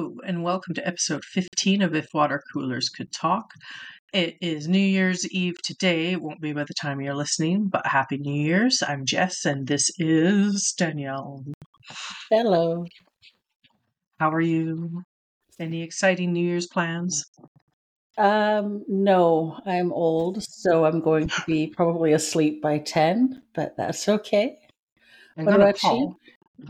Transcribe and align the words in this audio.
Hello, 0.00 0.16
and 0.26 0.42
welcome 0.42 0.72
to 0.76 0.88
episode 0.88 1.26
15 1.26 1.82
of 1.82 1.94
If 1.94 2.08
Water 2.14 2.42
Coolers 2.54 2.88
Could 2.88 3.12
Talk. 3.12 3.52
It 4.14 4.36
is 4.40 4.66
New 4.66 4.78
Year's 4.78 5.30
Eve 5.30 5.60
today. 5.62 6.12
It 6.12 6.22
won't 6.22 6.40
be 6.40 6.54
by 6.54 6.64
the 6.64 6.72
time 6.72 7.02
you're 7.02 7.14
listening, 7.14 7.68
but 7.68 7.86
Happy 7.86 8.16
New 8.16 8.32
Year's. 8.42 8.82
I'm 8.82 9.04
Jess, 9.04 9.44
and 9.44 9.66
this 9.66 9.90
is 9.98 10.72
Danielle. 10.78 11.44
Hello. 12.30 12.86
How 14.18 14.30
are 14.30 14.40
you? 14.40 15.02
Any 15.58 15.82
exciting 15.82 16.32
New 16.32 16.46
Year's 16.46 16.66
plans? 16.66 17.26
Um, 18.16 18.82
no, 18.88 19.60
I'm 19.66 19.92
old, 19.92 20.42
so 20.42 20.86
I'm 20.86 21.02
going 21.02 21.28
to 21.28 21.42
be 21.46 21.66
probably 21.76 22.14
asleep 22.14 22.62
by 22.62 22.78
10, 22.78 23.42
but 23.54 23.76
that's 23.76 24.08
okay. 24.08 24.56
I'm 25.36 25.44
What 25.44 25.56
about 25.56 25.78
call. 25.78 26.16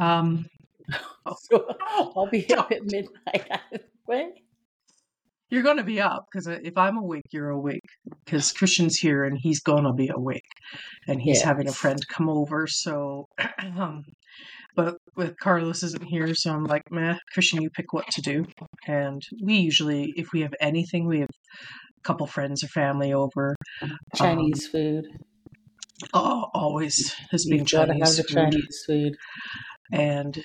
Um, 0.00 0.47
So 1.50 1.66
I'll 2.16 2.28
be 2.30 2.48
up 2.54 2.72
at 2.72 2.82
midnight 2.84 3.48
anyway. 4.08 4.32
you're 5.50 5.62
gonna 5.62 5.84
be 5.84 6.00
up 6.00 6.24
because 6.30 6.46
if 6.46 6.76
I'm 6.76 6.96
awake, 6.96 7.24
you're 7.30 7.50
awake. 7.50 7.84
Because 8.24 8.52
Christian's 8.52 8.96
here 8.96 9.24
and 9.24 9.36
he's 9.38 9.60
gonna 9.60 9.92
be 9.92 10.10
awake, 10.12 10.42
and 11.08 11.20
he's 11.20 11.42
having 11.42 11.68
a 11.68 11.72
friend 11.72 11.98
come 12.08 12.28
over. 12.28 12.66
So, 12.66 13.26
um, 13.76 14.02
but 14.77 14.97
with 15.16 15.36
Carlos 15.38 15.82
isn't 15.82 16.05
here, 16.05 16.34
so 16.34 16.52
I'm 16.52 16.64
like, 16.64 16.82
meh, 16.91 17.16
Christian, 17.32 17.60
you 17.62 17.70
pick 17.70 17.92
what 17.92 18.06
to 18.12 18.22
do. 18.22 18.47
And 18.86 19.20
we 19.42 19.54
usually, 19.56 20.12
if 20.16 20.28
we 20.32 20.41
have 20.42 20.54
anything, 20.60 21.06
we 21.06 21.20
have 21.20 21.28
a 21.30 22.02
couple 22.02 22.27
friends 22.27 22.62
or 22.64 22.69
family 22.69 23.12
over. 23.12 23.56
Um, 23.82 23.97
Chinese 24.16 24.66
food. 24.69 25.04
oh, 26.14 26.47
always 26.54 27.14
has 27.30 27.44
been 27.47 27.58
You've 27.58 27.70
got 27.70 27.86
to 27.86 27.94
have 27.94 28.27
Chinese 28.27 28.27
Chinese 28.28 28.84
food. 28.86 29.12
and 29.92 30.42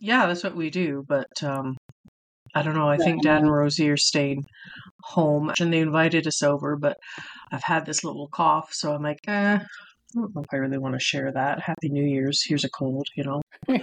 yeah, 0.00 0.26
that's 0.26 0.44
what 0.44 0.56
we 0.56 0.70
do. 0.70 1.04
But 1.06 1.42
um, 1.42 1.76
I 2.54 2.62
don't 2.62 2.74
know. 2.74 2.88
I 2.88 2.96
think 2.96 3.22
Dad 3.22 3.42
and 3.42 3.52
Rosie 3.52 3.90
are 3.90 3.96
staying 3.96 4.44
home, 5.02 5.52
and 5.60 5.72
they 5.72 5.80
invited 5.80 6.26
us 6.26 6.42
over. 6.42 6.76
But 6.76 6.96
I've 7.52 7.62
had 7.62 7.86
this 7.86 8.04
little 8.04 8.28
cough, 8.28 8.72
so 8.72 8.94
I'm 8.94 9.02
like, 9.02 9.20
eh, 9.26 9.58
I 9.58 9.60
don't 10.14 10.34
know 10.34 10.42
if 10.42 10.48
I 10.52 10.56
really 10.56 10.78
want 10.78 10.94
to 10.94 11.00
share 11.00 11.32
that. 11.32 11.60
Happy 11.60 11.88
New 11.88 12.04
Year's. 12.04 12.42
Here's 12.44 12.64
a 12.64 12.70
cold, 12.70 13.06
you 13.16 13.24
know. 13.24 13.42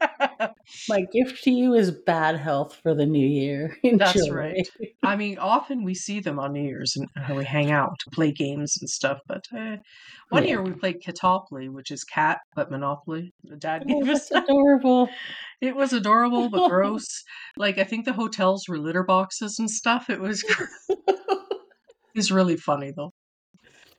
My 0.88 1.02
gift 1.12 1.42
to 1.44 1.50
you 1.50 1.74
is 1.74 1.90
bad 1.90 2.36
health 2.36 2.78
for 2.82 2.94
the 2.94 3.06
new 3.06 3.26
year. 3.26 3.76
That's 3.96 4.30
right. 4.30 4.66
I 5.02 5.16
mean, 5.16 5.38
often 5.38 5.84
we 5.84 5.94
see 5.94 6.20
them 6.20 6.38
on 6.38 6.52
New 6.52 6.62
Year's 6.62 6.96
and 6.96 7.08
how 7.16 7.34
we 7.36 7.44
hang 7.44 7.70
out, 7.70 7.98
to 8.00 8.10
play 8.10 8.32
games 8.32 8.76
and 8.80 8.88
stuff. 8.88 9.18
But 9.26 9.44
eh. 9.56 9.76
one 10.30 10.42
Yeah. 10.44 10.48
year 10.50 10.62
we 10.62 10.72
played 10.72 11.02
Catopoly, 11.02 11.70
which 11.70 11.90
is 11.90 12.04
cat 12.04 12.38
but 12.54 12.70
Monopoly. 12.70 13.32
The 13.44 13.56
Dad 13.56 13.84
Oh, 13.88 14.00
gave 14.00 14.08
us 14.10 14.28
that's 14.28 14.28
that. 14.30 14.44
adorable. 14.44 15.08
It 15.60 15.76
was 15.76 15.92
adorable 15.92 16.48
but 16.50 16.68
gross. 16.68 17.22
Like 17.56 17.78
I 17.78 17.84
think 17.84 18.04
the 18.04 18.12
hotels 18.14 18.66
were 18.68 18.78
litter 18.78 19.02
boxes 19.04 19.58
and 19.58 19.70
stuff. 19.70 20.08
It 20.10 20.20
was 20.20 20.42
it 20.88 22.16
was 22.16 22.30
really 22.32 22.56
funny 22.56 22.92
though. 22.96 23.12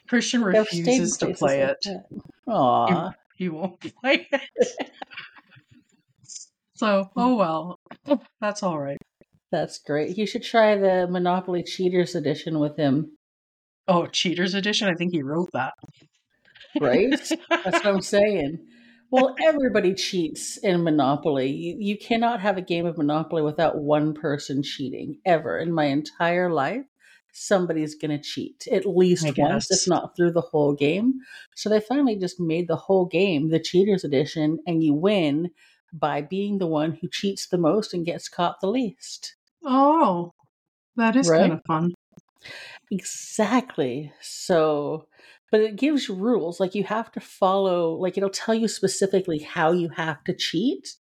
Christian 0.09 0.43
I've 0.43 0.67
stayed 0.67 0.79
in 0.79 0.85
refuses 0.85 1.17
to 1.17 1.33
play 1.33 1.63
like 1.63 1.69
it. 1.71 1.77
that. 1.85 2.03
Aw. 2.47 3.11
He 3.37 3.49
won't 3.49 3.79
play 3.79 4.27
it. 4.31 4.41
So, 6.81 7.11
oh 7.15 7.35
well. 7.35 7.79
That's 8.41 8.63
all 8.63 8.79
right. 8.79 8.97
That's 9.51 9.77
great. 9.77 10.17
You 10.17 10.25
should 10.25 10.41
try 10.41 10.75
the 10.75 11.05
Monopoly 11.07 11.61
Cheaters 11.61 12.15
edition 12.15 12.57
with 12.57 12.75
him, 12.75 13.17
Oh, 13.87 14.07
Cheaters 14.07 14.55
Edition. 14.55 14.87
I 14.87 14.95
think 14.95 15.11
he 15.13 15.21
wrote 15.21 15.49
that. 15.53 15.73
right? 16.79 17.11
That's 17.11 17.31
what 17.49 17.85
I'm 17.85 18.01
saying. 18.15 18.65
Well, 19.11 19.35
everybody 19.39 19.93
cheats 19.93 20.57
in 20.57 20.83
Monopoly. 20.83 21.51
You, 21.51 21.75
you 21.77 21.97
cannot 21.99 22.39
have 22.39 22.57
a 22.57 22.63
game 22.63 22.87
of 22.87 22.97
Monopoly 22.97 23.43
without 23.43 23.77
one 23.77 24.15
person 24.15 24.63
cheating, 24.63 25.19
ever. 25.23 25.59
In 25.59 25.71
my 25.71 25.85
entire 25.85 26.51
life, 26.51 26.85
somebody's 27.31 27.93
going 27.93 28.17
to 28.17 28.23
cheat 28.23 28.67
at 28.71 28.87
least 28.87 29.37
once, 29.37 29.69
if 29.69 29.87
not 29.87 30.15
through 30.15 30.31
the 30.31 30.41
whole 30.41 30.73
game. 30.73 31.13
So 31.55 31.69
they 31.69 31.79
finally 31.79 32.15
just 32.15 32.39
made 32.39 32.67
the 32.67 32.75
whole 32.75 33.05
game 33.05 33.49
the 33.49 33.59
Cheaters 33.59 34.03
Edition, 34.03 34.57
and 34.65 34.83
you 34.83 34.95
win 34.95 35.51
by 35.93 36.21
being 36.21 36.57
the 36.57 36.67
one 36.67 36.93
who 36.93 37.07
cheats 37.09 37.47
the 37.47 37.57
most 37.57 37.93
and 37.93 38.05
gets 38.05 38.29
caught 38.29 38.59
the 38.61 38.67
least. 38.67 39.35
Oh, 39.63 40.33
that 40.95 41.15
is 41.15 41.31
kind 41.31 41.53
of 41.53 41.61
fun. 41.67 41.93
Exactly. 42.89 44.11
So, 44.21 45.07
but 45.51 45.61
it 45.61 45.75
gives 45.75 46.07
you 46.07 46.15
rules. 46.15 46.59
Like 46.59 46.75
you 46.75 46.83
have 46.85 47.11
to 47.13 47.19
follow, 47.19 47.93
like 47.95 48.17
it'll 48.17 48.29
tell 48.29 48.55
you 48.55 48.67
specifically 48.67 49.39
how 49.39 49.71
you 49.71 49.89
have 49.89 50.23
to 50.25 50.33
cheat, 50.33 50.95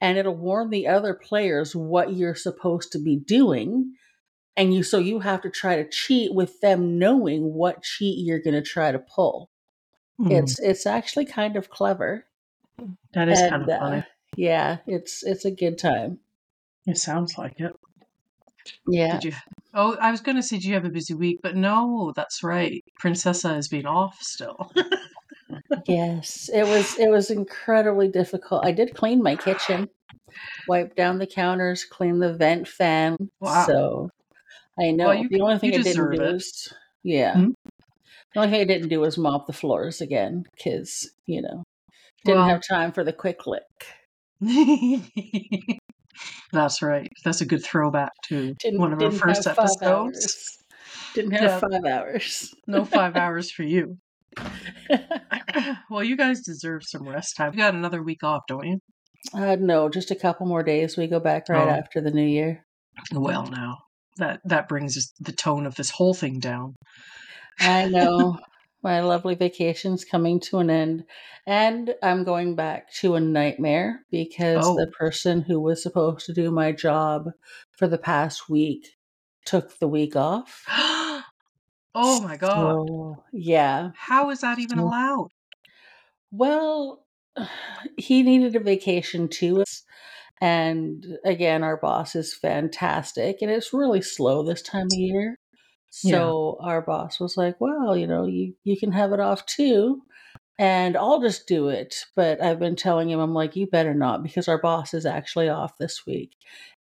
and 0.00 0.18
it'll 0.18 0.36
warn 0.36 0.70
the 0.70 0.88
other 0.88 1.14
players 1.14 1.76
what 1.76 2.14
you're 2.14 2.34
supposed 2.34 2.92
to 2.92 2.98
be 2.98 3.16
doing. 3.16 3.94
And 4.56 4.74
you, 4.74 4.82
so 4.82 4.98
you 4.98 5.20
have 5.20 5.42
to 5.42 5.50
try 5.50 5.76
to 5.76 5.88
cheat 5.88 6.34
with 6.34 6.60
them 6.60 6.98
knowing 6.98 7.54
what 7.54 7.82
cheat 7.82 8.24
you're 8.26 8.40
going 8.42 8.54
to 8.54 8.62
try 8.62 8.92
to 8.92 8.98
pull. 8.98 9.50
Mm, 10.20 10.30
It's 10.30 10.58
it's 10.60 10.86
actually 10.86 11.26
kind 11.26 11.56
of 11.56 11.70
clever, 11.70 12.26
that 13.14 13.28
is 13.28 13.42
kind 13.42 13.62
and 13.62 13.64
of 13.64 13.70
uh, 13.70 13.78
funny. 13.78 14.04
Yeah, 14.36 14.78
it's 14.86 15.22
it's 15.22 15.44
a 15.44 15.50
good 15.50 15.78
time. 15.78 16.20
It 16.86 16.96
sounds 16.98 17.36
like 17.38 17.58
it. 17.58 17.74
Yeah. 18.86 19.12
Did 19.12 19.24
you? 19.24 19.32
Oh, 19.74 19.96
I 20.00 20.10
was 20.10 20.20
going 20.20 20.36
to 20.36 20.42
say, 20.42 20.58
do 20.58 20.68
you 20.68 20.74
have 20.74 20.84
a 20.84 20.90
busy 20.90 21.14
week? 21.14 21.40
But 21.42 21.56
no, 21.56 22.12
that's 22.14 22.42
right. 22.42 22.84
Princessa 23.02 23.54
has 23.54 23.68
been 23.68 23.86
off 23.86 24.18
still. 24.20 24.70
Yes, 25.86 26.48
it 26.52 26.64
was 26.64 26.98
it 26.98 27.10
was 27.10 27.30
incredibly 27.30 28.08
difficult. 28.08 28.64
I 28.64 28.72
did 28.72 28.94
clean 28.94 29.22
my 29.22 29.36
kitchen, 29.36 29.88
wipe 30.68 30.94
down 30.96 31.18
the 31.18 31.26
counters, 31.26 31.84
clean 31.84 32.18
the 32.20 32.34
vent 32.34 32.68
fan. 32.68 33.16
Wow. 33.40 33.66
So 33.66 34.10
I 34.80 34.90
know 34.92 35.08
Well, 35.08 35.14
you 35.14 35.28
the 35.28 35.40
only 35.40 35.58
thing 35.58 35.74
I 35.74 35.78
didn't 35.78 36.10
do 36.10 36.22
it. 36.22 36.34
was 36.34 36.72
yeah. 37.02 37.34
Hmm? 37.34 37.50
The 38.34 38.40
only 38.40 38.50
thing 38.52 38.60
I 38.62 38.64
didn't 38.64 38.88
do 38.88 39.00
was 39.00 39.18
mop 39.18 39.46
the 39.46 39.52
floors 39.52 40.00
again 40.00 40.44
because 40.56 41.10
you 41.26 41.42
know 41.42 41.64
didn't 42.24 42.38
Well, 42.38 42.48
have 42.48 42.62
time 42.68 42.92
for 42.92 43.04
the 43.04 43.12
quick 43.12 43.46
lick. 43.46 43.86
that's 46.52 46.82
right. 46.82 47.08
That's 47.24 47.40
a 47.40 47.46
good 47.46 47.64
throwback 47.64 48.12
to 48.28 48.54
Didn't 48.58 48.80
one 48.80 48.92
of 48.92 49.02
our 49.02 49.10
first 49.10 49.46
episodes. 49.46 49.82
hours. 49.82 50.46
Didn't 51.14 51.32
have 51.32 51.42
Yeah, 51.42 51.58
five 51.60 51.84
hours. 51.84 52.54
no 52.66 52.84
five 52.84 53.16
hours 53.16 53.50
for 53.50 53.62
you. 53.62 53.98
well, 55.90 56.02
you 56.02 56.16
guys 56.16 56.40
deserve 56.40 56.82
some 56.84 57.08
rest 57.08 57.36
time. 57.36 57.52
You 57.52 57.58
got 57.58 57.74
another 57.74 58.02
week 58.02 58.22
off, 58.22 58.42
don't 58.48 58.66
you? 58.66 58.78
uh, 59.34 59.56
no, 59.60 59.88
just 59.88 60.10
a 60.10 60.16
couple 60.16 60.46
more 60.46 60.62
days. 60.62 60.96
We 60.96 61.06
go 61.06 61.20
back 61.20 61.48
right 61.48 61.68
Oh, 61.68 61.70
after 61.70 62.00
the 62.00 62.10
new 62.10 62.26
year. 62.26 62.64
well, 63.14 63.46
now 63.46 63.78
that 64.18 64.40
that 64.44 64.68
brings 64.68 64.96
us- 64.96 65.12
the 65.20 65.32
tone 65.32 65.66
of 65.66 65.74
this 65.76 65.90
whole 65.90 66.14
thing 66.14 66.38
down. 66.40 66.74
I 67.60 67.86
know. 67.88 68.38
My 68.82 69.00
lovely 69.00 69.34
vacation's 69.34 70.04
coming 70.04 70.40
to 70.40 70.58
an 70.58 70.70
end. 70.70 71.04
And 71.46 71.94
I'm 72.02 72.24
going 72.24 72.56
back 72.56 72.92
to 72.94 73.14
a 73.14 73.20
nightmare 73.20 74.00
because 74.10 74.64
oh. 74.66 74.76
the 74.76 74.86
Oh, 74.88 74.96
person 74.96 75.42
who 75.42 75.60
was 75.60 75.82
supposed 75.82 76.26
to 76.26 76.32
do 76.32 76.50
my 76.50 76.72
job 76.72 77.30
for 77.72 77.88
the 77.88 77.98
past 77.98 78.48
week 78.48 78.88
took 79.44 79.78
the 79.78 79.88
week 79.88 80.16
off. 80.16 80.64
oh 80.68 82.20
my 82.22 82.36
God! 82.36 82.86
So, 82.86 83.24
yeah. 83.32 83.90
How 83.96 84.30
is 84.30 84.40
that 84.40 84.58
even 84.58 84.78
mm. 84.78 84.82
allowed? 84.82 85.28
well, 86.32 87.06
he 87.96 88.22
needed 88.22 88.56
a 88.56 88.60
vacation 88.60 89.28
too. 89.28 89.62
And 90.40 91.18
again, 91.24 91.62
our 91.62 91.76
boss 91.76 92.16
is 92.16 92.34
fantastic 92.34 93.38
and 93.42 93.50
it's 93.50 93.72
really 93.72 94.02
slow 94.02 94.42
this 94.42 94.62
time 94.62 94.86
of 94.86 94.98
year. 94.98 95.36
Yeah. 96.02 96.12
So 96.12 96.58
our 96.60 96.82
boss 96.82 97.20
was 97.20 97.36
like, 97.36 97.60
well, 97.60 97.96
you 97.96 98.06
know, 98.06 98.26
you, 98.26 98.54
you 98.64 98.78
can 98.78 98.92
have 98.92 99.12
it 99.12 99.20
off 99.20 99.44
too. 99.46 100.02
And 100.58 100.96
I'll 100.96 101.20
just 101.20 101.46
do 101.46 101.68
it. 101.68 101.96
But 102.14 102.42
I've 102.42 102.58
been 102.58 102.76
telling 102.76 103.10
him, 103.10 103.20
I'm 103.20 103.34
like, 103.34 103.56
you 103.56 103.66
better 103.66 103.94
not, 103.94 104.22
because 104.22 104.48
our 104.48 104.58
boss 104.60 104.94
is 104.94 105.06
actually 105.06 105.48
off 105.48 105.76
this 105.78 106.06
week. 106.06 106.36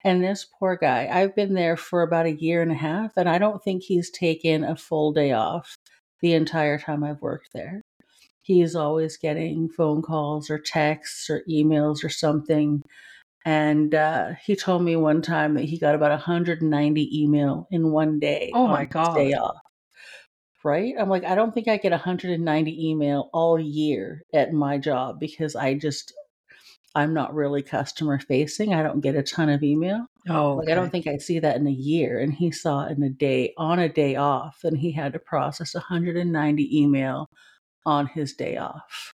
And 0.03 0.23
this 0.23 0.45
poor 0.59 0.75
guy, 0.75 1.09
I've 1.11 1.35
been 1.35 1.53
there 1.53 1.77
for 1.77 2.01
about 2.01 2.25
a 2.25 2.35
year 2.35 2.61
and 2.61 2.71
a 2.71 2.75
half, 2.75 3.13
and 3.17 3.27
I 3.27 3.37
don't 3.37 3.63
think 3.63 3.83
he's 3.83 4.09
taken 4.09 4.63
a 4.63 4.75
full 4.75 5.11
day 5.11 5.33
off 5.33 5.75
the 6.21 6.33
entire 6.33 6.77
time 6.77 7.03
I've 7.03 7.21
worked 7.21 7.49
there. 7.53 7.81
He's 8.41 8.75
always 8.75 9.17
getting 9.17 9.69
phone 9.69 10.01
calls 10.01 10.49
or 10.49 10.57
texts 10.57 11.29
or 11.29 11.43
emails 11.49 12.03
or 12.03 12.09
something. 12.09 12.81
And 13.45 13.95
uh, 13.95 14.31
he 14.43 14.55
told 14.55 14.83
me 14.83 14.95
one 14.95 15.21
time 15.21 15.53
that 15.55 15.63
he 15.65 15.77
got 15.79 15.95
about 15.95 16.11
190 16.11 17.21
email 17.23 17.67
in 17.71 17.91
one 17.91 18.19
day 18.19 18.51
Oh 18.53 18.67
my 18.67 18.81
his 18.81 18.89
day 18.89 19.33
God! 19.33 19.33
off. 19.33 19.55
Right? 20.63 20.93
I'm 20.99 21.09
like, 21.09 21.23
I 21.23 21.35
don't 21.35 21.53
think 21.53 21.67
I 21.69 21.77
get 21.77 21.91
190 21.93 22.89
email 22.89 23.29
all 23.33 23.57
year 23.59 24.23
at 24.33 24.51
my 24.51 24.77
job 24.77 25.19
because 25.19 25.55
I 25.55 25.73
just 25.75 26.13
I'm 26.95 27.13
not 27.13 27.33
really 27.33 27.61
customer 27.61 28.19
facing. 28.19 28.73
I 28.73 28.83
don't 28.83 29.01
get 29.01 29.15
a 29.15 29.23
ton 29.23 29.49
of 29.49 29.63
email. 29.63 30.05
Oh, 30.27 30.55
Like 30.55 30.69
I 30.69 30.75
don't 30.75 30.89
think 30.89 31.07
I 31.07 31.17
see 31.17 31.39
that 31.39 31.55
in 31.55 31.67
a 31.67 31.71
year. 31.71 32.19
And 32.19 32.33
he 32.33 32.51
saw 32.51 32.87
in 32.87 33.01
a 33.03 33.09
day 33.09 33.53
on 33.57 33.79
a 33.79 33.87
day 33.87 34.15
off, 34.15 34.59
and 34.63 34.77
he 34.77 34.91
had 34.91 35.13
to 35.13 35.19
process 35.19 35.73
190 35.75 36.79
email 36.81 37.29
on 37.85 38.07
his 38.07 38.33
day 38.33 38.57
off. 38.57 39.13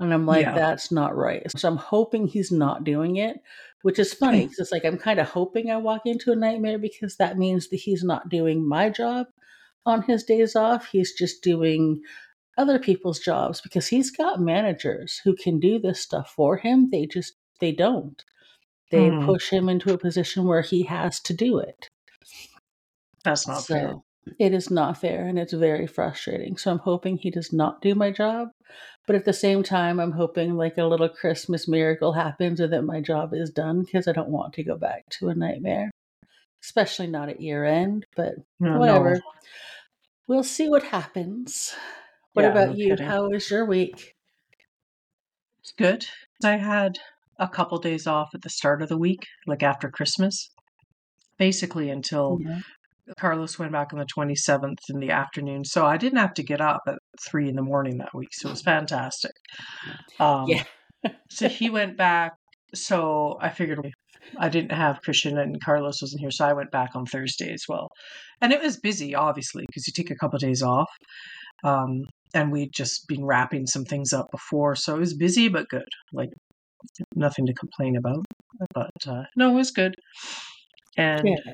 And 0.00 0.12
I'm 0.12 0.26
like, 0.26 0.44
Yeah. 0.46 0.54
that's 0.54 0.90
not 0.90 1.16
right. 1.16 1.42
So 1.56 1.68
I'm 1.68 1.76
hoping 1.76 2.26
he's 2.26 2.50
not 2.52 2.84
doing 2.84 3.16
it. 3.16 3.36
which 3.82 3.98
is 3.98 4.14
funny 4.14 4.44
because 4.44 4.58
it's 4.58 4.72
like 4.72 4.84
I'm 4.86 4.96
kind 4.96 5.20
of 5.20 5.28
hoping 5.28 5.70
I 5.70 5.76
walk 5.76 6.02
into 6.06 6.32
a 6.32 6.36
nightmare 6.36 6.78
because 6.78 7.16
that 7.16 7.36
means 7.36 7.68
that 7.68 7.76
he's 7.76 8.02
not 8.02 8.30
doing 8.30 8.66
my 8.66 8.88
job 8.88 9.26
on 9.84 10.00
his 10.02 10.24
days 10.24 10.56
off. 10.56 10.86
He's 10.90 11.12
just 11.12 11.42
doing 11.42 12.00
other 12.56 12.78
people's 12.78 13.18
jobs 13.18 13.60
because 13.60 13.86
he's 13.88 14.10
got 14.10 14.40
managers 14.40 15.20
who 15.22 15.36
can 15.36 15.60
do 15.60 15.78
this 15.78 16.00
stuff 16.00 16.32
for 16.34 16.56
him. 16.56 16.88
They 16.90 17.04
just 17.06 17.34
they 17.60 17.72
don't. 17.72 18.24
They 18.90 19.10
Hmm. 19.10 19.26
push 19.26 19.50
him 19.50 19.68
into 19.68 19.92
a 19.92 19.98
position 19.98 20.46
where 20.46 20.62
he 20.62 20.84
has 20.84 21.20
to 21.20 21.34
do 21.34 21.58
it. 21.58 21.88
That's 23.24 23.46
not 23.46 23.66
fair. 23.66 23.96
it 24.38 24.54
is 24.54 24.70
not 24.70 24.96
fair 24.96 25.26
and 25.26 25.38
it's 25.38 25.52
very 25.52 25.86
frustrating. 25.86 26.56
So 26.56 26.70
I'm 26.70 26.78
hoping 26.78 27.18
he 27.18 27.30
does 27.30 27.52
not 27.52 27.82
do 27.82 27.94
my 27.94 28.10
job. 28.10 28.48
But 29.06 29.16
at 29.16 29.24
the 29.26 29.32
same 29.34 29.62
time, 29.62 30.00
I'm 30.00 30.12
hoping 30.12 30.56
like 30.56 30.78
a 30.78 30.84
little 30.84 31.08
Christmas 31.10 31.68
miracle 31.68 32.12
happens 32.14 32.58
and 32.60 32.72
that 32.72 32.82
my 32.82 33.00
job 33.00 33.34
is 33.34 33.50
done 33.50 33.82
because 33.82 34.08
I 34.08 34.12
don't 34.12 34.30
want 34.30 34.54
to 34.54 34.64
go 34.64 34.76
back 34.78 35.04
to 35.18 35.28
a 35.28 35.34
nightmare, 35.34 35.90
especially 36.62 37.06
not 37.08 37.28
at 37.28 37.40
year 37.40 37.64
end. 37.64 38.06
But 38.16 38.36
No, 38.58 38.78
whatever. 38.78 39.14
no. 39.16 39.20
We'll 40.26 40.42
see 40.42 40.70
what 40.70 40.84
happens. 40.84 41.74
What 42.32 42.44
Yeah, 42.44 42.50
about 42.52 42.68
no 42.70 42.74
you? 42.76 42.88
kidding. 42.88 43.06
How 43.06 43.28
was 43.28 43.50
your 43.50 43.66
week? 43.66 44.14
It's 45.60 45.72
good. 45.72 46.06
I 46.42 46.56
had 46.56 46.98
a 47.38 47.48
couple 47.48 47.78
days 47.78 48.06
off 48.06 48.30
at 48.34 48.40
the 48.42 48.50
start 48.50 48.80
of 48.80 48.88
the 48.88 48.96
week, 48.98 49.26
like 49.46 49.62
after 49.62 49.90
Christmas, 49.90 50.50
basically 51.38 51.90
until 51.90 52.38
Yeah. 52.40 52.60
Carlos 53.18 53.58
went 53.58 53.72
back 53.72 53.92
on 53.92 53.98
the 53.98 54.06
27th 54.06 54.78
in 54.88 54.98
the 54.98 55.10
afternoon. 55.10 55.64
So 55.64 55.84
I 55.84 55.98
didn't 55.98 56.18
have 56.18 56.32
to 56.34 56.42
get 56.42 56.60
up 56.62 56.80
at 56.86 56.98
three 57.26 57.48
in 57.48 57.56
the 57.56 57.62
morning 57.62 57.98
that 57.98 58.14
week. 58.14 58.30
So 58.32 58.48
it 58.48 58.52
was 58.52 58.62
fantastic. 58.62 59.32
Um, 60.20 60.46
Yeah. 60.48 60.64
so 61.30 61.48
he 61.48 61.70
went 61.70 61.96
back. 61.96 62.32
So 62.74 63.36
I 63.40 63.50
figured 63.50 63.80
I 64.38 64.48
didn't 64.48 64.72
have 64.72 65.00
Christian 65.02 65.38
and 65.38 65.62
Carlos 65.62 66.00
wasn't 66.02 66.20
here. 66.20 66.30
So 66.30 66.46
I 66.46 66.52
went 66.52 66.70
back 66.70 66.90
on 66.94 67.06
Thursday 67.06 67.52
as 67.52 67.64
well. 67.68 67.88
And 68.40 68.52
it 68.52 68.60
was 68.60 68.78
busy, 68.78 69.14
obviously, 69.14 69.64
because 69.68 69.86
you 69.86 69.92
take 69.94 70.10
a 70.10 70.16
couple 70.16 70.38
days 70.38 70.62
off. 70.62 70.88
Um, 71.62 72.02
and 72.34 72.50
we'd 72.50 72.72
just 72.72 73.06
been 73.06 73.24
wrapping 73.24 73.66
some 73.66 73.84
things 73.84 74.12
up 74.12 74.26
before. 74.32 74.74
So 74.74 74.96
it 74.96 75.00
was 75.00 75.14
busy, 75.14 75.48
but 75.48 75.68
good. 75.68 75.86
Like 76.12 76.30
nothing 77.14 77.46
to 77.46 77.54
complain 77.54 77.96
about. 77.96 78.24
But 78.74 78.90
uh, 79.06 79.22
no, 79.36 79.50
it 79.52 79.54
was 79.54 79.70
good. 79.70 79.94
And 80.96 81.26
Yeah. 81.26 81.52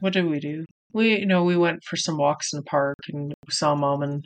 what 0.00 0.12
did 0.12 0.26
we 0.26 0.40
do? 0.40 0.64
We 0.92 1.18
you 1.20 1.26
know 1.26 1.44
we 1.44 1.56
went 1.56 1.82
for 1.84 1.96
some 1.96 2.18
walks 2.18 2.52
in 2.52 2.58
the 2.58 2.64
park 2.64 2.96
and 3.08 3.28
we 3.46 3.50
saw 3.50 3.74
mom 3.74 4.02
and 4.02 4.24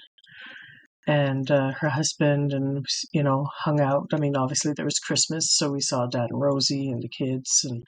and 1.06 1.50
uh, 1.50 1.72
her 1.80 1.88
husband 1.88 2.52
and 2.52 2.84
you 3.12 3.22
know 3.22 3.46
hung 3.64 3.80
out. 3.80 4.08
I 4.12 4.18
mean, 4.18 4.36
obviously 4.36 4.72
there 4.74 4.84
was 4.84 4.98
Christmas, 4.98 5.56
so 5.56 5.70
we 5.70 5.80
saw 5.80 6.06
Dad 6.06 6.28
and 6.30 6.40
Rosie 6.40 6.90
and 6.90 7.02
the 7.02 7.08
kids 7.08 7.60
and 7.64 7.82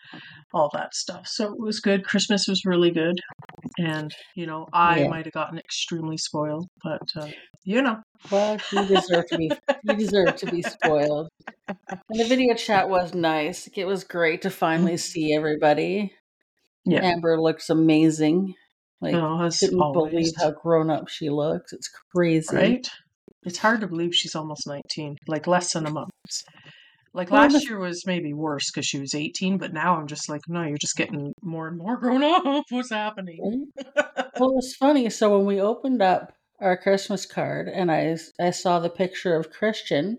all 0.54 0.70
that 0.74 0.94
stuff. 0.94 1.26
So 1.26 1.52
it 1.52 1.58
was 1.60 1.80
good. 1.80 2.04
Christmas 2.04 2.46
was 2.48 2.64
really 2.64 2.90
good, 2.90 3.18
and 3.78 4.14
you 4.36 4.46
know 4.46 4.66
I 4.72 5.00
Yeah. 5.00 5.08
might 5.08 5.24
have 5.26 5.34
gotten 5.34 5.58
extremely 5.58 6.16
spoiled, 6.18 6.66
but 6.82 7.02
uh, 7.16 7.28
you 7.64 7.82
know 7.82 7.96
Well, 8.30 8.58
you 8.72 8.86
deserve 8.86 9.26
to 9.30 9.36
be 9.36 9.50
you 9.84 9.96
deserve 9.96 10.36
to 10.36 10.46
be 10.46 10.62
spoiled. 10.62 11.28
And 12.10 12.20
the 12.20 12.24
video 12.26 12.54
chat 12.54 12.88
was 12.88 13.14
nice. 13.14 13.68
It 13.74 13.84
was 13.86 14.04
great 14.04 14.42
to 14.42 14.50
finally 14.50 14.96
see 14.96 15.34
everybody. 15.34 16.12
Mm-hmm. 16.86 16.92
Yeah. 16.92 17.04
Amber 17.04 17.40
looks 17.40 17.70
amazing. 17.70 18.54
Like 19.00 19.12
no, 19.12 19.42
as 19.42 19.60
couldn't 19.60 19.80
always, 19.80 20.10
believe 20.12 20.32
how 20.38 20.50
grown 20.52 20.90
up 20.90 21.08
she 21.08 21.30
looks. 21.30 21.72
It's 21.72 21.88
crazy. 22.14 22.56
right? 22.56 22.90
It's 23.44 23.58
hard 23.58 23.80
to 23.80 23.86
believe 23.86 24.14
she's 24.14 24.34
almost 24.34 24.66
19, 24.66 25.16
like 25.26 25.46
less 25.46 25.72
than 25.72 25.86
a 25.86 25.90
month. 25.90 26.10
Like 27.14 27.30
Well, 27.30 27.42
last 27.42 27.68
year 27.68 27.78
was 27.78 28.06
maybe 28.06 28.32
worse 28.32 28.70
because 28.70 28.86
she 28.86 29.00
was 29.00 29.14
18, 29.14 29.58
but 29.58 29.72
now 29.72 29.96
I'm 29.96 30.06
just 30.06 30.28
like, 30.28 30.42
no, 30.48 30.62
you're 30.62 30.76
just 30.76 30.96
getting 30.96 31.32
more 31.42 31.66
and 31.66 31.78
more 31.78 31.96
grown 31.96 32.22
up. 32.22 32.64
What's 32.70 32.90
happening? 32.90 33.66
Well, 34.38 34.54
it's 34.58 34.76
funny. 34.76 35.08
So 35.10 35.36
when 35.36 35.46
we 35.46 35.60
opened 35.60 36.02
up 36.02 36.32
our 36.60 36.76
Christmas 36.76 37.24
card, 37.24 37.68
and 37.68 37.90
I 37.90 38.16
I 38.40 38.50
saw 38.50 38.78
the 38.78 38.90
picture 38.90 39.36
of 39.36 39.50
Christian, 39.50 40.18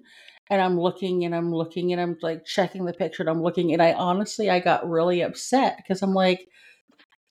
and 0.50 0.62
I'm 0.62 0.80
looking 0.80 1.26
and 1.26 1.36
I'm 1.36 1.54
looking 1.54 1.92
and 1.92 2.02
I'm 2.02 2.18
like 2.22 2.46
checking 2.46 2.86
the 2.86 2.94
picture 2.94 3.24
and 3.24 3.30
I'm 3.30 3.42
looking, 3.44 3.72
and 3.72 3.82
I 3.82 3.94
honestly 3.94 4.50
I 4.50 4.60
got 4.60 4.90
really 4.90 5.22
upset 5.22 5.78
because 5.78 6.02
I'm 6.02 6.14
like, 6.14 6.48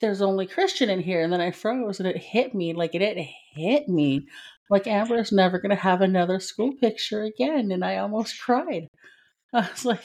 there's 0.01 0.21
only 0.21 0.47
Christian 0.47 0.89
in 0.89 1.01
here, 1.01 1.21
and 1.21 1.33
then 1.33 1.41
I 1.41 1.51
froze 1.51 1.99
and 1.99 2.07
it 2.07 2.17
hit 2.17 2.55
me 2.55 2.73
like 2.73 2.95
it, 2.95 3.01
it 3.01 3.27
hit 3.53 3.87
me 3.87 4.25
like 4.69 4.87
Amber's 4.87 5.31
never 5.31 5.59
gonna 5.59 5.75
have 5.75 6.01
another 6.01 6.39
school 6.39 6.73
picture 6.79 7.23
again, 7.23 7.71
and 7.71 7.83
I 7.83 7.97
almost 7.97 8.39
cried. 8.41 8.87
I 9.53 9.67
was 9.69 9.85
like, 9.85 10.03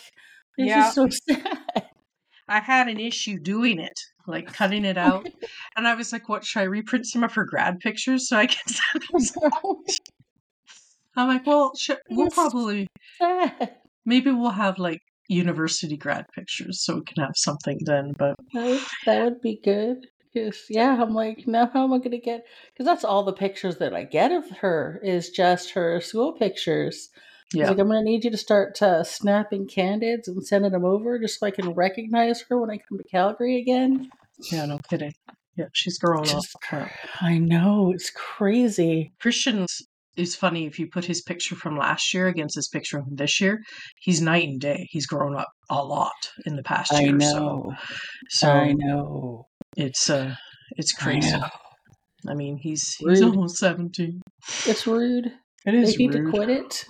this 0.56 0.69
Yeah. 0.69 0.88
is 0.88 0.94
so 0.94 1.08
sad. 1.08 1.84
I 2.49 2.61
had 2.61 2.88
an 2.88 3.00
issue 3.00 3.38
doing 3.38 3.78
it, 3.81 3.99
like 4.26 4.52
cutting 4.52 4.84
it 4.84 4.99
out. 4.99 5.28
And 5.76 5.88
I 5.88 5.94
was 5.96 6.12
like, 6.12 6.28
what, 6.28 6.44
should 6.44 6.61
I 6.61 6.64
reprint 6.64 7.05
some 7.06 7.25
of 7.25 7.34
her 7.34 7.44
grad 7.44 7.81
pictures 7.81 8.28
so 8.28 8.37
I 8.37 8.46
can 8.46 8.62
send 8.69 9.02
them? 9.12 9.20
some?" 9.20 9.84
I'm 11.16 11.28
like, 11.28 11.46
well, 11.46 11.72
sh- 11.76 11.90
we'll 12.11 12.31
probably, 12.31 12.87
maybe 14.05 14.31
we'll 14.31 14.50
have 14.50 14.78
like 14.78 15.00
university 15.28 15.96
grad 15.96 16.26
pictures 16.34 16.84
so 16.84 16.96
we 16.96 17.02
can 17.05 17.22
have 17.25 17.34
something 17.37 17.78
then. 17.84 18.12
But 18.19 18.37
That 18.52 18.64
would, 18.66 18.81
that 19.06 19.25
would 19.25 19.40
be 19.40 19.61
good. 19.64 20.06
Because, 20.34 20.64
yeah, 20.69 21.00
I'm 21.00 21.14
like, 21.14 21.46
now 21.46 21.70
how 21.72 21.84
am 21.84 21.92
I 21.92 21.98
going 21.98 22.10
to 22.10 22.19
get. 22.19 22.44
Because 22.72 22.86
that's 22.86 23.04
all 23.04 23.22
the 23.22 23.32
pictures 23.32 23.76
that 23.76 23.94
I 23.94 24.04
get 24.04 24.32
of 24.32 24.50
her 24.58 25.00
is 25.02 25.31
just 25.31 25.70
her 25.70 26.00
school 26.00 26.32
pictures. 26.32 27.10
Yeah, 27.52 27.69
like, 27.69 27.78
I'm 27.78 27.88
going 27.88 28.04
to 28.04 28.10
need 28.10 28.25
you 28.25 28.31
to 28.31 28.36
start 28.36 28.81
uh, 28.82 29.04
snapping 29.04 29.69
candids 29.69 30.26
and 30.26 30.44
sending 30.44 30.72
them 30.72 30.84
over 30.84 31.19
just 31.19 31.38
so 31.38 31.46
I 31.46 31.50
can 31.52 31.70
recognize 31.70 32.42
her 32.42 32.60
when 32.60 32.70
I 32.70 32.78
come 32.78 32.98
to 32.98 33.04
Calgary 33.04 33.60
again. 33.60 34.10
yeah, 34.50 34.66
no 34.66 34.78
kidding. 34.88 35.14
Yeah, 35.56 35.66
she's 35.72 35.98
grown 35.98 36.28
up. 36.31 36.42
I 37.20 37.38
know, 37.38 37.92
it's 37.94 38.10
crazy. 38.10 39.12
Christian's 39.20 39.82
is 40.16 40.37
funny 40.37 40.66
if 40.66 40.78
you 40.78 40.87
put 40.87 41.04
his 41.04 41.22
picture 41.22 41.56
from 41.56 41.76
last 41.76 42.14
year 42.14 42.28
against 42.28 42.56
his 42.56 42.68
picture 42.68 43.02
from 43.02 43.16
this 43.16 43.40
year. 43.40 43.62
He's 44.00 44.20
night 44.20 44.49
and 44.49 44.61
day. 44.61 44.87
He's 44.90 45.06
grown 45.06 45.37
up 45.37 45.49
a 45.68 45.82
lot 45.82 46.12
in 46.47 46.56
the 46.56 46.62
past 46.62 46.92
I 46.92 47.00
year. 47.02 47.12
know. 47.12 47.73
So, 48.28 48.47
so 48.47 48.50
I 48.50 48.73
know. 48.73 49.47
It's 49.76 50.09
uh, 50.11 50.35
it's 50.76 50.93
crazy. 50.93 51.31
know. 51.37 51.47
I 52.28 52.35
mean, 52.35 52.57
he's 52.57 52.95
he's 52.97 53.21
Rude. 53.23 53.25
almost 53.35 53.57
seventeen. 53.59 54.21
It's 54.66 54.87
rude. 54.87 55.26
It 55.26 55.73
They 55.73 55.78
is 55.78 55.99
need 55.99 56.14
rude. 56.14 56.25
to 56.26 56.31
quit 56.31 56.50
it. 56.50 56.85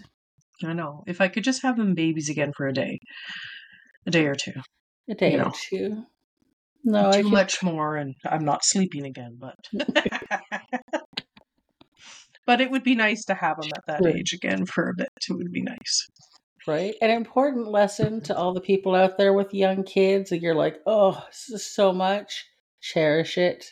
I 0.64 0.72
know. 0.72 1.02
If 1.06 1.20
I 1.20 1.28
could 1.28 1.44
just 1.44 1.62
have 1.62 1.76
them 1.76 1.94
babies 1.94 2.28
again 2.28 2.52
for 2.56 2.66
a 2.66 2.72
day, 2.72 2.98
a 4.06 4.10
day 4.10 4.26
or 4.26 4.34
two, 4.34 4.52
A 5.08 5.14
day 5.14 5.32
You 5.32 5.38
or 5.38 5.44
know. 5.44 5.52
two. 5.70 6.04
No, 6.84 7.10
I 7.10 7.22
too 7.22 7.30
much 7.30 7.62
more, 7.62 7.96
and 7.96 8.14
I'm 8.30 8.44
not 8.44 8.64
sleeping 8.64 9.04
again. 9.06 9.38
But 9.40 9.56
but 12.46 12.60
it 12.60 12.70
would 12.70 12.84
be 12.84 12.94
nice 12.94 13.24
to 13.24 13.34
have 13.34 13.56
them 13.60 13.70
at 13.74 13.84
that 13.86 14.04
Right. 14.04 14.16
age 14.16 14.32
again 14.34 14.66
for 14.66 14.88
a 14.90 14.94
bit. 14.94 15.08
It 15.28 15.32
would 15.32 15.50
be 15.50 15.62
nice. 15.62 16.06
right? 16.66 16.94
An 17.00 17.10
important 17.10 17.68
lesson 17.68 18.20
to 18.22 18.36
all 18.36 18.52
the 18.54 18.60
people 18.60 18.94
out 18.94 19.16
there 19.18 19.32
with 19.32 19.52
young 19.54 19.82
kids, 19.82 20.30
and 20.32 20.40
you're 20.42 20.54
like, 20.54 20.78
oh, 20.86 21.22
this 21.28 21.48
is 21.50 21.74
so 21.74 21.92
much. 21.92 22.44
Cherish 22.92 23.38
it 23.38 23.64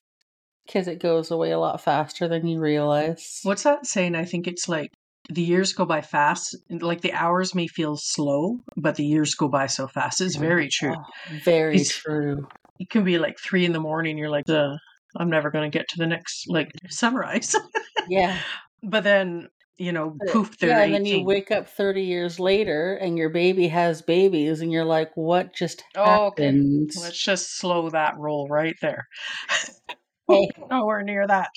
because 0.67 0.89
it 0.89 1.01
goes 1.03 1.31
away 1.31 1.51
a 1.51 1.59
lot 1.59 1.81
faster 1.83 2.29
than 2.29 2.47
you 2.47 2.61
realize. 2.61 3.41
What's 3.43 3.65
that 3.65 3.85
saying? 3.87 4.15
I 4.15 4.25
think 4.25 4.47
it's 4.47 4.69
like 4.69 4.91
the 5.29 5.43
years 5.43 5.73
go 5.75 5.85
by 5.85 6.01
fast. 6.01 6.57
Like 6.71 7.03
the 7.03 7.13
hours 7.13 7.55
may 7.55 7.67
feel 7.67 7.97
slow, 7.97 8.59
but 8.77 8.95
the 8.97 9.05
years 9.05 9.35
go 9.35 9.49
by 9.49 9.67
so 9.67 9.87
fast. 9.87 10.21
It's 10.23 10.37
very 10.37 10.69
true. 10.69 10.95
Oh, 10.97 11.37
very 11.45 11.75
It's- 11.75 11.89
true. 11.95 12.47
It 12.79 12.89
can 12.91 13.05
be 13.05 13.19
like 13.19 13.37
three 13.39 13.65
in 13.67 13.73
the 13.73 13.81
morning. 13.81 14.17
You're 14.19 14.31
like, 14.31 14.49
uh, 14.49 14.75
I'm 15.17 15.29
never 15.31 15.51
going 15.51 15.71
to 15.71 15.79
get 15.79 15.89
to 15.91 15.99
the 15.99 16.07
next 16.07 16.45
like 16.49 16.71
sunrise. 16.89 17.55
Yeah. 18.09 18.37
but 18.83 19.05
then 19.05 19.49
you 19.83 19.91
know, 19.91 20.17
poof, 20.29 20.57
they're 20.59 20.71
yeah, 20.71 20.83
and 20.85 20.95
then 20.95 21.05
18. 21.05 21.21
you 21.21 21.27
wake 21.27 21.51
up 21.51 21.69
30 21.69 22.03
years 22.03 22.39
later 22.39 22.95
and 22.95 23.19
your 23.19 23.31
baby 23.31 23.67
has 23.67 24.01
babies, 24.01 24.61
and 24.61 24.71
you're 24.71 24.85
like, 24.85 25.11
what 25.17 25.53
just 25.53 25.83
Oh, 25.97 26.27
okay. 26.27 26.53
happened? 26.53 26.93
Let's 26.97 27.21
just 27.21 27.59
slow 27.59 27.91
that 27.91 28.17
roll 28.17 28.47
right 28.49 28.77
there. 28.81 29.09
Hey. 30.29 30.49
Nowhere 30.71 31.03
near 31.03 31.27
that. 31.27 31.51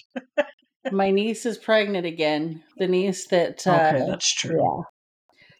My 0.91 1.11
niece 1.11 1.45
is 1.45 1.57
pregnant 1.59 2.07
again. 2.07 2.63
The 2.79 2.87
niece 2.87 3.27
that, 3.27 3.65
uh, 3.67 3.93
Okay, 3.93 4.05
that's 4.07 4.33
true. 4.33 4.83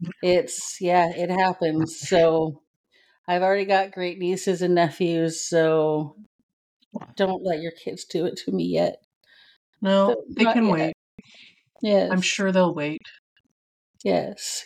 yeah, 0.01 0.29
it's, 0.39 0.81
yeah, 0.81 1.10
it 1.15 1.29
happens. 1.29 2.00
So 2.00 2.63
I've 3.27 3.43
already 3.43 3.65
got 3.65 3.91
great 3.91 4.17
nieces 4.17 4.63
and 4.63 4.74
nephews, 4.74 5.48
so 5.48 6.15
don't 7.15 7.43
let 7.43 7.62
your 7.62 7.72
kids 7.74 8.05
do 8.05 8.25
it 8.25 8.38
to 8.45 8.51
me 8.51 8.65
yet. 8.65 9.03
No, 9.81 10.10
So, 10.10 10.24
they 10.36 10.45
can 10.45 10.67
yet. 10.67 10.72
wait. 10.72 10.95
Yes. 11.82 12.12
I'm 12.12 12.22
sure 12.22 12.51
they'll 12.51 12.74
wait. 12.74 13.01
Yes. 14.03 14.65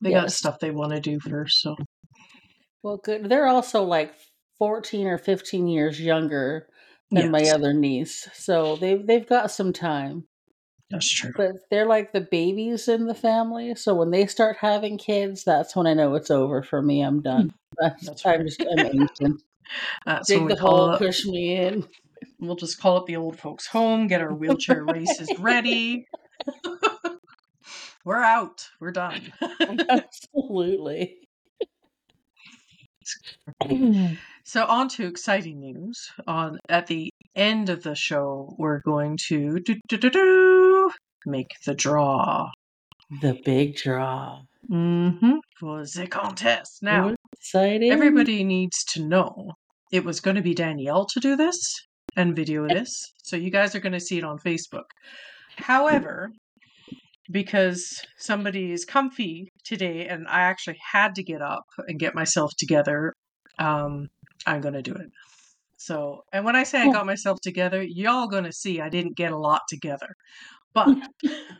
They 0.00 0.10
got 0.10 0.30
stuff 0.30 0.60
they 0.60 0.70
want 0.70 0.92
to 0.92 1.00
do 1.00 1.18
first, 1.18 1.60
so 1.60 1.76
Well, 2.82 2.98
good. 2.98 3.28
They're 3.28 3.48
also 3.48 3.82
like 3.82 4.14
14 4.58 5.06
or 5.06 5.18
15 5.18 5.66
years 5.66 6.00
younger 6.00 6.68
than 7.10 7.30
my 7.30 7.42
other 7.48 7.72
niece. 7.72 8.28
So 8.34 8.76
they've 8.76 9.04
they've 9.04 9.26
got 9.26 9.50
some 9.50 9.72
time. 9.72 10.24
That's 10.90 11.10
true. 11.10 11.32
But 11.36 11.52
they're 11.70 11.86
like 11.86 12.12
the 12.12 12.22
babies 12.22 12.88
in 12.88 13.06
the 13.06 13.14
family. 13.14 13.74
So 13.74 13.94
when 13.94 14.10
they 14.10 14.26
start 14.26 14.56
having 14.60 14.96
kids, 14.96 15.44
that's 15.44 15.76
when 15.76 15.86
I 15.86 15.94
know 15.94 16.14
it's 16.14 16.30
over 16.30 16.62
for 16.62 16.80
me. 16.80 17.02
I'm 17.02 17.16
hmm. 17.16 17.22
done. 17.22 17.54
That's, 17.78 18.06
That's 18.06 18.26
I'm 18.26 18.40
right. 18.40 18.46
just 18.46 18.60
I'm 18.62 18.86
ancient. 18.86 19.42
That's 20.06 20.28
Dig 20.28 20.48
the 20.48 20.56
hole, 20.56 20.94
it. 20.94 20.98
push 20.98 21.24
me 21.26 21.56
in. 21.56 21.86
We'll 22.40 22.56
just 22.56 22.80
call 22.80 22.98
it 22.98 23.06
the 23.06 23.16
old 23.16 23.38
folks' 23.38 23.66
home. 23.66 24.08
Get 24.08 24.20
our 24.20 24.34
wheelchair 24.34 24.84
races 24.84 25.30
ready. 25.38 26.08
We're 28.04 28.22
out. 28.22 28.68
We're 28.80 28.92
done. 28.92 29.32
Absolutely. 29.88 31.16
So 34.48 34.64
on 34.64 34.88
to 34.88 35.06
exciting 35.06 35.60
news. 35.60 36.10
On 36.26 36.58
at 36.70 36.86
the 36.86 37.12
end 37.36 37.68
of 37.68 37.82
the 37.82 37.94
show, 37.94 38.54
we're 38.58 38.80
going 38.80 39.18
to 39.28 39.60
do, 39.60 39.76
do, 39.86 39.98
do, 39.98 40.08
do, 40.08 40.90
make 41.26 41.50
the 41.66 41.74
draw. 41.74 42.50
the 43.20 43.38
big 43.44 43.76
draw. 43.76 44.40
Mm-hmm. 44.70 45.34
For 45.60 45.84
the 45.84 46.06
contest. 46.06 46.82
Now, 46.82 47.14
Exciting. 47.36 47.92
everybody 47.92 48.42
needs 48.42 48.84
to 48.84 49.04
know 49.04 49.52
it 49.92 50.02
was 50.02 50.20
going 50.20 50.36
to 50.36 50.42
be 50.42 50.54
Danielle 50.54 51.04
to 51.04 51.20
do 51.20 51.36
this 51.36 51.60
and 52.16 52.34
video 52.34 52.66
this. 52.66 53.12
So 53.22 53.36
you 53.36 53.50
guys 53.50 53.74
are 53.74 53.80
going 53.80 53.92
to 53.92 54.00
see 54.00 54.16
it 54.16 54.24
on 54.24 54.38
Facebook. 54.38 54.88
However, 55.58 56.30
because 57.30 58.02
somebody 58.16 58.72
is 58.72 58.84
comfy 58.84 59.50
today 59.64 60.06
and 60.06 60.26
I 60.28 60.40
actually 60.40 60.78
had 60.92 61.14
to 61.16 61.22
get 61.22 61.42
up 61.42 61.64
and 61.86 61.98
get 61.98 62.14
myself 62.14 62.52
together, 62.56 63.12
um, 63.58 64.08
I'm 64.46 64.60
going 64.60 64.74
to 64.74 64.82
do 64.82 64.92
it. 64.92 65.10
So, 65.76 66.22
and 66.32 66.44
when 66.44 66.56
I 66.56 66.64
say 66.64 66.80
I 66.82 66.90
got 66.90 67.06
myself 67.06 67.38
together, 67.40 67.82
y'all 67.82 68.26
going 68.26 68.44
to 68.44 68.52
see 68.52 68.80
I 68.80 68.88
didn't 68.88 69.16
get 69.16 69.32
a 69.32 69.38
lot 69.38 69.62
together. 69.68 70.14
But 70.74 70.96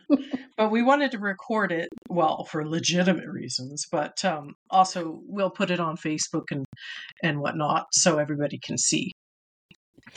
but 0.57 0.71
we 0.71 0.81
wanted 0.81 1.11
to 1.11 1.19
record 1.19 1.71
it 1.71 1.89
well 2.09 2.45
for 2.45 2.67
legitimate 2.67 3.27
reasons, 3.27 3.85
but 3.91 4.23
um, 4.25 4.55
also 4.69 5.21
we'll 5.25 5.49
put 5.49 5.71
it 5.71 5.79
on 5.79 5.95
Facebook 5.97 6.51
and 6.51 6.65
and 7.23 7.39
whatnot 7.39 7.87
so 7.93 8.17
everybody 8.17 8.59
can 8.61 8.77
see 8.77 9.11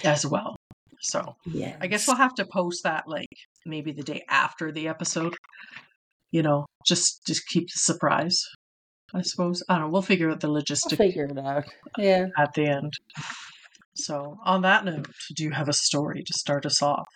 as 0.04 0.26
well. 0.26 0.56
So 1.02 1.36
Yeah. 1.46 1.76
I 1.80 1.86
guess 1.88 2.06
we'll 2.06 2.16
have 2.16 2.34
to 2.36 2.46
post 2.46 2.84
that 2.84 3.04
like 3.06 3.28
maybe 3.66 3.92
the 3.92 4.02
day 4.02 4.24
after 4.28 4.72
the 4.72 4.88
episode. 4.88 5.36
You 6.30 6.42
know, 6.42 6.66
just 6.86 7.26
just 7.26 7.46
keep 7.48 7.66
the 7.68 7.78
surprise. 7.78 8.42
I 9.14 9.22
suppose 9.22 9.62
I 9.68 9.74
don't 9.74 9.82
know. 9.84 9.90
We'll 9.90 10.02
figure 10.02 10.30
out 10.30 10.40
the 10.40 10.50
logistics 10.50 10.96
figure 10.96 11.24
it 11.26 11.38
out. 11.38 11.64
Yeah. 11.98 12.26
at 12.38 12.54
the 12.54 12.66
end. 12.66 12.92
So 13.94 14.38
on 14.44 14.62
that 14.62 14.84
note, 14.84 15.06
do 15.36 15.44
you 15.44 15.50
have 15.50 15.68
a 15.68 15.72
story 15.74 16.22
to 16.24 16.32
start 16.38 16.64
us 16.64 16.80
off? 16.82 17.06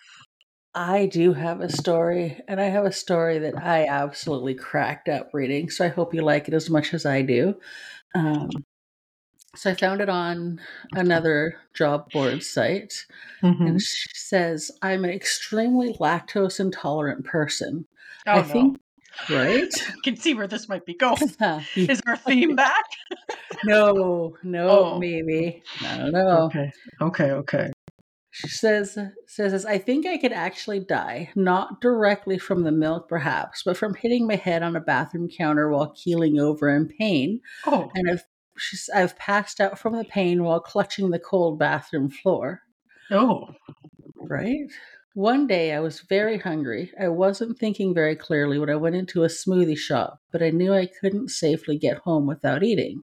I 0.75 1.07
do 1.07 1.33
have 1.33 1.59
a 1.59 1.71
story, 1.71 2.39
and 2.47 2.61
I 2.61 2.65
have 2.65 2.85
a 2.85 2.91
story 2.91 3.39
that 3.39 3.57
I 3.57 3.87
absolutely 3.87 4.53
cracked 4.53 5.09
up 5.09 5.29
reading. 5.33 5.71
So 5.71 5.85
I 5.85 5.87
hope 5.87 6.13
you 6.13 6.21
like 6.21 6.47
it 6.47 6.53
as 6.53 6.69
much 6.69 6.93
as 6.93 7.03
I 7.03 7.23
do. 7.23 7.55
Um, 8.13 8.49
so 9.55 9.71
I 9.71 9.73
found 9.73 10.01
it 10.01 10.09
on 10.09 10.59
another 10.93 11.55
job 11.73 12.11
board 12.11 12.43
site, 12.43 13.05
Mhm. 13.43 13.67
and 13.67 13.81
she 13.81 14.09
says, 14.13 14.71
I'm 14.81 15.03
an 15.03 15.09
extremely 15.11 15.93
lactose 15.99 16.59
intolerant 16.59 17.25
person. 17.25 17.85
Oh, 18.27 18.31
I 18.31 18.37
no. 18.41 18.43
think, 18.43 18.77
right? 19.29 19.67
I 19.89 19.93
can 20.03 20.17
see 20.17 20.33
where 20.33 20.47
this 20.47 20.67
might 20.69 20.85
be 20.85 20.93
going. 20.99 21.31
Is 21.75 22.01
our 22.05 22.17
theme 22.17 22.55
back? 22.65 22.85
no, 23.65 24.35
no, 24.43 24.69
Oh. 24.69 24.99
maybe. 24.99 25.63
I 25.81 25.97
don't 25.97 26.11
know. 26.11 26.41
Okay. 26.43 26.71
Okay. 27.01 27.31
Okay. 27.31 27.71
She 28.31 28.49
says, 28.49 28.99
says, 29.25 29.65
I 29.65 29.79
think 29.79 30.05
I 30.05 30.17
could 30.17 30.33
actually 30.33 30.79
die, 30.81 31.31
not 31.35 31.81
directly 31.81 32.37
from 32.37 32.63
the 32.63 32.71
milk, 32.71 33.09
perhaps, 33.09 33.63
but 33.63 33.77
from 33.77 33.95
hitting 33.95 34.27
my 34.27 34.35
head 34.35 34.61
on 34.61 34.75
a 34.75 34.79
bathroom 34.81 35.27
counter 35.35 35.69
while 35.71 35.91
keeling 35.95 36.39
over 36.39 36.69
in 36.75 36.87
pain. 36.87 37.39
Oh. 37.65 37.89
And 37.95 38.11
I've, 38.11 38.23
she's, 38.57 38.89
I've 38.93 39.17
passed 39.17 39.59
out 39.61 39.79
from 39.79 39.95
the 39.95 40.03
pain 40.03 40.43
while 40.43 40.59
clutching 40.59 41.09
the 41.09 41.19
cold 41.19 41.59
bathroom 41.59 42.09
floor. 42.09 42.61
Oh. 43.11 43.49
Right? 44.15 44.65
One 45.13 45.47
day 45.47 45.73
I 45.73 45.79
was 45.79 46.01
very 46.01 46.37
hungry. 46.37 46.91
I 46.99 47.07
wasn't 47.07 47.57
thinking 47.57 47.93
very 47.93 48.15
clearly 48.15 48.59
when 48.59 48.69
I 48.69 48.75
went 48.75 48.95
into 48.95 49.23
a 49.23 49.27
smoothie 49.27 49.77
shop, 49.77 50.19
but 50.31 50.43
I 50.43 50.51
knew 50.51 50.73
I 50.73 50.85
couldn't 51.01 51.29
safely 51.29 51.77
get 51.77 51.97
home 51.99 52.27
without 52.27 52.61
eating. 52.63 53.01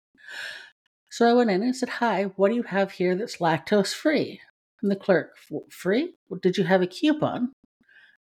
So 1.09 1.29
I 1.29 1.33
went 1.33 1.49
in 1.51 1.61
and 1.61 1.75
said, 1.75 1.89
Hi, 1.89 2.23
what 2.35 2.49
do 2.49 2.55
you 2.55 2.63
have 2.63 2.91
here 2.91 3.15
that's 3.15 3.37
lactose 3.37 3.93
free? 3.93 4.41
And 4.81 4.89
the 4.91 4.95
clerk, 4.95 5.35
Free? 5.69 6.13
Did 6.41 6.57
you 6.57 6.63
have 6.63 6.81
a 6.81 6.87
coupon? 6.87 7.51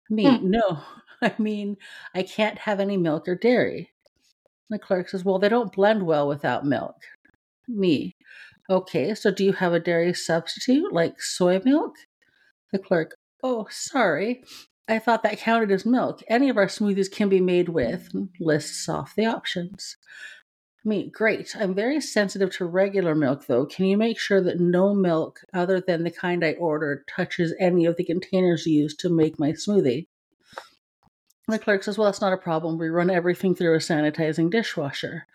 Me, 0.10 0.38
Hmm. 0.38 0.50
no. 0.50 0.80
I 1.22 1.34
mean, 1.38 1.78
I 2.14 2.24
can't 2.24 2.60
have 2.60 2.80
any 2.80 2.98
milk 2.98 3.28
or 3.28 3.36
dairy. 3.36 3.92
And 4.70 4.80
the 4.80 4.84
clerk 4.84 5.10
says, 5.10 5.24
Well, 5.26 5.40
they 5.40 5.50
don't 5.50 5.72
blend 5.74 6.04
well 6.06 6.28
without 6.28 6.66
milk. 6.66 6.96
Me, 7.70 8.16
okay, 8.70 9.14
so 9.16 9.32
do 9.32 9.46
you 9.46 9.54
have 9.54 9.74
a 9.74 9.80
dairy 9.80 10.14
substitute 10.14 10.92
like 10.92 11.22
soy 11.22 11.62
milk? 11.64 11.96
The 12.72 12.80
clerk, 12.80 13.16
Oh, 13.42 13.68
sorry. 13.70 14.44
I 14.88 15.00
thought 15.00 15.24
that 15.24 15.38
counted 15.38 15.72
as 15.72 15.86
milk. 15.86 16.22
Any 16.28 16.50
of 16.50 16.58
our 16.58 16.66
smoothies 16.66 17.12
can 17.12 17.30
be 17.30 17.40
made 17.40 17.70
with, 17.70 18.10
lists 18.40 18.90
off 18.90 19.16
the 19.16 19.26
options. 19.26 19.98
Me, 20.84 21.10
great. 21.10 21.56
I'm 21.56 21.76
very 21.76 22.02
sensitive 22.02 22.52
to 22.54 22.66
regular 22.66 23.14
milk, 23.14 23.46
though. 23.48 23.66
Can 23.66 23.86
you 23.86 23.98
make 23.98 24.20
sure 24.20 24.42
that 24.42 24.60
no 24.60 24.96
milk 24.96 25.42
other 25.54 25.80
than 25.80 26.04
the 26.04 26.12
kind 26.12 26.44
I 26.44 26.54
ordered 26.54 27.08
touches 27.08 27.54
any 27.60 27.86
of 27.86 27.98
the 27.98 28.04
containers 28.04 28.66
used 28.66 29.00
to 29.02 29.10
make 29.10 29.38
my 29.38 29.52
smoothie? 29.52 30.08
The 31.48 31.60
clerk 31.60 31.84
says, 31.84 31.98
Well, 31.98 32.06
that's 32.06 32.22
not 32.22 32.34
a 32.34 32.38
problem. 32.38 32.78
We 32.78 32.90
run 32.90 33.10
everything 33.10 33.56
through 33.56 33.76
a 33.76 33.80
sanitizing 33.80 34.50
dishwasher. 34.50 35.28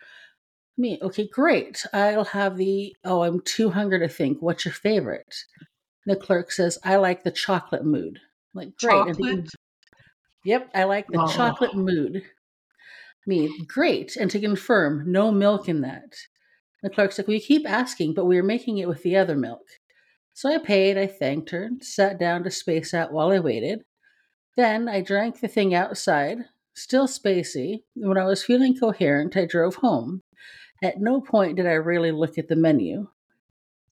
Me, 0.76 0.98
okay, 1.00 1.28
great. 1.28 1.86
I'll 1.92 2.24
have 2.24 2.56
the, 2.56 2.96
oh, 3.04 3.22
I'm 3.22 3.40
too 3.40 3.70
hungry 3.70 4.00
to 4.00 4.08
think. 4.08 4.38
What's 4.42 4.64
your 4.64 4.74
favorite? 4.74 5.34
The 6.06 6.16
clerk 6.16 6.50
says, 6.50 6.78
I 6.84 6.96
like 6.96 7.22
the 7.22 7.30
chocolate 7.30 7.84
mood. 7.84 8.18
I'm 8.54 8.60
like, 8.60 8.76
great. 8.76 9.06
Chocolate? 9.06 9.50
Yep, 10.44 10.70
I 10.74 10.84
like 10.84 11.06
the 11.08 11.20
Oh. 11.20 11.32
chocolate 11.32 11.74
mood. 11.74 12.22
Me, 13.26 13.64
great. 13.66 14.16
And 14.16 14.30
to 14.30 14.40
confirm, 14.40 15.10
no 15.10 15.30
milk 15.30 15.68
in 15.68 15.80
that. 15.82 16.14
The 16.82 16.90
clerk's 16.90 17.16
like, 17.18 17.26
We 17.28 17.40
keep 17.40 17.66
asking, 17.68 18.14
but 18.14 18.26
we 18.26 18.36
are 18.38 18.42
making 18.42 18.78
it 18.78 18.88
with 18.88 19.02
the 19.02 19.16
other 19.16 19.36
milk. 19.36 19.62
So 20.34 20.52
I 20.52 20.58
paid, 20.58 20.98
I 20.98 21.06
thanked 21.06 21.50
her, 21.50 21.70
sat 21.80 22.18
down 22.18 22.42
to 22.44 22.50
space 22.50 22.92
out 22.92 23.12
while 23.12 23.30
I 23.30 23.38
waited. 23.38 23.82
Then 24.56 24.88
I 24.88 25.00
drank 25.00 25.40
the 25.40 25.48
thing 25.48 25.74
outside, 25.74 26.38
still 26.74 27.06
spacey. 27.06 27.82
When 27.94 28.18
I 28.18 28.24
was 28.24 28.44
feeling 28.44 28.76
coherent, 28.78 29.36
I 29.36 29.46
drove 29.46 29.76
home. 29.76 30.22
At 30.82 31.00
no 31.00 31.20
point 31.20 31.56
did 31.56 31.66
I 31.66 31.72
really 31.74 32.12
look 32.12 32.36
at 32.38 32.48
the 32.48 32.56
menu. 32.56 33.08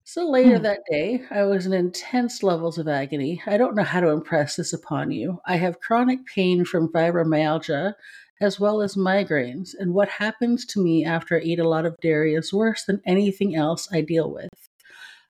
So 0.04 0.28
later 0.28 0.58
Hmm. 0.58 0.62
that 0.64 0.80
day, 0.90 1.22
I 1.30 1.44
was 1.44 1.66
in 1.66 1.72
intense 1.72 2.42
levels 2.42 2.78
of 2.78 2.88
agony. 2.88 3.42
I 3.46 3.56
don't 3.56 3.76
know 3.76 3.84
how 3.84 4.00
to 4.00 4.08
impress 4.08 4.56
this 4.56 4.72
upon 4.72 5.10
you. 5.12 5.40
I 5.46 5.56
have 5.56 5.80
chronic 5.80 6.26
pain 6.26 6.64
from 6.64 6.92
fibromyalgia 6.92 7.94
as 8.40 8.58
well 8.58 8.80
as 8.82 8.96
migraines, 8.96 9.70
and 9.78 9.92
what 9.94 10.08
happens 10.08 10.64
to 10.66 10.82
me 10.82 11.04
after 11.04 11.36
I 11.36 11.42
eat 11.42 11.58
a 11.58 11.68
lot 11.68 11.84
of 11.86 11.96
dairy 12.00 12.34
is 12.34 12.52
worse 12.52 12.84
than 12.84 13.02
anything 13.06 13.54
else 13.54 13.86
I 13.92 14.00
deal 14.00 14.32
with. 14.32 14.48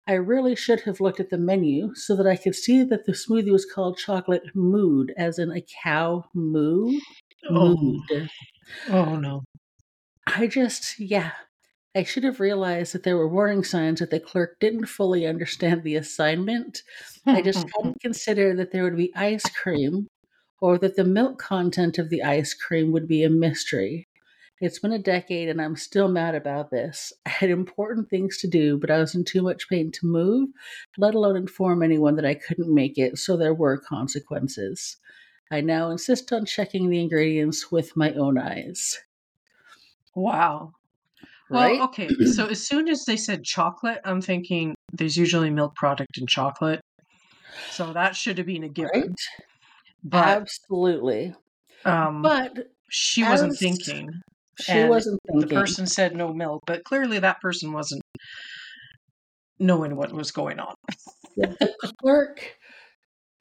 I 0.09 0.15
really 0.15 0.57
should 0.57 0.81
have 0.83 1.01
looked 1.01 1.21
at 1.21 1.31
the 1.31 1.39
menu 1.39 1.95
so 1.95 2.17
that 2.17 2.27
I 2.27 2.37
could 2.37 2.55
see 2.57 2.83
that 2.85 3.07
the 3.07 3.13
smoothie 3.13 3.53
was 3.53 3.65
called 3.65 3.99
chocolate 3.99 4.55
mood, 4.55 5.13
as 5.17 5.39
in 5.39 5.51
a 5.53 5.65
cow 5.83 6.25
moo. 6.35 6.99
Oh. 7.51 8.01
Oh 8.89 9.17
no. 9.17 9.45
I 10.27 10.47
just, 10.47 10.99
yeah. 10.99 11.33
I 11.95 12.03
should 12.03 12.25
have 12.25 12.41
realized 12.41 12.93
that 12.93 13.05
there 13.05 13.17
were 13.17 13.29
warning 13.29 13.65
signs 13.65 14.01
that 14.01 14.11
the 14.11 14.21
clerk 14.21 14.59
didn't 14.61 14.87
fully 14.87 15.27
understand 15.27 15.83
the 15.83 15.97
assignment. 15.97 16.83
I 17.25 17.41
just 17.41 17.67
hadn't 17.77 18.01
considered 18.01 18.59
that 18.59 18.71
there 18.71 18.85
would 18.85 18.99
be 18.99 19.15
ice 19.17 19.49
cream 19.63 20.09
or 20.61 20.79
that 20.79 20.97
the 20.97 21.05
milk 21.05 21.39
content 21.39 21.99
of 21.99 22.11
the 22.11 22.23
ice 22.23 22.53
cream 22.53 22.93
would 22.93 23.09
be 23.09 23.25
a 23.25 23.31
mystery. 23.31 24.09
It's 24.61 24.79
been 24.79 24.93
a 24.93 24.99
decade 24.99 25.49
and 25.49 25.61
I'm 25.61 25.77
still 25.77 26.09
mad 26.09 26.35
about 26.35 26.71
this. 26.71 27.13
I 27.27 27.31
had 27.31 27.51
important 27.51 28.09
things 28.09 28.39
to 28.39 28.49
do, 28.49 28.79
but 28.79 28.91
I 28.91 28.99
was 28.99 29.15
in 29.15 29.25
too 29.25 29.43
much 29.43 29.69
pain 29.69 29.91
to 29.93 30.07
move, 30.07 30.49
let 30.99 31.15
alone 31.15 31.37
inform 31.37 31.83
anyone 31.83 32.17
that 32.17 32.25
I 32.27 32.35
couldn't 32.35 32.75
make 32.75 32.99
it, 32.99 33.19
so 33.19 33.37
there 33.37 33.55
were 33.55 33.79
consequences. 33.79 34.97
I 35.51 35.61
now 35.61 35.91
insist 35.91 36.33
on 36.33 36.45
checking 36.45 36.91
the 36.91 37.01
ingredients 37.01 37.71
with 37.71 37.97
my 37.97 38.13
own 38.13 38.39
eyes. 38.39 38.99
Wow. 40.15 40.73
Right? 41.49 41.79
Well, 41.79 41.89
okay. 41.89 42.09
So 42.35 42.47
as 42.47 42.67
soon 42.67 42.89
as 42.89 43.05
they 43.05 43.17
said 43.17 43.45
chocolate, 43.45 44.01
I'm 44.05 44.21
thinking 44.21 44.75
there's 44.93 45.17
usually 45.17 45.51
milk 45.51 45.77
product 45.77 46.19
in 46.19 46.27
chocolate. 46.27 46.81
So 47.71 47.93
that 47.93 48.17
should 48.17 48.39
have 48.39 48.47
been 48.47 48.65
a 48.65 48.69
given. 48.69 48.91
Right? 48.95 49.11
But 50.03 50.25
Absolutely. 50.25 51.35
um 51.85 52.23
But 52.23 52.69
she 52.89 53.23
wasn't 53.23 53.57
thinking. 53.57 54.11
she 54.59 54.85
wasn't 54.85 55.21
thinking. 55.27 55.49
The 55.49 55.55
person 55.55 55.87
said 55.87 56.17
no 56.17 56.33
milk, 56.33 56.63
but 56.67 56.85
clearly 56.85 57.19
that 57.21 57.41
person 57.41 57.73
wasn't 57.73 58.03
knowing 59.59 59.97
what 59.97 60.13
was 60.13 60.33
going 60.33 60.59
on. 60.59 60.75
the 61.37 61.93
clerk 62.01 62.57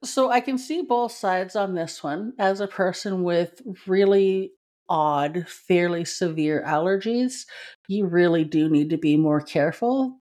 So 0.05 0.31
I 0.31 0.39
can 0.39 0.57
see 0.57 0.81
both 0.81 1.11
sides 1.11 1.55
on 1.55 1.75
this 1.75 2.03
one. 2.03 2.33
As 2.39 2.59
a 2.59 2.67
person 2.67 3.23
with 3.23 3.61
really 3.87 4.51
odd, 4.87 5.47
fairly 5.47 6.05
severe 6.05 6.63
allergies, 6.65 7.45
you 7.87 8.05
really 8.05 8.43
do 8.43 8.69
need 8.69 8.89
to 8.91 8.97
be 8.97 9.17
more 9.17 9.41
careful. 9.41 10.19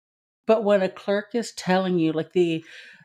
But 0.46 0.64
when 0.64 0.82
a 0.82 0.88
clerk 0.88 1.34
is 1.34 1.52
telling 1.52 1.98
you, 1.98 2.12
like 2.12 2.32
the 2.32 2.64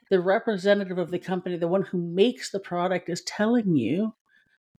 the 0.09 0.19
representative 0.19 0.97
of 0.97 1.11
the 1.11 1.19
company, 1.19 1.57
the 1.57 1.67
one 1.67 1.83
who 1.83 1.97
makes 1.97 2.51
the 2.51 2.59
product 2.59 3.09
is 3.09 3.21
telling 3.23 3.75
you 3.75 4.13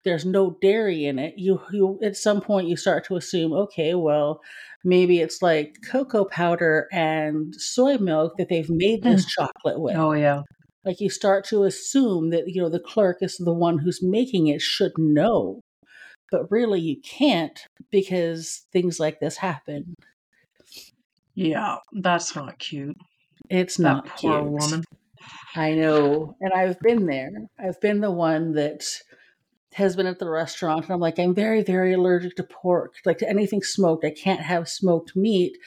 there's 0.03 0.25
no 0.25 0.57
dairy 0.61 1.05
in 1.05 1.17
it, 1.17 1.35
you 1.37 1.61
you 1.71 1.99
at 2.03 2.17
some 2.17 2.41
point 2.41 2.67
you 2.67 2.75
start 2.75 3.05
to 3.05 3.15
assume, 3.15 3.53
okay, 3.53 3.95
well, 3.95 4.41
maybe 4.83 5.19
it's 5.19 5.41
like 5.41 5.77
cocoa 5.89 6.25
powder 6.25 6.87
and 6.91 7.55
soy 7.55 7.97
milk 7.97 8.33
that 8.37 8.49
they've 8.49 8.69
made 8.69 9.03
this 9.03 9.25
mm. 9.25 9.29
chocolate 9.29 9.79
with. 9.79 9.95
Oh 9.95 10.13
yeah. 10.13 10.41
Like 10.85 10.99
you 10.99 11.09
start 11.09 11.45
to 11.45 11.63
assume 11.63 12.29
that 12.31 12.47
you 12.47 12.61
know 12.61 12.69
the 12.69 12.79
clerk 12.79 13.17
is 13.21 13.37
the 13.37 13.53
one 13.53 13.79
who's 13.79 14.01
making 14.03 14.47
it 14.47 14.61
should 14.61 14.93
know. 14.97 15.61
But 16.31 16.49
really 16.51 16.79
you 16.81 16.97
can't 17.01 17.59
because 17.91 18.65
things 18.71 18.99
like 18.99 19.19
this 19.19 19.37
happen. 19.37 19.95
Yeah, 21.35 21.77
that's 21.93 22.35
not 22.35 22.59
cute. 22.59 22.97
It's 23.49 23.77
That 23.77 23.83
not 23.83 24.05
poor 24.07 24.41
cute. 24.41 24.51
woman. 24.51 24.83
I 25.55 25.73
know. 25.73 26.35
And 26.41 26.53
I've 26.53 26.79
been 26.79 27.05
there. 27.05 27.31
I've 27.59 27.79
been 27.81 28.01
the 28.01 28.11
one 28.11 28.53
that 28.53 28.83
has 29.73 29.95
been 29.95 30.05
at 30.05 30.19
the 30.19 30.29
restaurant 30.29 30.85
and 30.85 30.91
I'm 30.93 30.99
like, 30.99 31.17
I'm 31.19 31.33
very, 31.33 31.63
very 31.63 31.93
allergic 31.93 32.35
to 32.35 32.43
pork. 32.43 32.95
Like 33.05 33.17
to 33.19 33.29
anything 33.29 33.61
smoked. 33.63 34.05
I 34.05 34.11
can't 34.11 34.41
have 34.41 34.67
smoked 34.69 35.15
meat. 35.15 35.57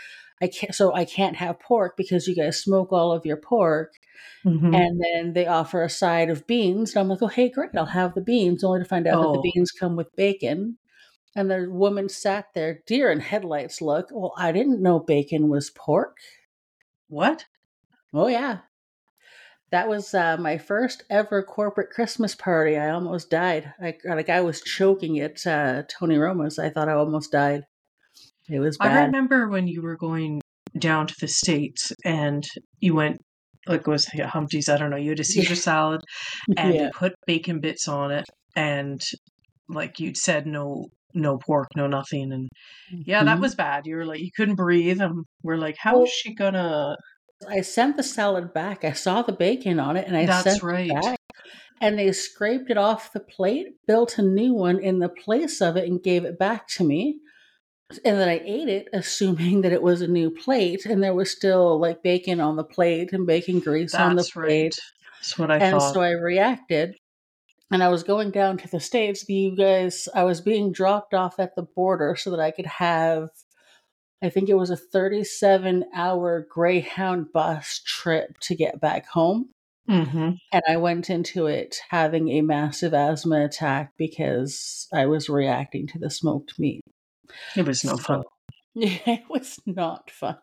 I 0.43 0.49
can't 0.49 0.75
so 0.75 0.95
I 0.95 1.05
can't 1.05 1.37
have 1.37 1.59
pork 1.61 1.97
because 1.97 2.27
you 2.29 2.35
guys 2.37 2.61
smoke 2.63 2.93
all 2.93 3.13
of 3.13 3.25
your 3.25 3.39
pork. 3.39 3.95
Mhm. 4.45 4.75
And 4.75 5.01
then 5.03 5.33
they 5.33 5.47
offer 5.47 5.83
a 5.83 5.89
side 5.91 6.31
of 6.31 6.47
beans. 6.47 6.95
And 6.95 7.01
I'm 7.01 7.09
like, 7.09 7.23
oh 7.23 7.27
hey, 7.29 7.49
great, 7.49 7.71
I'll 7.77 7.87
have 7.87 8.15
the 8.15 8.21
beans, 8.21 8.63
only 8.65 8.81
to 8.81 8.85
find 8.85 9.07
out 9.07 9.21
that 9.23 9.29
Oh. 9.29 9.33
the 9.35 9.51
beans 9.53 9.73
come 9.73 9.97
with 9.97 10.15
bacon. 10.17 10.79
And 11.35 11.51
the 11.51 11.69
woman 11.71 12.09
sat 12.09 12.47
there, 12.55 12.81
deer 12.87 13.11
in 13.11 13.21
headlights 13.21 13.83
look. 13.83 14.09
Well, 14.11 14.33
I 14.39 14.53
didn't 14.53 14.81
know 14.83 14.99
bacon 15.01 15.49
was 15.49 15.71
pork. 15.71 16.17
What? 17.09 17.47
Oh 18.15 18.29
yeah. 18.29 18.59
That 19.71 19.89
was 19.89 20.15
uh, 20.15 20.37
my 20.39 20.59
first 20.59 21.03
ever 21.11 21.43
corporate 21.43 21.91
Christmas 21.91 22.35
party. 22.35 22.77
I 22.79 22.91
almost 22.91 23.31
died. 23.31 23.75
I 23.83 23.97
like 24.05 24.29
I 24.31 24.41
was 24.41 24.61
choking 24.63 25.19
at 25.19 25.45
uh, 25.47 25.83
Tony 25.89 26.17
Roma's. 26.19 26.59
I 26.59 26.71
thought 26.71 26.89
I 26.89 26.93
almost 26.93 27.33
died. 27.33 27.67
It 28.49 28.61
was 28.61 28.77
bad. 28.79 28.93
I 28.93 29.05
remember 29.07 29.49
when 29.49 29.67
you 29.67 29.83
were 29.83 29.97
going 29.97 30.41
down 30.79 31.07
to 31.07 31.15
the 31.21 31.29
states 31.29 31.93
and 32.05 32.45
you 32.81 32.95
went 32.95 33.19
like 33.67 33.81
it 33.81 33.87
was 33.89 34.09
yeah, 34.15 34.29
Humpty's. 34.29 34.69
I 34.69 34.77
don't 34.77 34.91
know. 34.91 34.97
You 35.05 35.11
had 35.11 35.21
a 35.21 35.25
Caesar 35.25 35.55
salad 35.57 36.01
and 36.57 36.75
yeah. 36.75 36.83
you 36.85 36.91
put 36.95 37.15
bacon 37.27 37.61
bits 37.61 37.89
on 37.89 38.13
it, 38.13 38.25
and 38.55 39.01
like 39.69 39.99
you'd 39.99 40.17
said, 40.17 40.47
no, 40.47 40.87
no 41.15 41.39
pork, 41.39 41.69
no 41.77 41.87
nothing, 41.89 42.33
and 42.33 42.49
yeah, 42.91 43.25
that 43.25 43.39
Mhm. 43.39 43.41
was 43.41 43.55
bad. 43.57 43.83
You 43.87 43.97
were 43.97 44.07
like 44.07 44.21
you 44.21 44.31
couldn't 44.37 44.55
breathe, 44.57 45.01
and 45.01 45.25
we're 45.43 45.57
like, 45.57 45.77
how 45.79 45.95
Well, 45.97 46.05
is 46.05 46.11
she 46.13 46.35
gonna? 46.35 46.97
I 47.49 47.61
sent 47.63 47.97
the 47.97 48.03
salad 48.03 48.55
back. 48.55 48.85
I 48.85 48.93
saw 48.93 49.23
the 49.23 49.33
bacon 49.33 49.79
on 49.81 49.97
it, 49.97 50.07
and 50.07 50.17
I 50.17 50.25
That's 50.27 50.45
sent 50.45 50.63
right. 50.63 50.91
it 50.91 51.03
back. 51.03 51.19
And 51.81 51.99
they 51.99 52.11
scraped 52.13 52.71
it 52.71 52.79
off 52.79 53.13
the 53.13 53.21
plate, 53.21 53.67
built 53.87 54.17
a 54.17 54.23
new 54.23 54.55
one 54.55 54.79
in 54.79 55.01
the 55.01 55.11
place 55.11 55.61
of 55.61 55.77
it, 55.77 55.87
and 55.87 56.03
gave 56.03 56.25
it 56.25 56.39
back 56.39 56.67
to 56.77 56.85
me. 56.85 57.19
And 58.05 58.19
then 58.19 58.29
I 58.29 58.41
ate 58.45 58.69
it, 58.69 58.89
assuming 58.93 59.61
that 59.63 59.73
it 59.73 59.83
was 59.83 60.01
a 60.03 60.09
new 60.09 60.31
plate, 60.31 60.87
and 60.87 61.03
there 61.03 61.15
was 61.15 61.31
still 61.31 61.79
like 61.79 62.03
bacon 62.03 62.41
on 62.41 62.57
the 62.57 62.65
plate 62.65 63.13
and 63.13 63.27
bacon 63.27 63.61
grease 63.61 63.95
on 63.95 64.17
the 64.17 64.23
That's 64.23 64.33
plate. 64.33 64.75
right. 64.75 64.77
That's 65.21 65.39
what 65.39 65.51
I 65.51 65.61
and 65.61 65.81
thought. 65.81 65.95
so 65.95 66.01
I 66.01 66.11
reacted. 66.11 66.97
And 67.71 67.83
I 67.83 67.89
was 67.89 68.03
going 68.05 68.31
down 68.31 68.59
to 68.59 68.69
the 68.69 68.81
States. 68.81 69.29
You 69.29 69.57
guys, 69.57 70.09
I 70.15 70.25
was 70.25 70.41
being 70.41 70.73
dropped 70.73 71.15
off 71.15 71.39
at 71.41 71.55
the 71.57 71.63
border 71.63 72.15
so 72.17 72.31
that 72.31 72.41
I 72.41 72.51
could 72.53 72.67
have, 72.67 73.31
I 74.23 74.31
think 74.31 74.49
it 74.49 74.55
was 74.55 74.71
a 74.71 74.77
37 74.77 75.85
hour 75.95 76.47
Greyhound 76.49 77.33
bus 77.33 77.81
trip 77.85 78.39
to 78.43 78.55
get 78.55 78.81
back 78.81 79.07
home. 79.09 79.51
hmm 79.89 80.31
And 80.53 80.63
I 80.69 80.77
went 80.77 81.11
into 81.11 81.47
it 81.47 81.77
having 81.91 82.29
a 82.31 82.41
massive 82.41 82.95
asthma 82.95 83.45
attack 83.45 83.93
because 83.97 84.89
I 84.93 85.07
was 85.07 85.29
reacting 85.29 85.87
to 85.89 85.99
the 85.99 86.11
smoked 86.11 86.59
meat. 86.59 86.83
It 87.57 87.67
was 87.67 87.85
no 87.85 87.97
fun. 87.97 88.23
Yeah, 88.75 88.99
it 89.07 89.25
was 89.29 89.59
not 89.67 90.11
fun. 90.11 90.39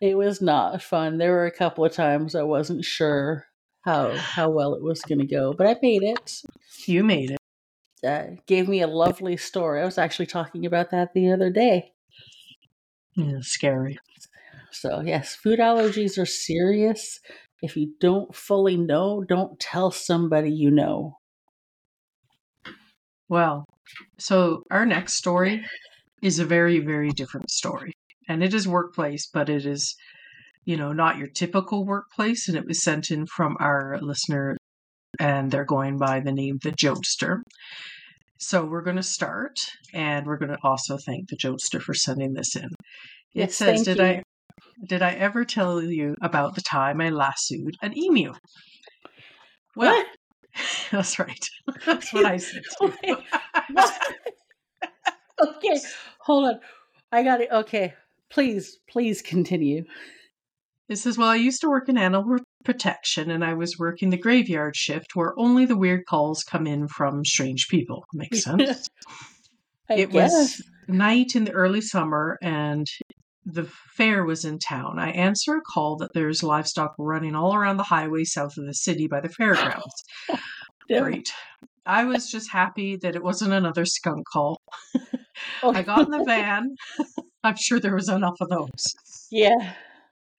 It 0.00 0.16
was 0.16 0.40
not 0.40 0.82
fun. 0.82 1.18
There 1.18 1.32
were 1.32 1.46
a 1.46 1.56
couple 1.56 1.84
of 1.84 1.92
times 1.92 2.34
I 2.34 2.42
wasn't 2.42 2.84
sure 2.84 3.46
how 3.82 4.16
how 4.16 4.50
well 4.50 4.74
it 4.74 4.82
was 4.82 5.00
going 5.02 5.20
to 5.20 5.26
go, 5.26 5.52
but 5.52 5.66
I 5.66 5.76
made 5.82 6.02
it. 6.02 6.42
You 6.86 7.04
made 7.04 7.32
it. 7.32 7.38
Uh, 8.04 8.36
gave 8.46 8.68
me 8.68 8.82
a 8.82 8.88
lovely 8.88 9.36
story. 9.36 9.80
I 9.80 9.84
was 9.84 9.98
actually 9.98 10.26
talking 10.26 10.66
about 10.66 10.90
that 10.90 11.14
the 11.14 11.30
other 11.30 11.50
day. 11.50 11.92
Yeah, 13.14 13.38
scary. 13.42 13.98
So 14.72 15.02
yes, 15.04 15.36
food 15.36 15.58
allergies 15.58 16.20
are 16.20 16.26
serious. 16.26 17.20
If 17.62 17.76
you 17.76 17.94
don't 18.00 18.34
fully 18.34 18.76
know, 18.76 19.22
don't 19.22 19.60
tell 19.60 19.92
somebody 19.92 20.50
you 20.50 20.70
know. 20.70 21.18
Well, 23.28 23.64
so 24.18 24.62
our 24.70 24.86
next 24.86 25.14
story 25.14 25.64
is 26.22 26.38
a 26.38 26.44
very, 26.44 26.78
very 26.78 27.10
different 27.10 27.50
story. 27.50 27.92
And 28.28 28.42
it 28.42 28.54
is 28.54 28.68
workplace, 28.68 29.28
but 29.32 29.48
it 29.48 29.66
is, 29.66 29.94
you 30.64 30.76
know, 30.76 30.92
not 30.92 31.18
your 31.18 31.26
typical 31.26 31.84
workplace. 31.84 32.48
And 32.48 32.56
it 32.56 32.66
was 32.66 32.82
sent 32.82 33.10
in 33.10 33.26
from 33.26 33.56
our 33.60 33.98
listener, 34.00 34.56
and 35.18 35.50
they're 35.50 35.64
going 35.64 35.98
by 35.98 36.20
the 36.20 36.32
name 36.32 36.58
The 36.62 36.70
Jodester. 36.70 37.42
So 38.38 38.64
we're 38.64 38.82
going 38.82 38.96
to 38.96 39.02
start, 39.02 39.56
and 39.92 40.26
we're 40.26 40.38
going 40.38 40.52
to 40.52 40.58
also 40.62 40.96
thank 40.98 41.28
The 41.28 41.36
Jodester 41.36 41.80
for 41.80 41.94
sending 41.94 42.32
this 42.34 42.56
in. 42.56 42.64
It 42.64 42.70
Yes, 43.34 43.54
says, 43.54 43.82
Did 43.82 43.98
you. 43.98 44.04
I. 44.04 44.22
Did 44.84 45.00
I 45.02 45.12
ever 45.12 45.44
tell 45.44 45.80
you 45.82 46.14
about 46.22 46.54
the 46.56 46.60
time 46.60 47.00
I 47.00 47.10
lassoed 47.10 47.76
an 47.82 47.96
emu? 47.96 48.32
Well, 49.76 49.96
What? 49.96 50.06
that's 50.90 51.18
right. 51.18 51.48
That's 51.86 52.12
what 52.12 52.26
I 52.26 52.36
said. 52.36 52.62
too. 52.80 53.16
Okay, 55.40 55.80
hold 56.20 56.44
on. 56.48 56.60
I 57.10 57.22
got 57.22 57.40
it. 57.40 57.50
Okay, 57.50 57.94
please, 58.30 58.78
please 58.88 59.22
continue. 59.22 59.84
It 60.88 60.96
says, 60.96 61.16
Well, 61.16 61.28
I 61.28 61.36
used 61.36 61.60
to 61.62 61.70
work 61.70 61.88
in 61.88 61.96
animal 61.96 62.38
protection 62.64 63.30
and 63.30 63.44
I 63.44 63.54
was 63.54 63.78
working 63.78 64.10
the 64.10 64.18
graveyard 64.18 64.76
shift 64.76 65.16
where 65.16 65.34
only 65.38 65.66
the 65.66 65.76
weird 65.76 66.06
calls 66.06 66.44
come 66.44 66.66
in 66.66 66.86
from 66.88 67.24
strange 67.24 67.68
people. 67.68 68.04
Makes 68.12 68.44
sense. 68.44 68.88
It 69.88 70.10
guess. 70.10 70.32
was 70.32 70.62
night 70.88 71.34
in 71.34 71.44
the 71.44 71.52
early 71.52 71.80
summer 71.80 72.38
and 72.42 72.86
the 73.44 73.68
fair 73.96 74.24
was 74.24 74.44
in 74.44 74.58
town. 74.58 74.98
I 74.98 75.10
answer 75.10 75.56
a 75.56 75.60
call 75.60 75.96
that 75.96 76.12
there's 76.14 76.42
livestock 76.42 76.94
running 76.98 77.34
all 77.34 77.54
around 77.54 77.76
the 77.76 77.82
highway 77.84 78.24
south 78.24 78.56
of 78.56 78.66
the 78.66 78.74
city 78.74 79.08
by 79.08 79.20
the 79.20 79.28
fairgrounds. 79.28 80.04
Great. 80.88 81.32
I 81.84 82.04
was 82.04 82.30
just 82.30 82.52
happy 82.52 82.96
that 83.02 83.16
it 83.16 83.24
wasn't 83.24 83.52
another 83.52 83.84
skunk 83.84 84.26
call. 84.32 84.60
I 85.62 85.82
got 85.82 86.06
in 86.06 86.10
the 86.10 86.24
van. 86.24 86.76
I'm 87.44 87.56
sure 87.56 87.80
there 87.80 87.94
was 87.94 88.08
enough 88.08 88.36
of 88.40 88.48
those. 88.48 88.94
yeah. 89.30 89.74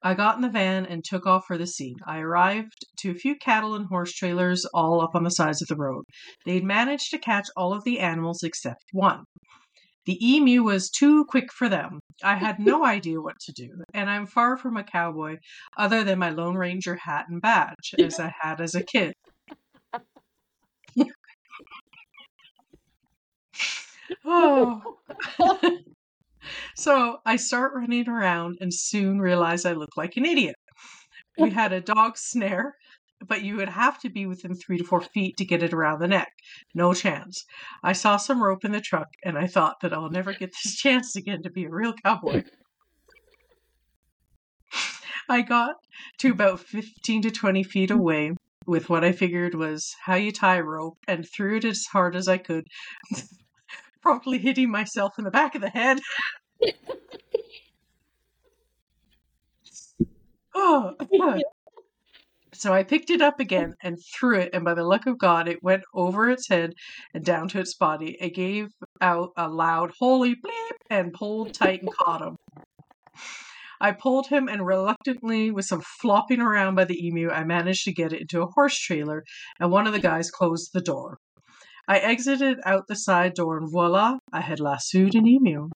I 0.05 0.13
got 0.15 0.35
in 0.35 0.41
the 0.41 0.49
van 0.49 0.85
and 0.85 1.03
took 1.03 1.25
off 1.25 1.45
for 1.47 1.57
the 1.57 1.65
scene. 1.65 1.95
I 2.05 2.19
arrived 2.19 2.85
to 2.99 3.11
a 3.11 3.15
few 3.15 3.37
cattle 3.37 3.73
and 3.73 3.87
horse 3.87 4.11
trailers 4.11 4.65
all 4.73 5.01
up 5.01 5.15
on 5.15 5.23
the 5.23 5.29
sides 5.29 5.61
of 5.61 5.69
the 5.69 5.77
road. 5.77 6.03
They'd 6.45 6.63
managed 6.63 7.09
to 7.11 7.17
catch 7.17 7.47
all 7.55 7.73
of 7.73 7.85
the 7.85 7.99
animals 7.99 8.43
except 8.43 8.83
one. 8.91 9.23
The 10.05 10.35
emu 10.35 10.63
was 10.63 10.89
too 10.89 11.25
quick 11.25 11.51
for 11.51 11.69
them. 11.69 11.99
I 12.23 12.35
had 12.35 12.59
no 12.59 12.85
idea 12.95 13.21
what 13.21 13.39
to 13.41 13.51
do, 13.51 13.83
and 13.93 14.09
I'm 14.09 14.25
far 14.25 14.57
from 14.57 14.77
a 14.77 14.83
cowboy 14.83 15.37
other 15.77 16.03
than 16.03 16.19
my 16.19 16.29
Lone 16.29 16.55
Ranger 16.55 16.95
hat 16.95 17.25
and 17.29 17.41
badge, 17.41 17.95
as 17.99 18.19
I 18.19 18.33
had 18.41 18.59
as 18.59 18.75
a 18.75 18.83
kid. 18.83 19.13
oh. 24.25 24.81
so 26.75 27.19
I 27.25 27.37
start 27.37 27.73
running 27.73 28.09
around 28.09 28.57
and 28.61 28.73
soon 28.73 29.19
realize 29.19 29.65
I 29.65 29.73
look 29.73 29.95
like 29.95 30.17
an 30.17 30.25
idiot. 30.25 30.55
We 31.37 31.49
had 31.49 31.73
a 31.73 31.81
dog 31.81 32.17
snare, 32.17 32.75
but 33.27 33.43
you 33.43 33.55
would 33.57 33.69
have 33.69 33.99
to 33.99 34.09
be 34.09 34.25
within 34.25 34.55
three 34.55 34.77
to 34.77 34.83
four 34.83 35.01
feet 35.01 35.37
to 35.37 35.45
get 35.45 35.63
it 35.63 35.73
around 35.73 35.99
the 35.99 36.07
neck. 36.07 36.31
No 36.73 36.93
chance. 36.93 37.45
I 37.83 37.93
saw 37.93 38.17
some 38.17 38.43
rope 38.43 38.65
in 38.65 38.71
the 38.71 38.81
truck 38.81 39.07
and 39.23 39.37
I 39.37 39.47
thought 39.47 39.77
that 39.81 39.93
I'll 39.93 40.09
never 40.09 40.33
get 40.33 40.51
this 40.51 40.75
chance 40.81 41.15
again 41.15 41.43
to 41.43 41.51
be 41.51 41.65
a 41.65 41.69
real 41.69 41.93
cowboy. 41.93 42.43
I 45.29 45.41
got 45.41 45.75
to 46.19 46.31
about 46.31 46.59
15 46.59 47.21
to 47.23 47.31
20 47.31 47.63
feet 47.63 47.91
away 47.91 48.33
with 48.65 48.89
what 48.89 49.03
I 49.03 49.11
figured 49.11 49.55
was 49.55 49.95
how 50.05 50.15
you 50.15 50.31
tie 50.31 50.57
a 50.57 50.63
rope 50.63 50.97
and 51.07 51.25
threw 51.27 51.57
it 51.57 51.65
as 51.65 51.85
hard 51.91 52.15
as 52.15 52.27
I 52.27 52.37
could, 52.37 52.65
promptly 54.01 54.37
hitting 54.37 54.71
myself 54.71 55.13
in 55.17 55.25
the 55.25 55.31
back 55.31 55.55
of 55.55 55.61
the 55.61 55.69
head. 55.69 55.99
oh, 60.55 60.95
So 62.63 62.73
I 62.73 62.83
picked 62.83 63.09
it 63.09 63.21
up 63.21 63.41
again 63.41 63.73
and 63.83 63.97
threw 64.15 64.39
it, 64.39 64.51
and 64.53 64.63
by 64.63 64.73
the 64.73 64.85
luck 64.85 65.05
of 65.05 65.17
God, 65.17 65.49
it 65.49 65.61
went 65.61 65.83
over 65.93 66.29
its 66.29 66.47
head 66.47 66.71
and 67.13 67.21
down 67.21 67.49
to 67.49 67.59
its 67.59 67.75
body. 67.75 68.15
It 68.21 68.33
gave 68.33 68.69
out 69.01 69.31
a 69.35 69.49
loud 69.49 69.91
holy 69.99 70.33
bleep 70.35 70.77
and 70.89 71.11
pulled 71.11 71.53
tight 71.53 71.81
and 71.81 71.91
caught 71.91 72.21
him. 72.21 72.37
I 73.81 73.91
pulled 73.91 74.27
him, 74.27 74.47
and 74.47 74.65
reluctantly, 74.65 75.51
with 75.51 75.65
some 75.65 75.81
flopping 75.99 76.39
around 76.39 76.75
by 76.75 76.85
the 76.85 77.05
emu, 77.05 77.29
I 77.29 77.43
managed 77.43 77.83
to 77.83 77.91
get 77.91 78.13
it 78.13 78.21
into 78.21 78.41
a 78.41 78.51
horse 78.55 78.79
trailer, 78.79 79.25
and 79.59 79.69
one 79.69 79.85
of 79.85 79.91
the 79.91 79.99
guys 79.99 80.31
closed 80.31 80.69
the 80.73 80.79
door. 80.79 81.17
I 81.89 81.97
exited 81.97 82.59
out 82.63 82.83
the 82.87 82.95
side 82.95 83.33
door, 83.33 83.57
and 83.57 83.69
voila, 83.69 84.19
I 84.31 84.39
had 84.39 84.61
lassoed 84.61 85.15
an 85.15 85.27
emu. 85.27 85.67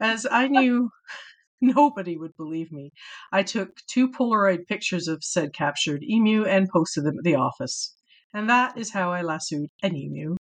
As 0.00 0.24
I 0.30 0.46
knew 0.46 0.90
nobody 1.62 2.16
would 2.18 2.36
believe 2.36 2.70
me, 2.72 2.90
I 3.32 3.42
took 3.42 3.70
two 3.88 4.10
Polaroid 4.10 4.66
pictures 4.66 5.08
of 5.08 5.24
said 5.24 5.54
captured 5.54 6.02
emu 6.02 6.44
and 6.44 6.68
posted 6.68 7.04
them 7.04 7.18
at 7.18 7.24
the 7.24 7.36
office. 7.36 7.96
And 8.34 8.50
that 8.50 8.76
is 8.76 8.92
how 8.92 9.12
I 9.12 9.22
lassoed 9.22 9.68
an 9.82 9.96
emu. 9.96 10.36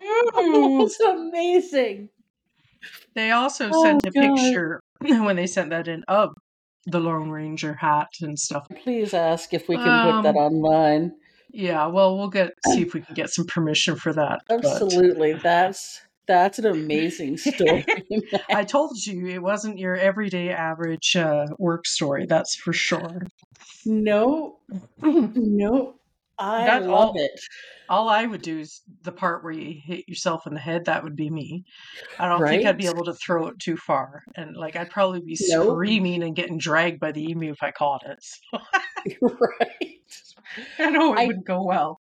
That's 0.00 1.00
amazing. 1.00 2.10
They 3.14 3.30
also 3.30 3.70
Oh, 3.70 3.82
sent 3.82 4.06
a 4.06 4.10
God. 4.12 4.36
picture 4.36 4.80
when 5.00 5.36
they 5.36 5.46
sent 5.46 5.70
that 5.70 5.88
in 5.88 6.04
of 6.06 6.34
the 6.86 7.00
Lone 7.00 7.30
Ranger 7.30 7.74
hat 7.74 8.08
and 8.20 8.38
stuff. 8.38 8.66
Please 8.82 9.14
ask 9.14 9.52
if 9.52 9.68
we 9.68 9.76
can 9.76 10.00
put 10.00 10.22
that 10.22 10.36
Um, 10.36 10.36
online. 10.36 11.12
Yeah, 11.58 11.86
well, 11.86 12.18
we'll 12.18 12.28
get 12.28 12.52
see 12.74 12.82
if 12.82 12.92
we 12.94 13.00
can 13.00 13.14
get 13.14 13.30
some 13.36 13.46
permission 13.46 13.96
for 13.96 14.12
that. 14.12 14.42
but- 14.48 14.64
Absolutely. 14.64 15.32
That's 15.34 16.02
that's 16.28 16.58
an 16.58 16.66
amazing 16.66 17.36
story. 17.36 17.84
I 18.50 18.64
told 18.64 18.96
you 19.06 19.28
it 19.28 19.40
wasn't 19.42 19.78
your 19.78 19.94
everyday 19.96 20.50
average 20.50 21.14
uh, 21.16 21.46
work 21.58 21.86
story. 21.86 22.26
That's 22.26 22.56
for 22.56 22.72
sure. 22.72 23.22
no, 23.84 24.58
no. 25.02 25.94
I 26.38 26.66
That 26.66 26.82
love 26.82 26.90
all- 27.10 27.14
it. 27.16 27.30
All 27.88 28.08
I 28.08 28.26
would 28.26 28.42
do 28.42 28.58
is 28.58 28.82
the 29.04 29.12
part 29.12 29.44
where 29.44 29.52
you 29.52 29.80
hit 29.82 30.08
yourself 30.08 30.44
in 30.48 30.54
the 30.54 30.60
head. 30.60 30.86
That 30.86 31.04
would 31.04 31.14
be 31.14 31.30
me. 31.30 31.62
I 32.18 32.28
don't 32.28 32.44
think 32.44 32.66
I'd 32.66 32.76
be 32.76 32.88
able 32.88 33.04
to 33.04 33.14
throw 33.14 33.46
it 33.46 33.60
too 33.60 33.76
far, 33.76 34.24
and 34.34 34.56
like 34.56 34.74
I'd 34.74 34.90
probably 34.90 35.20
be 35.20 35.38
Nope. 35.48 35.68
screaming 35.68 36.24
and 36.24 36.34
getting 36.34 36.58
dragged 36.58 36.98
by 36.98 37.12
the 37.12 37.22
emu 37.30 37.52
if 37.52 37.62
I 37.62 37.70
caught 37.70 38.02
it. 38.04 38.18
So 38.20 38.58
right. 39.40 39.95
I 40.78 40.90
know 40.90 41.14
it 41.14 41.20
I- 41.20 41.26
wouldn't 41.26 41.46
go 41.46 41.62
well. 41.62 42.00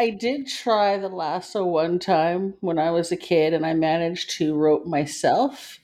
I 0.00 0.10
did 0.10 0.48
try 0.48 0.96
the 0.98 1.08
lasso 1.08 1.64
one 1.64 1.98
time 2.00 2.54
when 2.60 2.78
I 2.78 2.90
was 2.90 3.12
a 3.12 3.16
kid, 3.16 3.52
and 3.52 3.64
I 3.64 3.74
managed 3.74 4.30
to 4.38 4.54
rope 4.56 4.84
myself. 4.86 5.78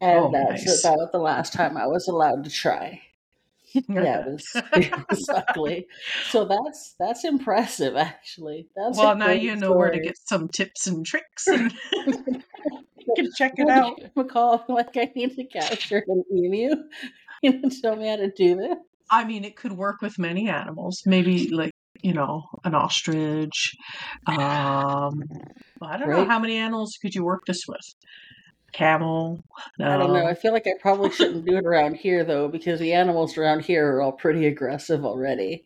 And 0.00 0.18
Oh, 0.18 0.30
that's 0.30 0.66
nice. 0.66 0.84
about 0.84 1.10
the 1.10 1.18
last 1.18 1.52
time 1.52 1.76
I 1.76 1.86
was 1.86 2.06
allowed 2.06 2.44
to 2.44 2.50
try. 2.50 3.00
Yeah, 3.72 4.20
it 4.20 4.26
was, 4.26 4.46
it 4.74 5.08
was 5.10 5.28
ugly. 5.34 5.86
So 6.30 6.44
that's 6.44 6.94
that's 6.98 7.24
impressive, 7.24 7.96
actually. 7.96 8.68
That's 8.76 8.96
well, 8.98 9.16
now 9.16 9.30
you 9.30 9.56
know 9.56 9.72
where 9.72 9.90
to 9.90 9.98
get 9.98 10.16
some 10.18 10.48
tips 10.48 10.86
and 10.86 11.04
tricks, 11.04 11.46
and 11.48 11.72
you 12.06 13.12
can 13.16 13.30
check 13.36 13.54
it 13.56 13.68
out. 13.68 13.98
McCall, 14.16 14.68
like 14.68 14.96
I 14.96 15.10
need 15.16 15.34
to 15.36 15.44
capture 15.44 16.04
an 16.06 16.24
emu. 16.32 16.74
You 17.42 17.60
know, 17.60 17.68
tell 17.82 17.96
me 17.96 18.08
how 18.08 18.16
to 18.16 18.30
do 18.30 18.56
this. 18.56 18.78
I 19.10 19.24
mean, 19.24 19.44
it 19.44 19.56
could 19.56 19.72
work 19.72 20.02
with 20.02 20.18
many 20.18 20.48
animals. 20.48 21.02
Maybe 21.06 21.48
like 21.48 21.72
you 22.02 22.12
know, 22.12 22.44
an 22.64 22.74
ostrich. 22.74 23.74
Um, 24.26 25.22
I 25.82 25.96
don't 25.96 26.10
know 26.10 26.24
how 26.24 26.38
many 26.38 26.56
animals 26.56 26.98
could 27.00 27.14
you 27.14 27.24
work 27.24 27.46
this 27.46 27.66
with. 27.66 27.94
Camel. 28.72 29.42
I 29.80 29.96
don't 29.96 30.12
know. 30.12 30.26
I 30.26 30.34
feel 30.34 30.52
like 30.52 30.66
I 30.66 30.72
probably 30.80 31.10
shouldn't 31.10 31.46
do 31.46 31.56
it 31.56 31.64
around 31.64 31.94
here 31.96 32.24
though, 32.24 32.48
because 32.48 32.80
the 32.80 32.92
animals 32.92 33.38
around 33.38 33.64
here 33.64 33.94
are 33.94 34.02
all 34.02 34.12
pretty 34.12 34.46
aggressive 34.46 35.04
already. 35.04 35.64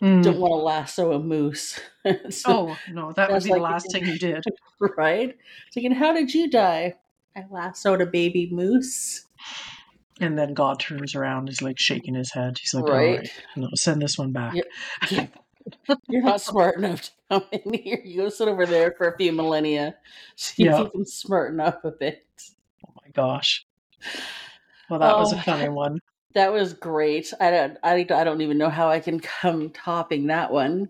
Mm. 0.00 0.22
Don't 0.22 0.38
want 0.40 0.52
to 0.52 0.56
lasso 0.56 1.12
a 1.12 1.18
moose. 1.18 1.78
So, 2.30 2.70
Oh 2.70 2.76
no, 2.90 3.12
that 3.12 3.30
would 3.30 3.42
be 3.42 3.50
the 3.50 3.56
like- 3.58 3.72
last 3.72 3.92
thing 3.92 4.06
you 4.06 4.18
did. 4.18 4.42
right? 4.96 5.36
Thinking, 5.74 5.92
how 5.92 6.14
did 6.14 6.32
you 6.32 6.48
die? 6.48 6.94
I 7.36 7.44
lassoed 7.50 8.00
a 8.00 8.06
baby 8.06 8.48
moose. 8.50 9.26
And 10.20 10.38
then 10.38 10.54
God 10.54 10.78
turns 10.78 11.14
around, 11.14 11.48
he's 11.48 11.62
like 11.62 11.78
shaking 11.78 12.14
his 12.14 12.30
head. 12.32 12.58
He's 12.60 12.74
like, 12.74 12.84
Right. 12.84 13.08
"All 13.08 13.16
right, 13.16 13.30
no, 13.56 13.68
send 13.74 14.02
this 14.02 14.18
one 14.18 14.32
back." 14.32 14.54
Yeah. 15.10 15.26
You're 16.08 16.22
not 16.22 16.40
smart 16.40 16.76
enough 16.76 17.02
to 17.02 17.10
come 17.30 17.44
in 17.52 17.74
here. 17.74 18.00
You 18.04 18.22
go 18.22 18.28
sit 18.28 18.48
over 18.48 18.66
there 18.66 18.92
for 18.96 19.08
a 19.08 19.16
few 19.16 19.32
millennia. 19.32 19.96
See 20.36 20.64
Yeah. 20.64 20.74
if 20.74 20.78
you 20.84 20.90
can 20.90 21.06
smarten 21.06 21.60
up 21.60 21.84
a 21.84 21.90
bit. 21.90 22.26
Oh 22.86 22.92
my 23.02 23.10
gosh. 23.12 23.64
Well, 24.88 25.00
that 25.00 25.16
was 25.18 25.32
a 25.32 25.36
Oh. 25.36 25.40
funny 25.42 25.68
one. 25.68 25.98
That 26.34 26.52
was 26.52 26.74
great. 26.74 27.32
I 27.40 27.50
don't. 27.50 27.76
I, 27.82 28.06
I 28.08 28.22
don't 28.22 28.40
even 28.40 28.56
know 28.56 28.68
how 28.70 28.88
I 28.88 29.00
can 29.00 29.18
come 29.18 29.70
topping 29.70 30.28
that 30.28 30.52
one. 30.52 30.88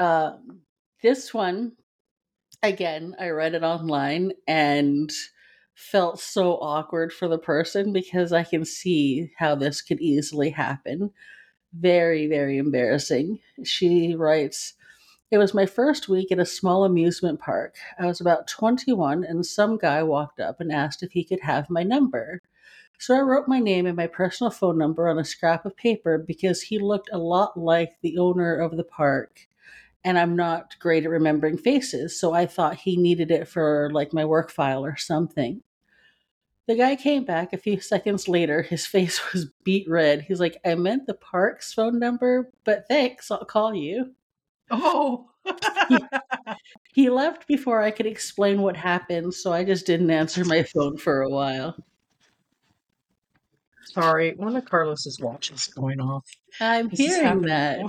Um, 0.00 0.62
this 1.00 1.32
one, 1.32 1.74
again, 2.60 3.14
I 3.20 3.28
read 3.28 3.54
it 3.54 3.62
online 3.62 4.32
and 4.48 5.12
felt 5.74 6.20
so 6.20 6.54
awkward 6.58 7.12
for 7.12 7.28
the 7.28 7.38
person 7.38 7.92
because 7.92 8.32
I 8.32 8.44
can 8.44 8.64
see 8.64 9.32
how 9.38 9.54
this 9.54 9.82
could 9.82 10.00
easily 10.00 10.50
happen. 10.50 11.10
Very, 11.72 12.26
very 12.26 12.58
embarrassing. 12.58 13.40
She 13.64 14.14
writes. 14.14 14.74
It 15.30 15.38
was 15.38 15.54
my 15.54 15.66
first 15.66 16.08
week 16.08 16.30
at 16.30 16.38
a 16.38 16.46
small 16.46 16.84
amusement 16.84 17.40
park. 17.40 17.74
I 17.98 18.06
was 18.06 18.20
about 18.20 18.46
21, 18.46 19.24
and 19.24 19.44
some 19.44 19.78
guy 19.78 20.02
walked 20.02 20.38
up 20.38 20.60
and 20.60 20.70
asked 20.70 21.02
if 21.02 21.10
he 21.10 21.24
could 21.24 21.40
have 21.40 21.68
my 21.68 21.82
number. 21.82 22.40
So 22.98 23.16
I 23.16 23.20
wrote 23.20 23.48
my 23.48 23.58
name 23.58 23.86
and 23.86 23.96
my 23.96 24.06
personal 24.06 24.52
phone 24.52 24.78
number 24.78 25.08
on 25.08 25.18
a 25.18 25.24
scrap 25.24 25.66
of 25.66 25.76
paper 25.76 26.18
because 26.18 26.62
he 26.62 26.78
looked 26.78 27.10
a 27.12 27.18
lot 27.18 27.58
like 27.58 27.94
the 28.00 28.16
owner 28.18 28.54
of 28.54 28.76
the 28.76 28.84
park. 28.84 29.48
And 30.04 30.18
I'm 30.18 30.36
not 30.36 30.78
great 30.78 31.04
at 31.04 31.10
remembering 31.10 31.56
faces, 31.56 32.18
so 32.20 32.34
I 32.34 32.46
thought 32.46 32.76
he 32.76 32.96
needed 32.96 33.30
it 33.30 33.48
for 33.48 33.90
like 33.92 34.12
my 34.12 34.24
work 34.24 34.50
file 34.50 34.84
or 34.84 34.96
something. 34.96 35.62
The 36.66 36.76
guy 36.76 36.96
came 36.96 37.24
back 37.24 37.52
a 37.52 37.58
few 37.58 37.80
seconds 37.80 38.28
later. 38.28 38.62
His 38.62 38.86
face 38.94 39.32
was 39.32 39.46
beet 39.64 39.88
red. 39.88 40.22
He's 40.22 40.40
like, 40.40 40.58
I 40.64 40.74
meant 40.74 41.06
the 41.06 41.14
park's 41.14 41.72
phone 41.72 41.98
number, 41.98 42.50
but 42.64 42.86
thanks, 42.88 43.30
I'll 43.30 43.44
call 43.44 43.74
you. 43.74 44.14
Oh. 44.70 45.30
He 46.94 47.10
left 47.10 47.48
before 47.48 47.82
I 47.82 47.90
could 47.90 48.06
explain 48.06 48.62
what 48.62 48.76
happened, 48.76 49.34
so 49.34 49.52
I 49.52 49.64
just 49.64 49.84
didn't 49.84 50.10
answer 50.10 50.44
my 50.44 50.62
phone 50.62 50.96
for 50.96 51.22
a 51.22 51.28
while. 51.28 51.76
Sorry, 53.86 54.34
one 54.36 54.54
of 54.56 54.64
Carlos's 54.64 55.18
watches 55.18 55.66
going 55.66 56.00
off. 56.00 56.24
I'm 56.60 56.88
This 56.88 57.00
hearing 57.00 57.42
that. 57.42 57.80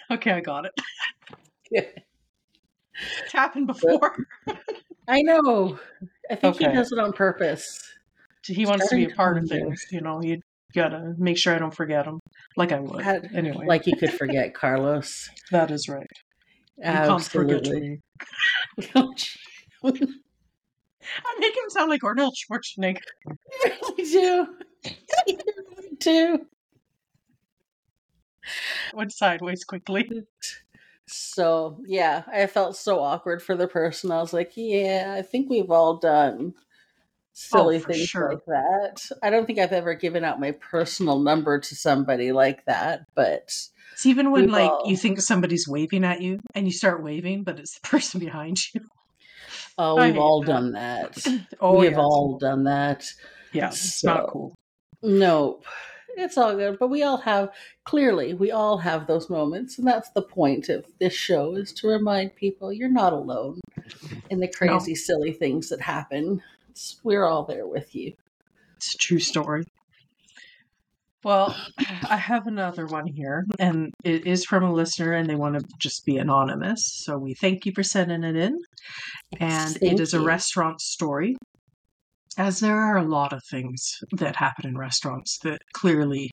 okay, 0.10 0.30
I 0.30 0.40
got 0.40 0.64
it. 0.64 0.72
It's 1.74 3.32
happened 3.32 3.66
before. 3.66 4.16
I 5.08 5.22
know. 5.22 5.78
I 6.30 6.34
think 6.36 6.56
Okay. 6.56 6.68
he 6.70 6.74
does 6.74 6.92
it 6.92 6.98
on 6.98 7.12
purpose. 7.12 7.82
he 8.46 8.64
wants 8.66 8.88
to 8.88 8.96
be 8.96 9.04
a 9.06 9.10
part 9.10 9.36
of 9.38 9.48
things. 9.48 9.84
You 9.90 10.00
know, 10.00 10.22
you 10.22 10.40
gotta 10.74 11.14
make 11.18 11.36
sure 11.38 11.54
I 11.54 11.58
don't 11.58 11.74
forget 11.74 12.06
him, 12.06 12.20
like 12.56 12.72
I 12.72 12.80
would. 12.80 13.02
How- 13.02 13.20
Anyway, 13.34 13.66
Like 13.66 13.86
you 13.86 13.96
could 13.96 14.12
forget 14.12 14.54
Carlos. 14.54 15.28
that 15.50 15.70
is 15.70 15.88
right. 15.88 16.06
You 16.78 16.84
can't 16.84 17.22
forget 17.22 17.66
Absolutely. 17.66 17.80
me. 17.80 18.00
I 21.26 21.36
make 21.38 21.54
him 21.54 21.68
sound 21.68 21.90
like 21.90 22.02
Arnold 22.02 22.34
Schwarzenegger. 22.34 23.00
really 23.64 24.04
do. 24.10 24.46
You 25.26 25.38
really 25.76 25.96
do. 25.98 26.46
Went 28.94 29.12
sideways 29.12 29.64
quickly. 29.64 30.08
So 31.06 31.78
yeah, 31.86 32.22
I 32.32 32.46
felt 32.46 32.76
so 32.76 33.00
awkward 33.00 33.42
for 33.42 33.56
the 33.56 33.68
person. 33.68 34.10
I 34.10 34.20
was 34.20 34.32
like, 34.32 34.52
yeah, 34.56 35.14
I 35.16 35.22
think 35.22 35.50
we've 35.50 35.70
all 35.70 35.98
done 35.98 36.54
oh, 36.56 36.60
silly 37.32 37.76
Oh, 37.76 37.80
things 37.80 38.06
sure. 38.06 38.30
like 38.30 38.44
that. 38.46 39.02
I 39.22 39.30
don't 39.30 39.46
think 39.46 39.58
I've 39.58 39.72
ever 39.72 39.94
given 39.94 40.24
out 40.24 40.40
my 40.40 40.52
personal 40.52 41.18
number 41.18 41.58
to 41.60 41.74
somebody 41.76 42.32
like 42.32 42.64
that, 42.64 43.02
but 43.14 43.52
It's 43.92 44.06
even 44.06 44.30
when 44.30 44.48
like 44.50 44.70
all- 44.70 44.84
you 44.86 44.96
think 44.96 45.20
somebody's 45.20 45.68
waving 45.68 46.04
at 46.04 46.22
you 46.22 46.40
and 46.54 46.66
you 46.66 46.72
start 46.72 47.02
waving, 47.02 47.44
but 47.44 47.58
it's 47.58 47.78
the 47.78 47.86
person 47.88 48.20
behind 48.20 48.58
you. 48.74 48.80
oh, 49.76 50.02
we've 50.02 50.16
all 50.18 50.40
that. 50.40 50.46
done 50.46 50.72
that. 50.72 51.26
Oh, 51.60 51.78
we've 51.78 51.90
yes. 51.90 51.98
all 52.00 52.38
done 52.38 52.64
that. 52.64 53.04
Yeah, 53.52 53.68
it's 53.68 54.02
not 54.02 54.28
cool. 54.28 54.54
Nope. 55.02 55.64
It's 56.16 56.38
all 56.38 56.54
good. 56.54 56.78
But 56.78 56.88
we 56.88 57.02
all 57.02 57.18
have, 57.18 57.50
clearly, 57.84 58.34
we 58.34 58.50
all 58.50 58.78
have 58.78 59.06
those 59.06 59.30
moments. 59.30 59.78
And 59.78 59.86
that's 59.86 60.10
the 60.10 60.22
point 60.22 60.68
of 60.68 60.84
this 61.00 61.14
show 61.14 61.54
is 61.56 61.72
to 61.74 61.88
remind 61.88 62.36
people 62.36 62.72
you're 62.72 62.88
not 62.88 63.12
alone 63.12 63.60
in 64.30 64.40
the 64.40 64.48
crazy, 64.48 64.94
silly 64.94 65.32
things 65.32 65.68
that 65.68 65.80
happen. 65.80 66.42
It's, 66.70 67.00
we're 67.02 67.24
all 67.24 67.44
there 67.44 67.66
with 67.66 67.94
you. 67.94 68.12
It's 68.76 68.94
a 68.94 68.98
true 68.98 69.18
story. 69.18 69.64
Well, 71.24 71.56
I 72.08 72.16
have 72.16 72.46
another 72.46 72.86
one 72.86 73.06
here, 73.06 73.46
and 73.58 73.92
it 74.04 74.26
is 74.26 74.44
from 74.44 74.62
a 74.62 74.72
listener, 74.72 75.14
and 75.14 75.28
they 75.28 75.36
want 75.36 75.58
to 75.58 75.66
just 75.78 76.04
be 76.04 76.18
anonymous. 76.18 76.84
So 76.86 77.18
we 77.18 77.34
thank 77.34 77.64
you 77.64 77.72
for 77.74 77.82
sending 77.82 78.22
it 78.22 78.36
in. 78.36 78.58
And 79.40 79.76
it 79.76 79.80
Thank 79.80 80.00
is 80.00 80.14
a 80.14 80.18
you. 80.18 80.26
restaurant 80.26 80.80
story. 80.80 81.36
As 82.36 82.60
there 82.60 82.78
are 82.78 82.96
a 82.96 83.08
lot 83.08 83.32
of 83.32 83.42
things 83.50 83.98
that 84.12 84.36
happen 84.36 84.66
in 84.66 84.78
restaurants 84.78 85.38
that 85.44 85.58
clearly 85.72 86.30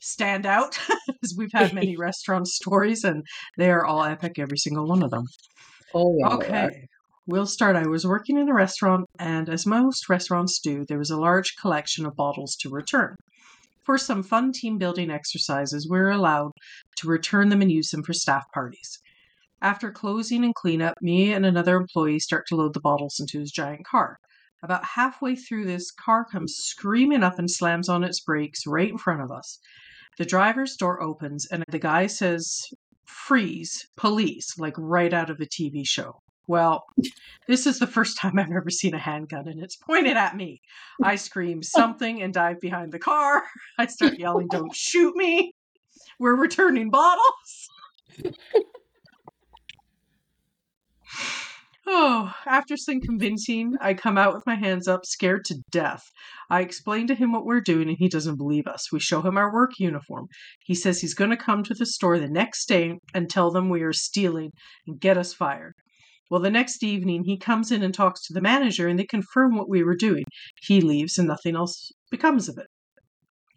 stand 0.00 0.46
out, 0.46 0.78
as 1.22 1.34
we've 1.36 1.52
had 1.52 1.72
many 1.72 1.96
restaurant 1.98 2.48
stories, 2.48 3.04
and 3.04 3.24
they 3.56 3.70
are 3.70 3.84
all 3.84 4.04
epic, 4.04 4.38
every 4.38 4.58
single 4.58 4.86
one 4.86 5.02
of 5.02 5.10
them. 5.10 5.24
Oh 5.94 6.16
yeah. 6.18 6.34
Okay, 6.34 6.86
we'll 7.26 7.46
start. 7.46 7.76
I 7.76 7.86
was 7.86 8.06
working 8.06 8.38
in 8.38 8.48
a 8.48 8.54
restaurant, 8.54 9.06
and 9.18 9.48
as 9.48 9.66
most 9.66 10.08
restaurants 10.08 10.60
do, 10.60 10.84
there 10.86 10.98
was 10.98 11.10
a 11.10 11.20
large 11.20 11.56
collection 11.60 12.06
of 12.06 12.16
bottles 12.16 12.56
to 12.56 12.70
return. 12.70 13.16
For 13.84 13.96
some 13.96 14.22
fun 14.22 14.52
team 14.52 14.76
building 14.76 15.10
exercises, 15.10 15.88
we 15.88 15.98
were 15.98 16.10
allowed 16.10 16.52
to 16.98 17.08
return 17.08 17.48
them 17.48 17.62
and 17.62 17.72
use 17.72 17.90
them 17.90 18.02
for 18.02 18.12
staff 18.12 18.44
parties. 18.52 18.98
After 19.62 19.90
closing 19.90 20.44
and 20.44 20.54
cleanup, 20.54 20.94
me 21.00 21.32
and 21.32 21.44
another 21.44 21.76
employee 21.76 22.20
start 22.20 22.46
to 22.48 22.56
load 22.56 22.74
the 22.74 22.80
bottles 22.80 23.18
into 23.18 23.40
his 23.40 23.50
giant 23.50 23.86
car. 23.86 24.18
About 24.62 24.84
halfway 24.84 25.36
through, 25.36 25.66
this 25.66 25.90
car 25.90 26.24
comes 26.24 26.56
screaming 26.56 27.22
up 27.22 27.38
and 27.38 27.50
slams 27.50 27.88
on 27.88 28.02
its 28.02 28.20
brakes 28.20 28.66
right 28.66 28.90
in 28.90 28.98
front 28.98 29.22
of 29.22 29.30
us. 29.30 29.58
The 30.18 30.24
driver's 30.24 30.76
door 30.76 31.00
opens, 31.00 31.46
and 31.46 31.64
the 31.68 31.78
guy 31.78 32.08
says, 32.08 32.66
Freeze, 33.04 33.86
police, 33.96 34.58
like 34.58 34.74
right 34.76 35.14
out 35.14 35.30
of 35.30 35.40
a 35.40 35.46
TV 35.46 35.86
show. 35.86 36.20
Well, 36.48 36.84
this 37.46 37.66
is 37.66 37.78
the 37.78 37.86
first 37.86 38.16
time 38.16 38.38
I've 38.38 38.50
ever 38.50 38.70
seen 38.70 38.94
a 38.94 38.98
handgun 38.98 39.46
and 39.46 39.62
it's 39.62 39.76
pointed 39.76 40.16
at 40.16 40.34
me. 40.34 40.62
I 41.04 41.16
scream 41.16 41.58
oh. 41.62 41.78
something 41.78 42.22
and 42.22 42.32
dive 42.32 42.58
behind 42.60 42.90
the 42.90 42.98
car. 42.98 43.42
I 43.78 43.86
start 43.86 44.18
yelling, 44.18 44.48
Don't 44.50 44.74
shoot 44.74 45.14
me. 45.14 45.52
We're 46.18 46.36
returning 46.36 46.90
bottles. 46.90 47.68
Oh, 51.90 52.34
after 52.44 52.76
some 52.76 53.00
convincing, 53.00 53.72
I 53.80 53.94
come 53.94 54.18
out 54.18 54.34
with 54.34 54.44
my 54.44 54.56
hands 54.56 54.86
up, 54.86 55.06
scared 55.06 55.46
to 55.46 55.62
death. 55.70 56.02
I 56.50 56.60
explain 56.60 57.06
to 57.06 57.14
him 57.14 57.32
what 57.32 57.46
we're 57.46 57.62
doing, 57.62 57.88
and 57.88 57.96
he 57.98 58.10
doesn't 58.10 58.36
believe 58.36 58.66
us. 58.66 58.92
We 58.92 59.00
show 59.00 59.22
him 59.22 59.38
our 59.38 59.50
work 59.50 59.70
uniform. 59.78 60.26
He 60.66 60.74
says 60.74 61.00
he's 61.00 61.14
going 61.14 61.30
to 61.30 61.36
come 61.38 61.62
to 61.62 61.72
the 61.72 61.86
store 61.86 62.18
the 62.18 62.28
next 62.28 62.66
day 62.66 62.98
and 63.14 63.30
tell 63.30 63.50
them 63.50 63.70
we 63.70 63.80
are 63.80 63.94
stealing 63.94 64.50
and 64.86 65.00
get 65.00 65.16
us 65.16 65.32
fired. 65.32 65.72
Well, 66.30 66.42
the 66.42 66.50
next 66.50 66.82
evening, 66.82 67.24
he 67.24 67.38
comes 67.38 67.72
in 67.72 67.82
and 67.82 67.94
talks 67.94 68.20
to 68.26 68.34
the 68.34 68.42
manager, 68.42 68.86
and 68.86 68.98
they 68.98 69.06
confirm 69.06 69.56
what 69.56 69.70
we 69.70 69.82
were 69.82 69.96
doing. 69.96 70.24
He 70.60 70.82
leaves, 70.82 71.16
and 71.16 71.26
nothing 71.26 71.56
else 71.56 71.90
becomes 72.10 72.50
of 72.50 72.58
it. 72.58 72.66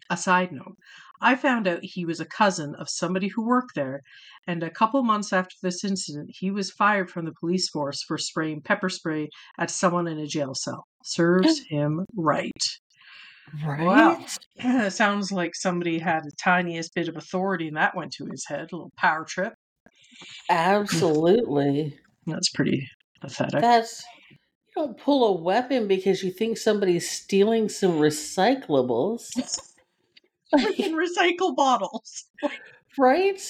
A 0.08 0.16
side 0.16 0.52
note 0.52 0.76
I 1.22 1.36
found 1.36 1.68
out 1.68 1.78
he 1.82 2.04
was 2.04 2.20
a 2.20 2.26
cousin 2.26 2.74
of 2.78 2.90
somebody 2.90 3.28
who 3.28 3.46
worked 3.46 3.74
there, 3.74 4.02
and 4.46 4.62
a 4.62 4.70
couple 4.70 5.02
months 5.04 5.32
after 5.32 5.54
this 5.62 5.84
incident, 5.84 6.30
he 6.32 6.50
was 6.50 6.70
fired 6.70 7.10
from 7.10 7.24
the 7.24 7.34
police 7.38 7.68
force 7.68 8.02
for 8.02 8.18
spraying 8.18 8.62
pepper 8.62 8.88
spray 8.88 9.28
at 9.58 9.70
someone 9.70 10.08
in 10.08 10.18
a 10.18 10.26
jail 10.26 10.54
cell. 10.54 10.84
Serves 11.04 11.60
oh. 11.60 11.64
him 11.68 12.06
right. 12.16 12.50
Right. 13.64 13.84
Wow. 14.60 14.88
Sounds 14.88 15.30
like 15.30 15.54
somebody 15.54 15.98
had 15.98 16.24
the 16.24 16.32
tiniest 16.42 16.94
bit 16.94 17.08
of 17.08 17.16
authority 17.16 17.68
and 17.68 17.76
that 17.76 17.96
went 17.96 18.12
to 18.12 18.26
his 18.26 18.44
head. 18.46 18.68
A 18.72 18.76
little 18.76 18.92
power 18.96 19.24
trip. 19.24 19.54
Absolutely. 20.48 21.98
That's 22.26 22.50
pretty 22.50 22.88
pathetic. 23.20 23.60
That's 23.60 24.02
you 24.30 24.82
don't 24.82 24.96
pull 24.98 25.26
a 25.26 25.42
weapon 25.42 25.86
because 25.86 26.22
you 26.22 26.30
think 26.30 26.56
somebody's 26.56 27.10
stealing 27.10 27.68
some 27.68 27.92
recyclables. 27.92 29.28
Freaking 30.54 30.94
recycle 30.94 31.54
bottles. 31.56 32.24
right? 32.98 33.40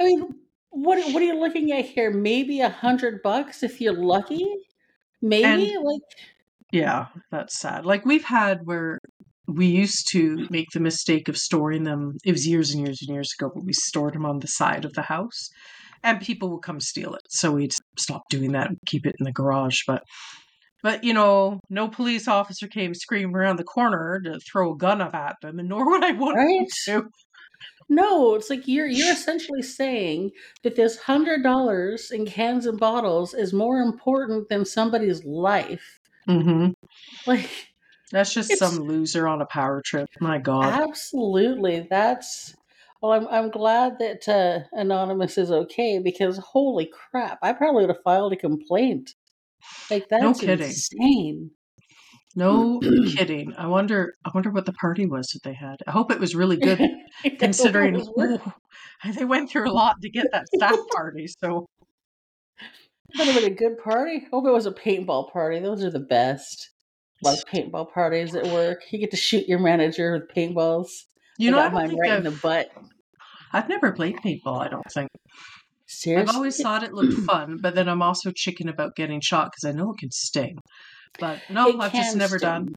I 0.00 0.04
mean, 0.04 0.34
what 0.70 0.98
what 1.12 1.22
are 1.22 1.26
you 1.26 1.38
looking 1.38 1.72
at 1.72 1.84
here? 1.84 2.10
Maybe 2.10 2.60
a 2.60 2.68
hundred 2.68 3.22
bucks 3.22 3.62
if 3.62 3.80
you're 3.80 3.94
lucky. 3.94 4.46
Maybe 5.22 5.74
And 5.74 5.84
like 5.84 6.02
yeah, 6.72 7.06
that's 7.30 7.58
sad. 7.58 7.86
Like 7.86 8.04
we've 8.04 8.24
had 8.24 8.60
where 8.64 8.98
we 9.46 9.66
used 9.66 10.08
to 10.12 10.46
make 10.50 10.70
the 10.72 10.80
mistake 10.80 11.28
of 11.28 11.36
storing 11.36 11.84
them. 11.84 12.16
It 12.24 12.32
was 12.32 12.46
years 12.46 12.72
and 12.72 12.84
years 12.84 12.98
and 13.02 13.14
years 13.14 13.32
ago, 13.38 13.50
but 13.54 13.64
we 13.64 13.72
stored 13.72 14.14
them 14.14 14.26
on 14.26 14.40
the 14.40 14.48
side 14.48 14.84
of 14.84 14.92
the 14.94 15.02
house, 15.02 15.50
and 16.02 16.20
people 16.20 16.50
would 16.50 16.62
come 16.62 16.80
steal 16.80 17.14
it. 17.14 17.22
So 17.28 17.52
we'd 17.52 17.74
stop 17.98 18.22
doing 18.28 18.52
that 18.52 18.68
and 18.68 18.78
keep 18.86 19.06
it 19.06 19.14
in 19.18 19.24
the 19.24 19.32
garage. 19.32 19.82
But 19.86 20.02
but 20.84 21.02
you 21.02 21.14
know, 21.14 21.58
no 21.70 21.88
police 21.88 22.28
officer 22.28 22.68
came 22.68 22.92
screaming 22.94 23.34
around 23.34 23.56
the 23.56 23.64
corner 23.64 24.20
to 24.22 24.38
throw 24.38 24.72
a 24.72 24.76
gun 24.76 25.00
up 25.00 25.14
at 25.14 25.36
them, 25.40 25.58
and 25.58 25.68
nor 25.70 25.90
would 25.90 26.04
I 26.04 26.12
want 26.12 26.36
right? 26.36 26.68
to. 26.84 27.08
No, 27.88 28.34
it's 28.34 28.50
like 28.50 28.68
you're 28.68 28.86
you're 28.86 29.10
essentially 29.10 29.62
saying 29.62 30.32
that 30.62 30.76
this 30.76 30.98
hundred 30.98 31.42
dollars 31.42 32.10
in 32.10 32.26
cans 32.26 32.66
and 32.66 32.78
bottles 32.78 33.32
is 33.32 33.54
more 33.54 33.78
important 33.80 34.50
than 34.50 34.66
somebody's 34.66 35.24
life. 35.24 36.00
hmm 36.26 36.68
Like 37.26 37.48
That's 38.12 38.34
just 38.34 38.58
some 38.58 38.78
loser 38.80 39.26
on 39.26 39.40
a 39.40 39.46
power 39.46 39.82
trip. 39.84 40.08
My 40.20 40.38
God. 40.38 40.74
absolutely 40.74 41.86
that's 41.90 42.54
well 43.00 43.12
I'm 43.12 43.26
I'm 43.28 43.50
glad 43.50 43.98
that 44.00 44.28
uh, 44.28 44.60
Anonymous 44.72 45.38
is 45.38 45.50
okay 45.50 45.98
because 45.98 46.36
holy 46.38 46.90
crap, 47.10 47.38
I 47.42 47.54
probably 47.54 47.86
would 47.86 47.94
have 47.94 48.02
filed 48.04 48.34
a 48.34 48.36
complaint. 48.36 49.14
Like 49.90 50.06
No 50.10 50.34
kidding. 50.34 50.66
insane. 50.66 51.50
No 52.36 52.80
kidding. 53.14 53.54
I 53.56 53.66
wonder. 53.66 54.14
I 54.24 54.30
wonder 54.34 54.50
what 54.50 54.66
the 54.66 54.72
party 54.72 55.06
was 55.06 55.28
that 55.28 55.42
they 55.44 55.54
had. 55.54 55.76
I 55.86 55.92
hope 55.92 56.10
it 56.10 56.20
was 56.20 56.34
really 56.34 56.56
good, 56.60 56.80
I 56.80 56.98
it 57.24 57.38
considering 57.38 57.94
was 57.94 58.08
ooh, 58.18 58.38
they 59.16 59.24
went 59.24 59.50
through 59.50 59.70
a 59.70 59.72
lot 59.72 59.96
to 60.02 60.10
get 60.10 60.26
that 60.32 60.46
staff 60.54 60.78
party. 60.94 61.26
So 61.26 61.66
Would 63.18 63.26
have 63.26 63.34
been 63.34 63.52
a 63.52 63.54
good 63.54 63.78
party. 63.78 64.26
Hope 64.30 64.46
it 64.46 64.50
was 64.52 64.66
a 64.66 64.72
paintball 64.72 65.32
party. 65.32 65.60
Those 65.60 65.84
are 65.84 65.90
the 65.90 66.00
best. 66.00 66.70
Love 67.22 67.38
paintball 67.50 67.92
parties 67.92 68.34
at 68.34 68.46
work. 68.46 68.80
You 68.90 68.98
get 68.98 69.10
to 69.12 69.16
shoot 69.16 69.46
your 69.46 69.60
manager 69.60 70.12
with 70.12 70.28
paintballs. 70.36 70.88
you 71.38 71.48
I 71.48 71.52
know, 71.52 71.58
I 71.58 71.62
got 71.62 71.72
don't 71.72 71.88
mine 71.88 71.98
right 71.98 72.18
in 72.18 72.24
the 72.24 72.30
butt. 72.32 72.68
I've 73.52 73.68
never 73.68 73.92
played 73.92 74.16
paintball. 74.16 74.60
I 74.60 74.68
don't 74.68 74.82
think 74.92 75.08
I've 76.16 76.34
always 76.34 76.60
thought 76.60 76.82
it 76.82 76.92
looked 76.94 77.12
fun, 77.26 77.58
but 77.60 77.74
then 77.74 77.88
I'm 77.88 78.02
also 78.02 78.30
chicken 78.30 78.68
about 78.68 78.96
getting 78.96 79.20
shot 79.20 79.50
because 79.52 79.64
I 79.68 79.76
know 79.76 79.90
it 79.92 79.98
can 79.98 80.10
sting. 80.10 80.56
But 81.20 81.38
no, 81.50 81.68
It 81.68 81.80
I've 81.80 81.92
just 81.92 82.16
never 82.16 82.38
sting. 82.38 82.48
done. 82.48 82.74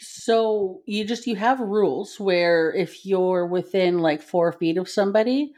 So 0.00 0.80
you 0.86 1.04
just 1.04 1.26
you 1.26 1.36
have 1.36 1.60
rules 1.60 2.18
where 2.18 2.72
if 2.72 3.04
you're 3.04 3.46
within 3.46 3.98
like 3.98 4.22
four 4.22 4.52
feet 4.52 4.76
of 4.78 4.88
somebody, 4.88 5.52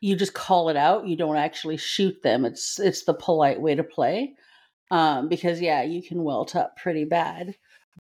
you 0.00 0.16
just 0.16 0.34
call 0.34 0.68
it 0.68 0.76
out. 0.76 1.06
You 1.06 1.16
don't 1.16 1.36
actually 1.36 1.76
shoot 1.76 2.22
them. 2.22 2.44
It's 2.44 2.78
it's 2.78 3.04
the 3.04 3.14
polite 3.14 3.60
way 3.60 3.74
to 3.74 3.84
play. 3.84 4.34
Um, 4.90 5.28
because 5.28 5.60
yeah, 5.60 5.82
you 5.82 6.02
can 6.02 6.22
welt 6.24 6.56
up 6.56 6.76
pretty 6.76 7.04
bad. 7.04 7.54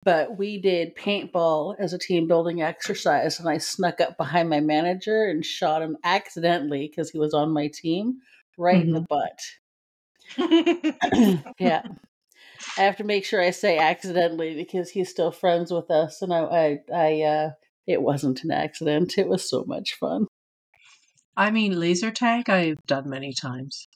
But 0.04 0.36
we 0.36 0.58
did 0.58 0.96
paintball 0.96 1.76
as 1.78 1.94
a 1.94 1.98
team 1.98 2.28
building 2.28 2.60
exercise, 2.60 3.40
and 3.40 3.48
I 3.48 3.58
snuck 3.58 4.00
up 4.00 4.18
behind 4.18 4.50
my 4.50 4.60
manager 4.60 5.24
and 5.24 5.44
shot 5.44 5.82
him 5.82 5.96
accidentally 6.04 6.86
because 6.88 7.10
he 7.10 7.18
was 7.18 7.32
on 7.32 7.50
my 7.50 7.68
team, 7.68 8.18
right 8.58 8.82
in 8.82 8.92
the 8.92 9.00
butt. 9.00 9.40
yeah. 11.58 11.82
I 12.78 12.82
have 12.82 12.96
to 12.98 13.04
make 13.04 13.24
sure 13.24 13.40
I 13.40 13.50
say 13.50 13.78
accidentally 13.78 14.54
because 14.54 14.90
he's 14.90 15.10
still 15.10 15.30
friends 15.30 15.72
with 15.72 15.90
us, 15.90 16.22
and 16.22 16.32
I, 16.32 16.40
I, 16.40 16.78
I, 16.94 17.22
uh, 17.22 17.50
it 17.86 18.02
wasn't 18.02 18.44
an 18.44 18.50
accident. 18.50 19.18
It 19.18 19.28
was 19.28 19.48
so 19.48 19.64
much 19.66 19.94
fun. 19.94 20.26
I 21.36 21.50
mean, 21.50 21.78
laser 21.78 22.10
tag 22.10 22.48
I've 22.48 22.84
done 22.86 23.08
many 23.08 23.32
times. 23.32 23.88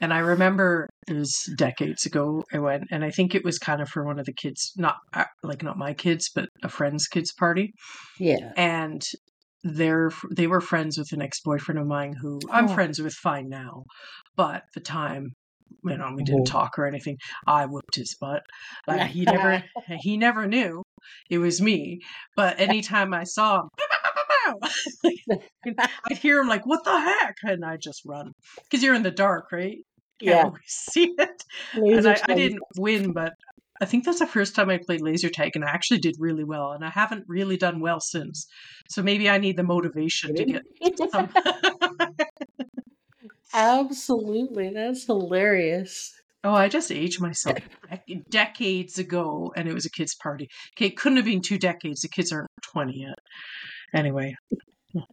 And 0.00 0.12
I 0.12 0.18
remember 0.18 0.88
it 1.08 1.14
was 1.14 1.36
decades 1.56 2.06
ago 2.06 2.44
I 2.52 2.58
went, 2.58 2.84
and 2.90 3.04
I 3.04 3.10
think 3.10 3.34
it 3.34 3.44
was 3.44 3.58
kind 3.58 3.80
of 3.82 3.88
for 3.88 4.04
one 4.04 4.18
of 4.18 4.26
the 4.26 4.32
kids, 4.32 4.72
not 4.76 4.96
uh, 5.12 5.24
like 5.42 5.62
not 5.62 5.76
my 5.78 5.94
kids, 5.94 6.30
but 6.34 6.48
a 6.62 6.68
friend's 6.68 7.06
kids 7.06 7.32
party. 7.32 7.72
Yeah. 8.18 8.52
And 8.56 9.02
they're 9.62 10.10
they 10.34 10.46
were 10.46 10.60
friends 10.60 10.96
with 10.98 11.12
an 11.12 11.20
ex 11.22 11.40
boyfriend 11.42 11.78
of 11.78 11.86
mine 11.86 12.14
who 12.20 12.40
I'm 12.50 12.68
Oh. 12.68 12.74
friends 12.74 13.00
with 13.00 13.12
fine 13.14 13.48
now, 13.48 13.84
but 14.36 14.56
at 14.56 14.62
the 14.74 14.80
time, 14.80 15.32
you 15.84 15.96
know, 15.98 16.12
we 16.16 16.22
didn't 16.24 16.46
Oh. 16.48 16.50
talk 16.50 16.78
or 16.78 16.86
anything. 16.86 17.16
I 17.46 17.66
whooped 17.66 17.96
his 17.96 18.16
butt. 18.20 18.42
Like 18.86 19.10
he 19.10 19.24
never 19.26 19.62
he 20.00 20.16
never 20.16 20.46
knew 20.46 20.82
it 21.28 21.38
was 21.38 21.60
me. 21.60 22.00
But 22.36 22.58
anytime 22.60 23.12
I 23.12 23.24
saw 23.24 23.60
him, 23.62 23.68
I'd 26.10 26.18
hear 26.18 26.40
him 26.40 26.48
like, 26.48 26.66
"What 26.66 26.84
the 26.84 26.98
heck?" 26.98 27.36
and 27.42 27.64
I 27.64 27.76
just 27.76 28.02
run 28.06 28.32
because 28.64 28.82
you're 28.82 28.94
in 28.94 29.02
the 29.02 29.10
dark, 29.10 29.52
right? 29.52 29.78
Can't 30.22 30.54
Yeah. 30.54 30.58
see 30.66 31.14
it. 31.18 31.44
And 31.74 32.06
I, 32.06 32.20
I 32.28 32.34
didn't 32.34 32.62
win, 32.76 33.12
but 33.12 33.32
I 33.80 33.86
think 33.86 34.04
that's 34.04 34.18
the 34.18 34.26
first 34.26 34.54
time 34.54 34.68
I 34.70 34.78
played 34.84 35.00
laser 35.00 35.30
tag, 35.30 35.52
and 35.54 35.64
I 35.64 35.70
actually 35.70 35.98
did 36.00 36.16
really 36.18 36.44
well. 36.44 36.72
And 36.72 36.84
I 36.84 36.90
haven't 36.90 37.24
really 37.28 37.56
done 37.56 37.80
well 37.80 38.00
since. 38.00 38.46
So 38.90 39.02
maybe 39.02 39.30
I 39.30 39.38
need 39.38 39.56
the 39.56 39.62
motivation 39.62 40.34
to 40.34 40.44
get 40.44 40.62
some. 41.10 41.30
Absolutely. 43.52 44.70
That's 44.70 45.06
hilarious. 45.06 46.12
oh, 46.44 46.54
I 46.54 46.68
just 46.68 46.92
aged 46.92 47.20
myself 47.20 47.58
decades 48.30 48.98
ago, 48.98 49.52
and 49.56 49.68
it 49.68 49.74
was 49.74 49.86
a 49.86 49.90
kids' 49.90 50.14
party. 50.14 50.48
Okay, 50.76 50.86
it 50.86 50.96
couldn't 50.96 51.16
have 51.16 51.26
been 51.26 51.42
two 51.42 51.58
decades. 51.58 52.00
The 52.02 52.08
kids 52.08 52.32
aren't 52.32 52.48
twenty 52.62 53.00
yet. 53.00 53.18
Anyway, 53.94 54.34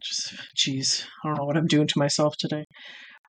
just 0.02 0.34
jeez, 0.56 1.06
I 1.24 1.28
don't 1.28 1.38
know 1.38 1.44
what 1.44 1.56
I'm 1.56 1.66
doing 1.66 1.86
to 1.88 1.98
myself 1.98 2.36
today. 2.38 2.64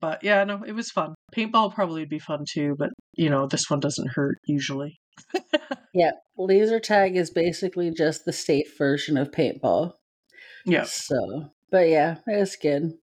But 0.00 0.24
yeah, 0.24 0.44
no, 0.44 0.62
it 0.64 0.72
was 0.72 0.90
fun. 0.90 1.14
Paintball 1.36 1.74
probably 1.74 2.02
would 2.02 2.08
be 2.10 2.18
fun 2.20 2.44
too, 2.50 2.76
but 2.78 2.90
you 3.14 3.30
know, 3.30 3.46
this 3.46 3.70
one 3.70 3.80
doesn't 3.80 4.12
hurt 4.14 4.38
usually. 4.46 4.98
Yeah, 5.92 6.12
laser 6.36 6.78
tag 6.80 7.16
is 7.16 7.30
basically 7.30 7.90
just 7.90 8.24
the 8.24 8.32
safe 8.32 8.76
version 8.78 9.16
of 9.16 9.30
paintball. 9.32 9.94
Yeah. 10.64 10.84
So, 10.84 11.52
but 11.70 11.88
yeah, 11.88 12.18
it's 12.26 12.56
good. 12.56 12.98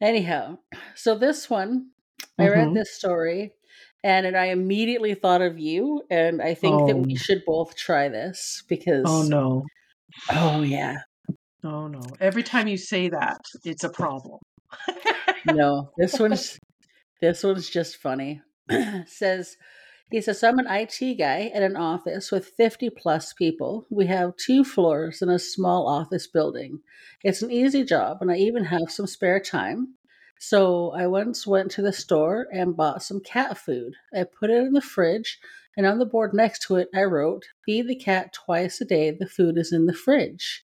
Anyhow, 0.00 0.58
so 0.94 1.16
this 1.16 1.50
one, 1.50 1.92
I 2.38 2.48
read 2.48 2.70
Mhm. 2.70 2.74
this 2.74 2.94
story 2.94 3.54
and, 4.04 4.26
and 4.26 4.36
I 4.36 4.46
immediately 4.46 5.14
thought 5.14 5.42
of 5.42 5.58
you. 5.58 6.04
And 6.10 6.42
I 6.42 6.54
think 6.54 6.86
that 6.86 6.98
we 6.98 7.06
Oh. 7.12 7.16
should 7.16 7.44
both 7.46 7.76
try 7.76 8.08
this 8.08 8.64
because, 8.68 9.04
Oh 9.04 9.22
no. 9.22 9.64
oh, 10.32 10.62
yeah, 10.62 10.98
Oh 11.64 11.86
no. 11.86 12.00
Every 12.20 12.42
time 12.42 12.66
you 12.66 12.76
say 12.76 13.08
that, 13.08 13.40
it's 13.64 13.84
a 13.84 13.88
problem. 13.88 14.40
no, 15.46 15.90
this 15.96 16.18
one's, 16.18 16.58
this 17.20 17.44
one's 17.44 17.68
just 17.70 17.98
funny. 17.98 18.42
says, 19.06 19.56
he 20.10 20.20
says, 20.20 20.42
I'm 20.42 20.58
an 20.58 20.66
IT 20.68 21.18
guy 21.18 21.50
at 21.54 21.62
an 21.62 21.76
office 21.76 22.30
with 22.30 22.52
50 22.56 22.90
plus 22.90 23.32
people. 23.32 23.86
We 23.90 24.06
have 24.06 24.36
two 24.36 24.64
floors 24.64 25.22
in 25.22 25.30
a 25.30 25.38
small 25.38 25.88
office 25.88 26.26
building. 26.26 26.80
It's 27.22 27.42
an 27.42 27.50
easy 27.50 27.84
job, 27.84 28.18
and 28.20 28.30
I 28.30 28.36
even 28.36 28.64
have 28.64 28.90
some 28.90 29.06
spare 29.06 29.40
time. 29.40 29.94
So 30.38 30.90
I 30.90 31.06
once 31.06 31.46
went 31.46 31.70
to 31.72 31.82
the 31.82 31.92
store 31.92 32.48
and 32.52 32.76
bought 32.76 33.02
some 33.02 33.20
cat 33.20 33.56
food. 33.56 33.94
I 34.14 34.24
put 34.24 34.50
it 34.50 34.56
in 34.56 34.72
the 34.72 34.80
fridge, 34.82 35.38
and 35.76 35.86
on 35.86 35.98
the 35.98 36.04
board 36.04 36.34
next 36.34 36.66
to 36.66 36.76
it, 36.76 36.88
I 36.94 37.04
wrote, 37.04 37.44
Feed 37.64 37.88
the 37.88 37.94
cat 37.94 38.32
twice 38.32 38.80
a 38.80 38.84
day. 38.84 39.12
The 39.12 39.28
food 39.28 39.56
is 39.56 39.72
in 39.72 39.86
the 39.86 39.94
fridge. 39.94 40.64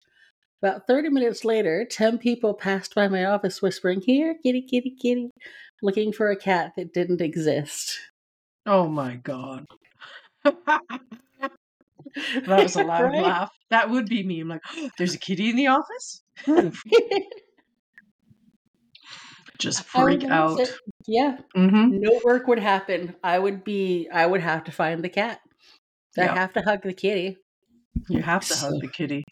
About 0.63 0.87
30 0.87 1.09
minutes 1.09 1.45
later, 1.45 1.85
10 1.87 2.19
people 2.19 2.53
passed 2.55 2.95
by 2.95 3.09
my 3.09 3.25
office 3.25 3.63
whispering, 3.63 4.01
Here, 4.03 4.35
kitty, 4.43 4.61
kitty, 4.63 4.91
kitty, 4.91 5.31
looking 5.83 6.13
for 6.13 6.31
a 6.31 6.37
cat 6.37 6.73
that 6.77 6.93
didn't 6.93 7.21
exist. 7.23 7.99
Oh 8.65 8.87
my 8.89 9.17
god. 9.17 9.67
that 12.47 12.63
was 12.63 12.75
a 12.77 12.81
loud 12.81 13.15
Right? 13.15 13.17
laugh. 13.17 13.51
That 13.71 13.91
would 13.91 14.07
be 14.09 14.23
me. 14.23 14.41
I'm 14.41 14.49
like, 14.49 14.63
there's 14.99 15.15
a 15.15 15.19
kitty 15.19 15.51
in 15.51 15.57
the 15.57 15.67
office? 15.69 16.23
Just 19.59 19.85
freak 19.85 20.25
out. 20.31 20.71
Yeah, 21.07 21.39
Mm-hmm. 21.57 21.91
no 21.91 22.21
work 22.25 22.47
would 22.47 22.59
happen. 22.59 23.17
I 23.23 23.39
would 23.39 23.65
be, 23.65 24.09
I 24.11 24.27
would 24.27 24.41
have 24.41 24.65
to 24.65 24.73
find 24.73 25.03
the 25.05 25.09
cat. 25.09 25.41
I 26.19 26.25
Yeah. 26.25 26.35
have 26.35 26.53
to 26.55 26.63
hug 26.63 26.83
the 26.83 26.95
kitty. 26.95 27.39
You 28.09 28.23
have 28.23 28.47
to 28.49 28.55
hug 28.57 28.81
the 28.81 28.89
kitty 28.89 29.25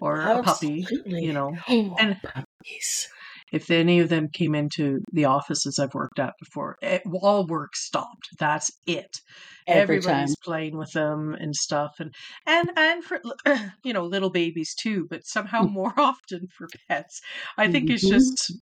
or 0.00 0.20
a 0.20 0.42
puppy, 0.42 0.86
you 1.06 1.32
know. 1.32 1.52
Oh, 1.68 1.96
And- 1.98 2.16
puppies. 2.22 3.08
If 3.52 3.70
any 3.70 4.00
of 4.00 4.08
them 4.08 4.28
came 4.32 4.54
into 4.54 5.00
the 5.12 5.26
offices 5.26 5.78
I've 5.78 5.92
worked 5.92 6.18
at 6.18 6.32
before, 6.40 6.76
it, 6.80 7.02
all 7.20 7.46
work 7.46 7.76
stopped. 7.76 8.28
That's 8.38 8.70
it. 8.86 9.20
Every 9.66 10.00
time. 10.00 10.10
Everybody's 10.10 10.36
playing 10.42 10.78
with 10.78 10.90
them 10.92 11.34
and 11.38 11.54
stuff, 11.54 11.90
and 11.98 12.14
and 12.46 12.70
and 12.78 13.04
for 13.04 13.20
you 13.84 13.92
know 13.92 14.06
little 14.06 14.30
babies 14.30 14.74
too, 14.74 15.06
but 15.10 15.26
somehow 15.26 15.64
Mm. 15.64 15.72
more 15.72 15.92
often 15.98 16.46
for 16.56 16.66
pets. 16.88 17.20
I 17.58 17.70
think 17.70 17.90
it's 17.90 18.06
Mhm. 18.06 18.10
just 18.10 18.54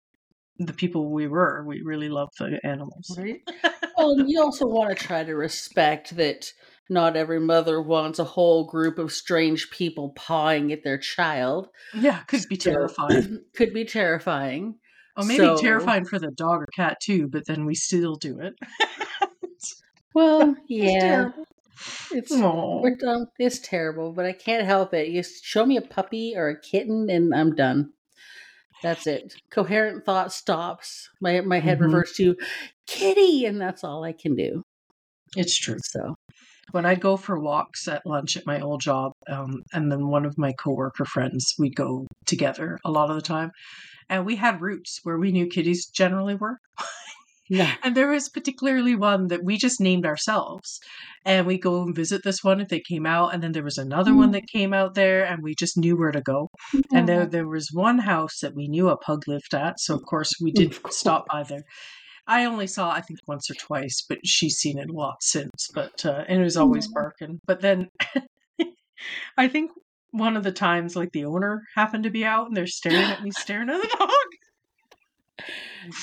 the 0.58 0.72
people 0.72 1.12
we 1.12 1.28
were. 1.28 1.64
We 1.66 1.82
really 1.84 2.08
love 2.08 2.30
the 2.38 2.58
animals. 2.64 3.14
Right. 3.18 3.40
Well, 3.98 4.14
you 4.28 4.40
also 4.40 4.64
want 4.64 4.96
to 4.96 5.04
try 5.06 5.24
to 5.24 5.34
respect 5.34 6.14
that 6.16 6.46
not 6.88 7.16
every 7.16 7.40
mother 7.40 7.80
wants 7.82 8.18
a 8.18 8.24
whole 8.24 8.64
group 8.64 8.98
of 8.98 9.12
strange 9.12 9.70
people 9.70 10.10
pawing 10.16 10.72
at 10.72 10.82
their 10.84 10.98
child. 10.98 11.68
Yeah, 11.94 12.20
could 12.20 12.44
be 12.48 12.58
So- 12.58 12.70
terrifying. 12.70 13.44
could 13.54 13.72
be 13.74 13.84
terrifying. 13.84 14.76
Oh, 15.16 15.24
maybe 15.24 15.38
So- 15.44 15.56
terrifying 15.60 16.04
for 16.04 16.18
the 16.18 16.30
dog 16.30 16.62
or 16.62 16.66
cat 16.74 16.98
too, 17.02 17.28
but 17.28 17.44
then 17.46 17.64
we 17.66 17.74
still 17.74 18.14
do 18.16 18.40
it. 18.40 18.54
Well, 20.14 20.56
yeah, 20.68 21.30
it's 22.10 22.32
Aw. 22.32 22.80
we're 22.80 22.96
done. 22.96 23.26
It's 23.38 23.60
terrible, 23.60 24.12
but 24.12 24.24
I 24.24 24.32
can't 24.32 24.64
help 24.64 24.94
it. 24.94 25.08
You 25.08 25.22
show 25.22 25.64
me 25.64 25.76
a 25.76 25.82
puppy 25.82 26.32
or 26.34 26.48
a 26.48 26.60
kitten, 26.60 27.08
and 27.10 27.32
I'm 27.34 27.54
done. 27.54 27.90
That's 28.82 29.06
it. 29.06 29.34
Coherent 29.50 30.04
thought 30.04 30.32
stops. 30.32 31.08
My 31.20 31.40
my 31.42 31.60
head 31.60 31.78
Mhm. 31.78 31.82
reverts 31.82 32.16
to 32.16 32.36
kitty, 32.86 33.44
and 33.44 33.60
that's 33.60 33.84
all 33.84 34.02
I 34.02 34.12
can 34.12 34.34
do. 34.34 34.62
It's 35.36 35.56
true. 35.56 35.78
So 35.82 36.14
when 36.72 36.86
I'd 36.86 37.00
go 37.00 37.16
for 37.16 37.38
walks 37.38 37.88
at 37.88 38.06
lunch 38.06 38.36
at 38.36 38.46
my 38.46 38.60
old 38.60 38.80
job, 38.80 39.12
um, 39.28 39.62
and 39.72 39.90
then 39.90 40.08
one 40.08 40.24
of 40.24 40.38
my 40.38 40.52
coworker 40.52 41.04
friends, 41.04 41.54
we'd 41.58 41.76
go 41.76 42.06
together 42.26 42.78
a 42.84 42.90
lot 42.90 43.10
of 43.10 43.16
the 43.16 43.22
time, 43.22 43.50
and 44.08 44.24
we 44.24 44.36
had 44.36 44.60
routes 44.60 45.00
where 45.02 45.18
we 45.18 45.32
knew 45.32 45.46
kitties 45.46 45.86
generally 45.86 46.34
were. 46.34 46.58
yeah, 47.48 47.74
And 47.82 47.96
there 47.96 48.10
was 48.10 48.28
particularly 48.28 48.94
one 48.94 49.28
that 49.28 49.44
we 49.44 49.56
just 49.56 49.80
named 49.80 50.06
ourselves, 50.06 50.78
and 51.24 51.46
we 51.46 51.58
go 51.58 51.82
and 51.82 51.94
visit 51.94 52.22
this 52.24 52.42
one 52.42 52.60
if 52.60 52.68
they 52.68 52.80
came 52.80 53.06
out, 53.06 53.34
and 53.34 53.42
then 53.42 53.52
there 53.52 53.64
was 53.64 53.78
another 53.78 54.14
one 54.14 54.32
that 54.32 54.48
came 54.52 54.72
out 54.72 54.94
there, 54.94 55.24
and 55.24 55.42
we 55.42 55.54
just 55.54 55.76
knew 55.78 55.96
where 55.96 56.12
to 56.12 56.20
go. 56.20 56.48
And 56.92 57.08
there, 57.08 57.26
there 57.26 57.48
was 57.48 57.70
one 57.72 57.98
house 57.98 58.40
that 58.40 58.54
we 58.54 58.68
knew 58.68 58.88
a 58.88 58.96
pug 58.96 59.26
lived 59.26 59.54
at, 59.54 59.80
so 59.80 59.94
of 59.94 60.02
course 60.02 60.34
we 60.42 60.52
did 60.52 60.72
Of 60.72 60.92
stop 60.92 61.26
by 61.28 61.42
there. 61.42 61.64
I 62.28 62.44
only 62.44 62.66
saw, 62.66 62.90
I 62.90 63.00
think, 63.00 63.20
once 63.26 63.50
or 63.50 63.54
twice, 63.54 64.04
but 64.08 64.18
she's 64.24 64.56
seen 64.58 64.78
it 64.78 64.90
a 64.90 64.92
lot 64.92 65.22
since. 65.22 65.68
But 65.74 66.04
uh, 66.04 66.24
and 66.28 66.40
it 66.40 66.44
was 66.44 66.58
always 66.58 66.86
Aw. 66.86 66.92
barking. 66.94 67.40
But 67.46 67.60
then, 67.62 67.88
I 69.38 69.48
think 69.48 69.72
one 70.10 70.36
of 70.36 70.44
the 70.44 70.52
times, 70.52 70.94
like 70.94 71.12
the 71.12 71.24
owner 71.24 71.62
happened 71.74 72.04
to 72.04 72.10
be 72.10 72.24
out, 72.24 72.46
and 72.46 72.56
they're 72.56 72.66
staring 72.66 73.10
at 73.10 73.22
me, 73.22 73.30
staring 73.36 73.70
at 73.70 73.80
the 73.80 73.96
dog. 73.98 74.10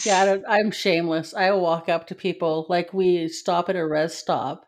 yeah. 0.06 0.22
I 0.22 0.26
don't, 0.26 0.44
I'm 0.48 0.72
shameless. 0.72 1.34
I 1.34 1.52
walk 1.52 1.90
up 1.90 2.08
to 2.08 2.16
people 2.16 2.66
like 2.70 2.94
we 2.94 3.28
stop 3.28 3.70
at 3.70 3.76
a 3.76 3.86
res 3.88 4.16
stop, 4.16 4.66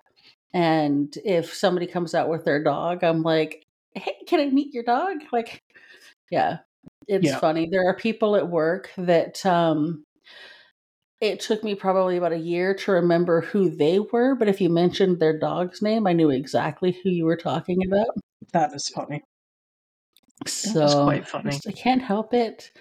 and 0.54 1.14
if 1.26 1.54
somebody 1.54 1.88
comes 1.88 2.14
out 2.14 2.30
with 2.30 2.46
their 2.46 2.64
dog, 2.64 3.04
I'm 3.04 3.24
like, 3.24 3.64
"Hey, 3.96 4.14
can 4.28 4.40
I 4.40 4.46
meet 4.50 4.74
your 4.74 4.84
dog?" 4.84 5.18
Like, 5.32 5.62
yeah, 6.32 6.60
it's 7.08 7.28
Yeah. 7.28 7.40
funny. 7.40 7.68
There 7.72 7.88
are 7.90 7.96
people 7.96 8.36
at 8.36 8.50
work 8.50 8.92
that 8.98 9.46
um, 9.46 10.04
it 11.22 11.40
took 11.40 11.64
me 11.64 11.76
probably 11.76 12.18
about 12.18 12.32
a 12.34 12.38
year 12.38 12.74
to 12.76 12.92
remember 12.92 13.42
who 13.42 13.70
they 13.70 14.00
were, 14.00 14.36
but 14.36 14.48
if 14.48 14.62
you 14.62 14.70
mentioned 14.70 15.20
their 15.20 15.38
dog's 15.38 15.82
name, 15.82 16.08
I 16.08 16.14
knew 16.14 16.30
exactly 16.30 16.98
who 17.04 17.10
you 17.10 17.26
were 17.26 17.38
talking 17.38 17.80
about. 17.86 18.08
That 18.54 18.74
is 18.74 18.88
funny. 18.90 19.24
So 20.46 20.82
was 20.82 20.94
quite 20.96 21.28
funny. 21.28 21.52
just- 21.52 21.68
I 21.68 21.72
can't 21.72 22.02
help 22.02 22.34
it. 22.34 22.72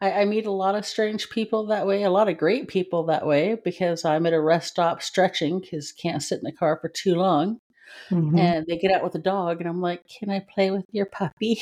I, 0.00 0.22
I 0.22 0.24
meet 0.24 0.46
a 0.46 0.50
lot 0.52 0.74
of 0.74 0.84
strange 0.84 1.30
people 1.30 1.66
that 1.66 1.86
way, 1.86 2.02
a 2.02 2.10
lot 2.10 2.28
of 2.28 2.36
great 2.36 2.68
people 2.68 3.04
that 3.06 3.26
way, 3.26 3.56
because 3.64 4.04
I'm 4.04 4.26
at 4.26 4.32
a 4.32 4.40
rest 4.40 4.68
stop 4.68 5.00
stretching 5.02 5.60
because 5.60 5.92
can't 5.92 6.22
sit 6.22 6.38
in 6.38 6.44
the 6.44 6.52
car 6.52 6.78
for 6.80 6.88
too 6.88 7.14
long. 7.14 7.58
Mhm. 8.10 8.38
And 8.38 8.66
they 8.66 8.76
get 8.76 8.90
out 8.90 9.04
with 9.04 9.14
a 9.14 9.20
dog, 9.20 9.60
and 9.60 9.68
I'm 9.68 9.80
like, 9.80 10.02
"Can 10.08 10.28
I 10.28 10.40
play 10.52 10.70
with 10.72 10.84
your 10.90 11.06
puppy?" 11.06 11.60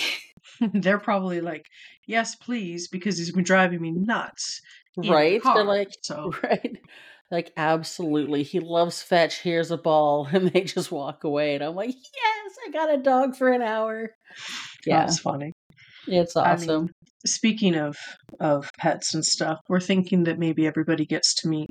they're 0.73 0.99
probably 0.99 1.41
like, 1.43 1.67
"Yes, 2.07 2.35
please," 2.35 2.89
because 2.89 3.19
he's 3.19 3.33
been 3.33 3.45
driving 3.45 3.83
me 3.83 3.91
nuts. 3.91 4.63
Right? 4.97 5.41
They're 5.43 5.65
like, 5.65 5.93
so 6.03 6.33
right? 6.43 6.79
Like, 7.31 7.53
absolutely. 7.57 8.43
He 8.43 8.61
loves 8.61 9.03
fetch. 9.03 9.41
Here's 9.41 9.71
a 9.71 9.79
ball, 9.79 10.29
and 10.33 10.49
they 10.49 10.63
just 10.63 10.93
walk 10.93 11.25
away, 11.25 11.55
and 11.55 11.65
I'm 11.65 11.75
like, 11.75 11.95
"Yes, 11.95 12.57
I 12.67 12.71
got 12.71 12.95
a 12.95 12.99
dog 12.99 13.37
for 13.37 13.51
an 13.51 13.63
hour." 13.63 14.11
Yeah, 14.87 15.01
that's 15.01 15.19
funny. 15.19 15.53
it's 16.07 16.37
I 16.37 16.53
awesome. 16.53 16.83
mean, 16.85 16.91
speaking 17.27 17.75
of 17.75 17.97
of 18.41 18.71
pets 18.79 19.15
and 19.15 19.25
stuff, 19.25 19.61
we're 19.69 19.81
thinking 19.81 20.25
that 20.25 20.39
maybe 20.39 20.67
everybody 20.67 21.07
gets 21.07 21.35
to 21.37 21.49
meet 21.49 21.71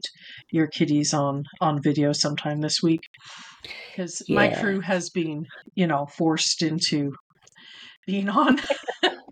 your 0.51 0.67
kitties 0.67 1.13
on 1.13 1.43
on 1.60 1.81
video 1.81 2.12
sometime 2.13 2.62
this 2.62 2.81
week 2.81 3.01
because 3.62 4.21
my 4.29 4.49
crew 4.49 4.79
has 4.79 5.10
been, 5.10 5.45
you 5.75 5.88
know, 5.88 6.05
forced 6.05 6.62
into 6.62 7.13
being 8.07 8.30
on 8.30 8.59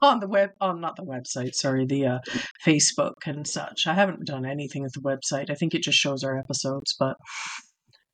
on 0.02 0.20
the 0.20 0.28
web 0.28 0.52
on 0.62 0.82
not 0.82 0.96
the 0.96 1.04
website, 1.04 1.56
sorry, 1.56 1.86
the 1.86 2.06
uh, 2.06 2.20
Facebook 2.66 3.16
and 3.26 3.48
such. 3.48 3.88
I 3.88 3.94
haven't 3.94 4.26
done 4.26 4.46
anything 4.46 4.84
with 4.84 4.94
the 4.94 5.02
website. 5.02 5.50
I 5.50 5.56
think 5.56 5.74
it 5.74 5.84
just 5.84 5.98
shows 5.98 6.24
our 6.24 6.38
episodes, 6.38 6.96
but 7.00 7.16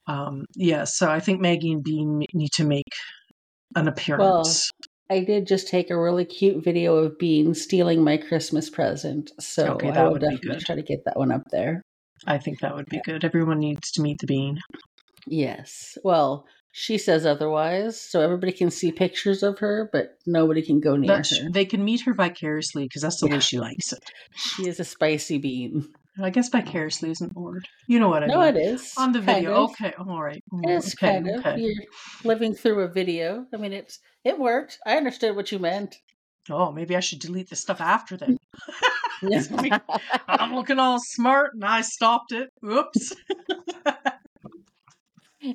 um 0.08 0.46
yeah, 0.56 0.84
so 0.84 1.10
I 1.10 1.20
think 1.20 1.42
Maggie 1.42 1.72
and 1.72 1.84
Bean 1.84 2.24
need 2.34 2.52
to 2.54 2.64
make 2.64 2.84
an 3.76 3.88
appearance. 3.88 4.22
well, 4.22 4.46
I 5.10 5.24
did 5.24 5.48
just 5.48 5.68
take 5.68 5.90
a 5.90 6.00
really 6.00 6.26
cute 6.26 6.64
video 6.64 6.96
of 6.96 7.18
Bean 7.20 7.54
stealing 7.54 8.04
my 8.04 8.18
Christmas 8.18 8.70
present, 8.70 9.32
so 9.40 9.74
Okay, 9.74 9.90
I 9.90 9.92
that 9.92 10.12
will 10.12 10.20
definitely 10.20 10.60
try 10.60 10.76
to 10.76 10.82
get 10.82 11.06
that 11.06 11.18
one 11.18 11.32
up 11.32 11.44
there. 11.52 11.82
I 12.26 12.38
think 12.38 12.60
that 12.60 12.76
would 12.76 12.88
be 12.88 13.02
good. 13.04 13.24
Everyone 13.24 13.60
needs 13.60 13.92
to 13.92 14.02
meet 14.02 14.18
the 14.20 14.28
Bean. 14.28 14.60
Yes. 15.28 15.98
Well, 16.04 16.46
she 16.78 16.98
says 16.98 17.26
otherwise, 17.26 18.02
so 18.02 18.20
everybody 18.20 18.52
can 18.52 18.70
see 18.70 18.92
pictures 18.92 19.44
of 19.44 19.60
her, 19.60 19.90
but 19.94 20.18
nobody 20.26 20.62
can 20.62 20.82
go 20.82 20.98
near 20.98 21.08
That's, 21.16 21.38
her. 21.38 21.50
they 21.50 21.64
can 21.64 21.86
meet 21.86 22.02
her 22.02 22.14
vicariously 22.14 22.84
because 22.84 23.02
that's 23.02 23.22
the 23.22 23.28
way 23.28 23.40
she 23.40 23.58
likes 23.60 23.94
it. 23.94 24.04
She 24.36 24.68
is 24.68 24.78
a 24.82 24.84
spicy 24.84 25.38
bean. 25.38 25.88
I 26.22 26.32
guess 26.32 26.50
vicariously 26.50 27.12
isn't 27.12 27.34
the 27.34 27.40
word. 27.40 27.66
You 27.88 28.00
know 28.02 28.10
what 28.10 28.24
I 28.24 28.28
No, 28.28 28.40
mean. 28.42 28.58
it 28.58 28.60
is 28.60 28.94
On 28.98 29.14
the 29.14 29.22
video. 29.22 29.54
of. 29.64 29.70
Okay. 29.72 29.94
All 29.98 30.22
right. 30.22 30.44
It 30.64 30.70
is 30.70 30.94
okay. 30.96 31.14
kind 31.14 31.30
of. 31.30 31.46
okay. 31.46 31.62
You're 31.62 31.84
living 32.26 32.54
through 32.54 32.82
a 32.82 32.90
video. 32.90 33.46
I 33.54 33.58
mean, 33.58 33.72
it's 33.72 34.00
it 34.26 34.38
worked. 34.38 34.78
I 34.86 34.98
understood 34.98 35.34
what 35.38 35.54
you 35.54 35.60
meant. 35.60 35.96
Oh, 36.50 36.74
maybe 36.74 36.98
I 36.98 37.00
should 37.00 37.20
delete 37.20 37.50
the 37.50 37.56
stuff 37.56 37.80
after 37.80 38.18
then. 38.18 38.38
It's 39.22 39.48
gonna 39.48 39.62
be- 39.64 39.94
I'm 40.28 40.54
looking 40.56 40.78
all 40.78 41.00
smart 41.00 41.54
and 41.54 41.64
I 41.64 41.82
stopped 41.82 42.34
it. 42.34 42.50
Oops. 42.70 43.14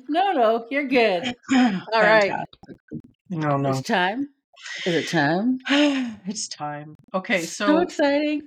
No, 0.09 0.31
no, 0.31 0.67
you're 0.69 0.87
good. 0.87 1.33
All 1.53 1.81
right. 2.01 2.33
No, 3.29 3.57
no. 3.57 3.69
It's 3.69 3.81
time. 3.81 4.29
Is 4.85 4.95
it 4.95 5.07
time? 5.09 5.59
it's 6.25 6.47
time. 6.47 6.95
Okay, 7.13 7.41
So 7.41 7.65
so 7.65 7.77
exciting. 7.79 8.43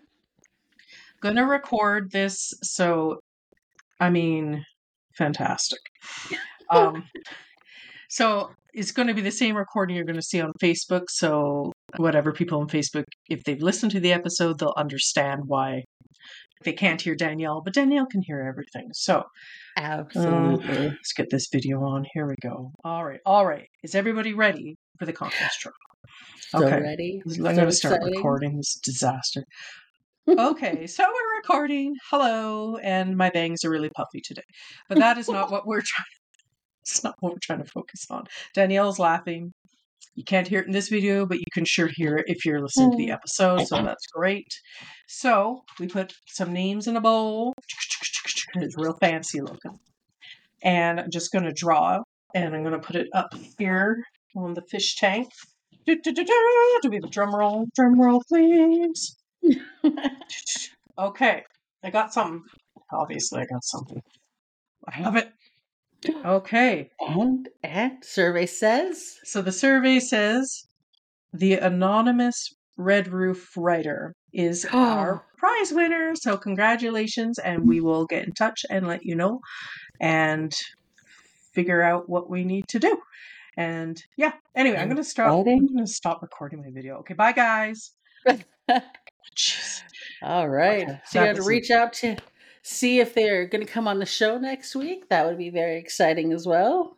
gonna 1.21 1.47
record 1.47 2.11
this. 2.13 2.53
So, 2.63 3.19
I 4.01 4.11
mean, 4.11 4.65
fantastic. 5.17 5.81
Um, 6.71 7.05
so 8.09 8.51
it's 8.73 8.91
going 8.91 9.07
to 9.07 9.15
be 9.15 9.21
the 9.21 9.31
same 9.31 9.55
recording 9.55 9.95
you're 9.97 10.07
going 10.07 10.17
to 10.17 10.23
see 10.23 10.41
on 10.41 10.51
Facebook. 10.63 11.03
So 11.09 11.73
whatever 11.99 12.33
people 12.33 12.59
on 12.59 12.69
Facebook, 12.69 13.05
if 13.29 13.45
they've 13.45 13.63
listened 13.63 13.93
to 13.93 14.01
the 14.01 14.15
episode, 14.15 14.59
they'll 14.59 14.73
understand 14.77 15.43
why 15.47 15.85
they 16.65 16.73
can't 16.73 17.01
hear 17.01 17.15
Danielle, 17.15 17.63
but 17.63 17.75
Danielle 17.75 18.07
can 18.07 18.23
hear 18.23 18.41
everything. 18.41 18.89
So 18.93 19.19
uh, 19.77 19.81
Absolutely. 19.81 20.89
let's 20.89 21.13
get 21.13 21.31
this 21.31 21.49
video 21.53 21.83
on. 21.83 22.05
Here 22.13 22.27
we 22.27 22.35
go. 22.43 22.73
All 22.85 23.05
right, 23.05 23.21
all 23.25 23.47
right. 23.47 23.69
Is 23.83 23.95
everybody 23.95 24.35
ready 24.35 24.77
for 24.99 25.07
the 25.07 25.13
conference 25.13 25.65
so 26.55 26.65
okay. 26.67 26.81
ready. 26.81 27.23
I'm 27.25 27.33
so 27.33 27.43
going 27.43 27.57
to 27.57 27.73
start 27.73 27.97
exciting. 27.97 28.17
recording 28.17 28.57
this 28.57 28.75
disaster. 28.77 29.45
okay, 30.29 30.87
so 30.87 31.05
we're 31.05 31.37
recording. 31.37 31.95
Hello, 32.11 32.77
and 32.77 33.17
my 33.17 33.31
bangs 33.31 33.65
are 33.65 33.71
really 33.71 33.91
puffy 33.91 34.21
today. 34.21 34.43
But 34.89 34.99
that 34.99 35.19
is 35.19 35.29
not 35.29 35.51
what 35.53 35.67
we're 35.67 35.83
trying. 35.83 36.07
It's 36.87 37.03
not 37.03 37.15
what 37.21 37.33
we're 37.33 37.39
trying 37.41 37.65
to 37.65 37.71
focus 37.71 38.05
on. 38.11 38.25
Danielle's 38.53 38.99
laughing. 38.99 39.55
You 40.15 40.25
can't 40.25 40.47
hear 40.47 40.61
it 40.61 40.67
in 40.67 40.73
this 40.73 40.89
video, 40.89 41.27
but 41.27 41.39
you 41.39 41.45
can 41.53 41.65
sure 41.65 41.89
hear 41.93 42.17
it 42.17 42.27
if 42.29 42.45
you're 42.45 42.61
listening 42.61 42.93
to 42.93 42.97
the 42.97 43.09
mm. 43.09 43.15
episode. 43.15 43.67
So 43.67 43.77
that's 43.83 44.07
great. 44.07 44.49
So 45.09 45.63
we 45.79 45.89
put 45.89 46.13
some 46.29 46.53
names 46.53 46.87
in 46.87 46.97
a 46.97 47.01
bowl. 47.01 47.55
It's 48.55 48.77
real 48.77 48.97
fancy 49.01 49.41
looking. 49.41 49.79
And 50.63 51.01
I'm 51.01 51.11
just 51.11 51.33
going 51.33 51.45
to 51.45 51.53
draw, 51.53 52.01
and 52.35 52.55
I'm 52.55 52.63
going 52.63 52.81
to 52.81 52.87
put 52.87 52.97
it 52.97 53.09
up 53.13 53.35
here 53.59 54.03
on 54.37 54.55
the 54.55 54.63
fish 54.71 54.97
tank. 54.97 55.29
Do, 55.87 56.01
do, 56.01 56.13
do, 56.13 56.25
do. 56.25 56.79
do 56.83 56.89
we 56.89 56.97
have 56.97 57.05
a 57.05 57.09
drum 57.09 57.35
roll? 57.35 57.67
Drum 57.75 58.01
roll, 58.01 58.23
please. 58.29 59.17
Okay, 60.97 61.43
I 61.83 61.91
got 61.91 62.13
something. 62.13 62.43
Obviously, 62.93 63.41
I 63.41 63.47
got 63.47 63.65
something. 63.65 64.01
I 64.87 64.95
have 64.95 65.17
it. 65.17 65.29
Okay, 66.25 66.91
and 67.01 67.49
and 67.63 68.05
survey 68.05 68.47
says 68.47 69.19
so 69.25 69.43
the 69.43 69.53
survey 69.53 70.01
says 70.01 70.67
the 71.33 71.55
anonymous 71.55 72.53
Red 72.77 73.09
Roof 73.09 73.53
writer 73.57 74.15
is 74.33 74.65
our 74.73 75.25
prize 75.37 75.73
winner. 75.73 76.15
So, 76.15 76.37
congratulations, 76.37 77.39
and 77.39 77.67
we 77.69 77.81
will 77.81 78.07
get 78.07 78.27
in 78.27 78.33
touch 78.33 78.65
and 78.71 78.87
let 78.87 79.05
you 79.05 79.15
know 79.15 79.41
and 80.01 80.55
figure 81.53 81.83
out 81.83 82.09
what 82.09 82.29
we 82.29 82.45
need 82.45 82.67
to 82.69 82.79
do. 82.79 82.99
And 83.57 84.03
yeah, 84.17 84.33
anyway, 84.57 84.79
I'm 84.79 84.89
gonna 84.89 85.05
stop. 85.05 85.47
I'm 85.47 85.75
gonna 85.75 85.87
stop 85.87 86.23
recording 86.23 86.61
my 86.61 86.71
video. 86.73 86.97
Okay, 86.99 87.15
bye, 87.15 87.33
guys. 87.33 87.93
All 90.23 90.49
right. 90.49 90.89
Okay, 90.89 91.01
so 91.07 91.21
you 91.21 91.27
had 91.27 91.37
to 91.37 91.43
reach 91.43 91.71
out 91.71 91.93
to 91.95 92.17
see 92.65 92.99
if 92.99 93.15
they're 93.15 93.47
going 93.47 93.65
to 93.65 93.71
come 93.73 93.87
on 93.87 93.99
the 93.99 94.07
show 94.07 94.39
next 94.39 94.75
week. 94.75 95.09
That 95.11 95.27
would 95.27 95.39
be 95.39 95.51
very 95.51 95.79
exciting 95.79 96.33
as 96.33 96.47
well. 96.47 96.97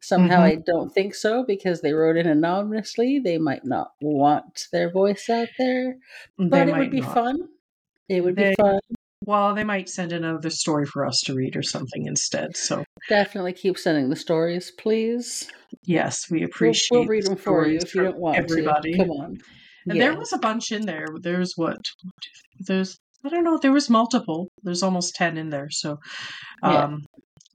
Somehow 0.00 0.40
Mhm. 0.40 0.52
I 0.52 0.54
don't 0.56 0.90
think 0.92 1.14
so 1.14 1.44
because 1.44 1.80
they 1.80 1.92
wrote 1.92 2.16
in 2.16 2.26
anonymously. 2.26 3.18
They 3.18 3.38
might 3.38 3.64
not 3.64 3.92
want 4.00 4.66
their 4.72 4.90
voice 4.90 5.28
out 5.30 5.48
there, 5.58 5.96
They 6.38 6.44
but 6.48 6.68
it 6.68 6.76
would 6.76 6.90
be 6.90 7.00
not. 7.00 7.14
fun. 7.14 7.48
It 8.08 8.22
would 8.22 8.36
They- 8.36 8.50
be 8.50 8.54
fun. 8.56 8.80
Well, 9.24 9.54
they 9.54 9.62
might 9.62 9.88
send 9.88 10.12
another 10.12 10.50
story 10.50 10.84
for 10.84 11.06
us 11.06 11.20
to 11.26 11.34
read 11.34 11.54
or 11.56 11.62
something 11.62 12.06
instead. 12.06 12.56
So, 12.56 12.84
Definitely 13.08 13.52
keep 13.52 13.78
sending 13.78 14.10
the 14.10 14.16
stories, 14.16 14.72
please. 14.72 15.48
yes, 15.84 16.28
we 16.28 16.40
We'll, 16.40 16.46
appreciate 16.48 16.88
we'll 16.98 17.06
read 17.06 17.26
them 17.26 17.36
for 17.36 17.66
you 17.68 17.78
if 17.78 17.94
you 17.94 18.02
don't 18.02 18.18
want 18.18 18.36
everybody. 18.38 18.92
to. 18.92 18.98
Come 18.98 19.10
on. 19.12 19.38
And 19.88 20.00
there 20.00 20.16
was 20.16 20.32
a 20.32 20.38
bunch 20.38 20.72
in 20.72 20.86
there. 20.86 21.06
There's 21.20 21.56
what? 21.56 21.78
There's 22.66 22.98
I 23.24 23.28
don't 23.28 23.44
know. 23.44 23.58
There 23.58 23.72
was 23.72 23.88
multiple. 23.90 24.48
There's 24.62 24.82
almost 24.82 25.14
ten 25.14 25.36
in 25.38 25.50
there. 25.50 25.68
So, 25.70 25.98
Yeah. 26.64 26.84
um, 26.84 27.04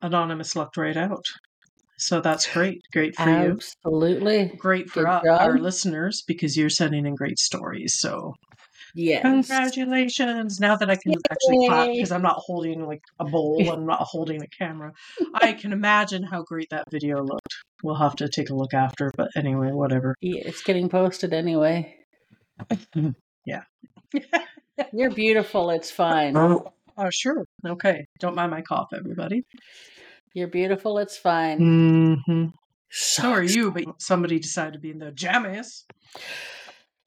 anonymous 0.01 0.55
lucked 0.55 0.78
right 0.78 0.97
out. 0.97 1.26
So 1.99 2.22
that's 2.22 2.51
great. 2.51 2.80
Great 2.93 3.15
for 3.15 3.30
you. 3.30 3.51
Absolutely. 3.86 4.51
Great 4.57 4.89
for 4.89 5.07
our, 5.07 5.28
our 5.30 5.57
listeners 5.57 6.24
because 6.28 6.55
you're 6.55 6.70
sending 6.70 7.05
in 7.07 7.15
great 7.15 7.39
stories. 7.39 7.95
So 7.99 8.34
Yes. 8.95 9.22
congratulations! 9.22 10.59
Now 10.59 10.76
that 10.76 10.89
I 10.89 10.95
can 10.95 11.13
actually 11.30 11.68
clap 11.68 11.89
because 11.93 12.11
I'm 12.11 12.22
not 12.22 12.38
holding 12.38 12.86
like 12.86 13.01
a 13.20 13.26
bowl. 13.26 13.70
I'm 13.72 13.86
not 13.86 14.01
holding 14.01 14.41
a 14.41 14.47
camera. 14.57 14.91
I 15.36 15.53
can 15.53 15.72
imagine 15.74 16.24
how 16.24 16.43
great 16.43 16.68
that 16.72 16.84
video 16.91 17.18
looked. 17.24 17.53
We'll 17.84 17.95
have 17.95 18.15
to 18.18 18.28
take 18.30 18.49
a 18.49 18.55
look 18.55 18.74
after. 18.74 19.11
But 19.15 19.30
anyway, 19.36 19.70
whatever. 19.72 20.15
Yeah, 20.22 20.41
it's 20.45 20.63
getting 20.63 20.89
posted 20.89 21.34
anyway. 21.34 21.95
Yeah. 23.45 23.61
You're 24.93 25.11
beautiful. 25.11 25.69
It's 25.69 25.91
fine. 25.91 26.36
Oh, 26.36 27.09
sure. 27.11 27.45
Okay. 27.65 28.05
Don't 28.19 28.36
mind 28.36 28.51
my 28.51 28.61
cough, 28.61 28.89
everybody. 28.93 29.43
You're 30.34 30.47
beautiful. 30.47 30.97
It's 30.97 31.17
fine. 31.17 31.59
Mm-hmm. 31.59 32.45
So 32.89 33.21
So 33.21 33.32
are 33.32 33.43
you, 33.43 33.71
but 33.71 34.01
somebody 34.01 34.39
decided 34.39 34.73
to 34.73 34.80
be 34.80 34.91
in 34.91 34.99
the 34.99 35.11
jammies. 35.11 35.84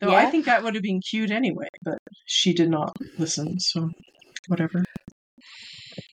Though 0.00 0.14
I 0.14 0.26
think 0.26 0.46
that 0.46 0.62
would 0.62 0.74
have 0.74 0.82
been 0.82 1.00
cute 1.00 1.30
anyway, 1.30 1.68
but 1.82 1.98
she 2.24 2.54
did 2.54 2.70
not 2.70 2.96
listen, 3.18 3.60
so 3.60 3.90
whatever. 4.48 4.84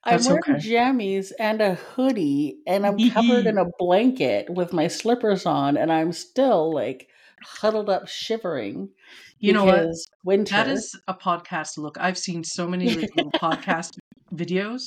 I'm 0.04 0.24
wearing 0.24 0.42
okay. 0.50 0.54
jammies 0.54 1.32
and 1.40 1.62
a 1.62 1.76
hoodie, 1.76 2.58
and 2.68 2.86
I'm 2.86 2.98
covered 3.12 3.46
in 3.46 3.58
a 3.58 3.66
blanket 3.80 4.50
with 4.50 4.74
my 4.74 4.88
slippers 4.88 5.46
on, 5.46 5.78
and 5.78 5.92
I'm 5.92 6.12
still 6.12 6.74
like 6.74 7.08
huddled 7.42 7.90
up, 7.90 8.08
shivering. 8.08 8.90
You 9.40 9.54
know 9.54 9.66
what? 9.66 9.88
Winter. 10.24 10.56
That 10.56 10.68
is 10.68 11.00
a 11.08 11.14
podcast 11.14 11.78
look. 11.78 11.98
I've 12.00 12.18
seen 12.18 12.44
so 12.44 12.68
many 12.68 12.90
little 12.90 13.32
podcast 13.36 13.92
videos, 14.34 14.82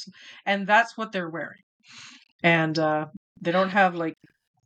and 0.47 0.67
that's 0.67 0.97
what 0.97 1.13
they're 1.13 1.29
wearing. 1.31 1.61
And 2.43 2.79
uh, 2.79 3.07
they 3.41 3.53
don't 3.53 3.71
have 3.71 3.95
like, 3.95 4.15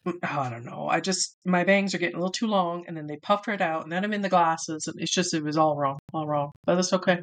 mm, 0.06 0.14
oh, 0.22 0.40
I 0.40 0.50
don't 0.50 0.64
know. 0.64 0.88
I 0.88 1.00
just, 1.00 1.36
my 1.44 1.64
bangs 1.64 1.94
are 1.94 1.98
getting 1.98 2.16
a 2.16 2.18
little 2.18 2.32
too 2.32 2.46
long, 2.46 2.84
and 2.86 2.96
then 2.96 3.06
they 3.06 3.16
puffed 3.16 3.46
right 3.46 3.60
out, 3.60 3.82
and 3.82 3.92
then 3.92 4.04
I'm 4.04 4.12
in 4.12 4.22
the 4.22 4.28
glasses, 4.28 4.86
and 4.86 5.00
it's 5.00 5.12
just, 5.12 5.34
it 5.34 5.42
was 5.44 5.56
all 5.56 5.76
wrong, 5.76 5.98
all 6.12 6.26
wrong. 6.26 6.50
But 6.64 6.76
that's 6.76 6.92
okay. 6.92 7.20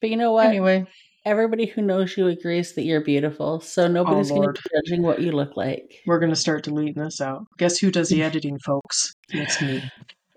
but 0.00 0.10
you 0.10 0.16
know 0.16 0.32
what? 0.32 0.46
Anyway, 0.46 0.86
Everybody 1.26 1.64
who 1.64 1.80
knows 1.80 2.18
you 2.18 2.26
agrees 2.28 2.74
that 2.74 2.82
you're 2.82 3.00
beautiful, 3.02 3.58
so 3.58 3.88
nobody's 3.88 4.28
going 4.28 4.42
to 4.42 4.48
Oh, 4.50 4.52
be 4.52 4.60
judging 4.90 5.02
what 5.02 5.22
you 5.22 5.32
look 5.32 5.56
like. 5.56 6.02
we're 6.06 6.18
going 6.18 6.28
to 6.32 6.36
start 6.36 6.64
deleting 6.64 7.02
this 7.02 7.18
out. 7.18 7.46
Guess 7.56 7.78
who 7.78 7.90
does 7.90 8.10
the 8.10 8.22
editing, 8.28 8.58
folks? 8.58 9.14
It's 9.30 9.62
me. 9.62 9.82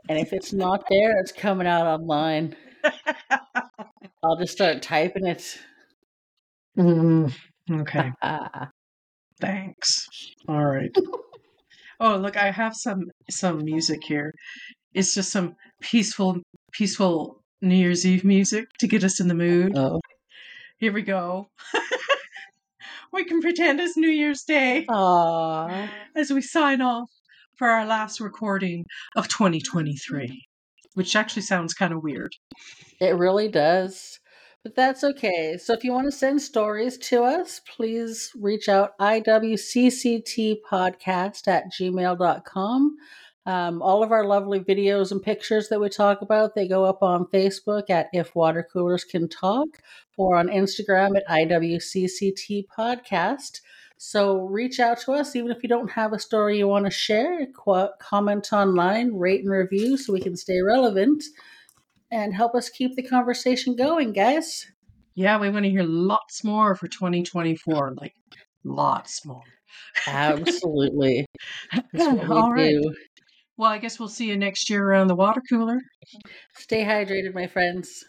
And 0.10 0.18
if 0.18 0.32
it's 0.34 0.54
not 0.54 0.84
there, 0.90 1.20
it's 1.20 1.32
coming 1.32 1.68
out 1.68 1.86
online. 1.86 2.56
I'll 4.24 4.38
just 4.38 4.54
start 4.54 4.82
typing 4.82 5.26
it. 5.26 5.58
Mm, 6.78 7.34
okay, 7.72 8.12
thanks. 9.42 10.08
All 10.48 10.66
right. 10.66 10.92
Oh, 12.00 12.16
look, 12.16 12.38
I 12.38 12.52
have 12.52 12.76
some 12.76 13.06
some 13.32 13.66
music 13.66 14.04
here. 14.04 14.32
It's 14.94 15.16
just 15.16 15.32
some 15.32 15.56
peaceful 15.82 16.38
peaceful 16.72 17.42
New 17.64 17.74
Year's 17.74 18.06
Eve 18.06 18.24
music 18.24 18.68
to 18.82 18.88
get 18.88 19.04
us 19.04 19.20
in 19.20 19.28
the 19.28 19.34
mood. 19.34 19.76
oh. 19.76 20.00
Here 20.78 20.94
we 20.94 21.02
go. 21.02 21.48
we 23.14 23.26
can 23.26 23.42
pretend 23.42 23.80
it's 23.80 23.98
New 23.98 24.12
Year's 24.12 24.44
Day 24.44 24.86
Aw. 24.88 25.90
as 26.16 26.30
we 26.30 26.40
sign 26.42 26.82
off 26.82 27.10
for 27.58 27.68
our 27.68 27.86
last 27.86 28.20
recording 28.20 28.86
of 29.16 29.28
2023, 29.28 30.46
which 30.94 31.16
actually 31.16 31.42
sounds 31.42 31.74
kind 31.74 31.94
of 31.94 32.04
weird. 32.04 32.34
It 33.00 33.16
really 33.16 33.48
does. 33.48 34.20
But 34.64 34.76
that's 34.76 35.04
okay. 35.04 35.58
So 35.58 35.74
if 35.74 35.84
you 35.84 35.94
want 35.94 36.08
to 36.08 36.12
send 36.12 36.42
stories 36.42 36.98
to 37.10 37.22
us, 37.24 37.62
please 37.76 38.32
reach 38.36 38.68
out 38.68 38.98
iwcctpodcast 39.00 41.48
at 41.48 41.64
gmail.com. 41.80 42.98
Um, 43.46 43.82
all 43.82 44.04
of 44.04 44.12
our 44.12 44.26
lovely 44.26 44.60
videos 44.60 45.14
and 45.14 45.24
pictures 45.24 45.70
that 45.70 45.80
we 45.80 45.88
talk 45.88 46.22
about, 46.22 46.54
they 46.54 46.68
go 46.68 46.84
up 46.84 47.02
on 47.02 47.28
Facebook 47.34 47.90
at 47.90 48.10
If 48.12 48.36
Water 48.36 48.68
Coolers 48.74 49.06
Can 49.06 49.30
Talk 49.30 49.68
or 50.18 50.36
on 50.36 50.50
Instagram 50.50 51.16
at 51.16 51.26
IWCCT 51.30 52.66
Podcast. 52.78 53.62
So 53.98 54.42
reach 54.42 54.80
out 54.80 55.00
to 55.02 55.14
us, 55.14 55.36
even 55.36 55.52
if 55.52 55.64
you 55.64 55.70
don't 55.70 55.92
have 55.92 56.14
a 56.14 56.20
story 56.20 56.60
you 56.60 56.68
want 56.68 56.86
to 56.86 56.92
share, 56.92 57.48
qu- 57.48 57.90
comment 58.00 58.54
online, 58.54 59.14
rate 59.16 59.42
and 59.42 59.52
review 59.52 59.98
so 59.98 60.14
we 60.14 60.22
can 60.22 60.36
stay 60.36 60.62
relevant 60.62 61.24
and 62.12 62.34
help 62.34 62.56
us 62.56 62.70
keep 62.70 62.96
the 62.96 63.04
conversation 63.04 63.76
going, 63.76 64.14
guys. 64.14 64.68
Yeah, 65.16 65.40
we 65.40 65.50
want 65.50 65.66
to 65.66 65.72
hear 65.72 65.84
lots 65.84 66.44
more 66.44 66.76
for 66.76 66.88
2024, 66.88 67.96
like 68.00 68.14
lots 68.64 69.26
more. 69.26 69.42
Absolutely. 70.08 71.26
All 72.00 72.54
right. 72.54 72.70
do. 72.70 72.94
Well, 73.58 73.72
I 73.72 73.80
guess 73.80 74.00
we'll 74.00 74.10
see 74.10 74.28
you 74.28 74.38
next 74.38 74.70
year 74.70 74.88
around 74.88 75.08
the 75.08 75.16
water 75.16 75.42
cooler. 75.50 75.80
Stay 76.56 76.84
hydrated, 76.84 77.34
my 77.34 77.48
friends. 77.48 78.06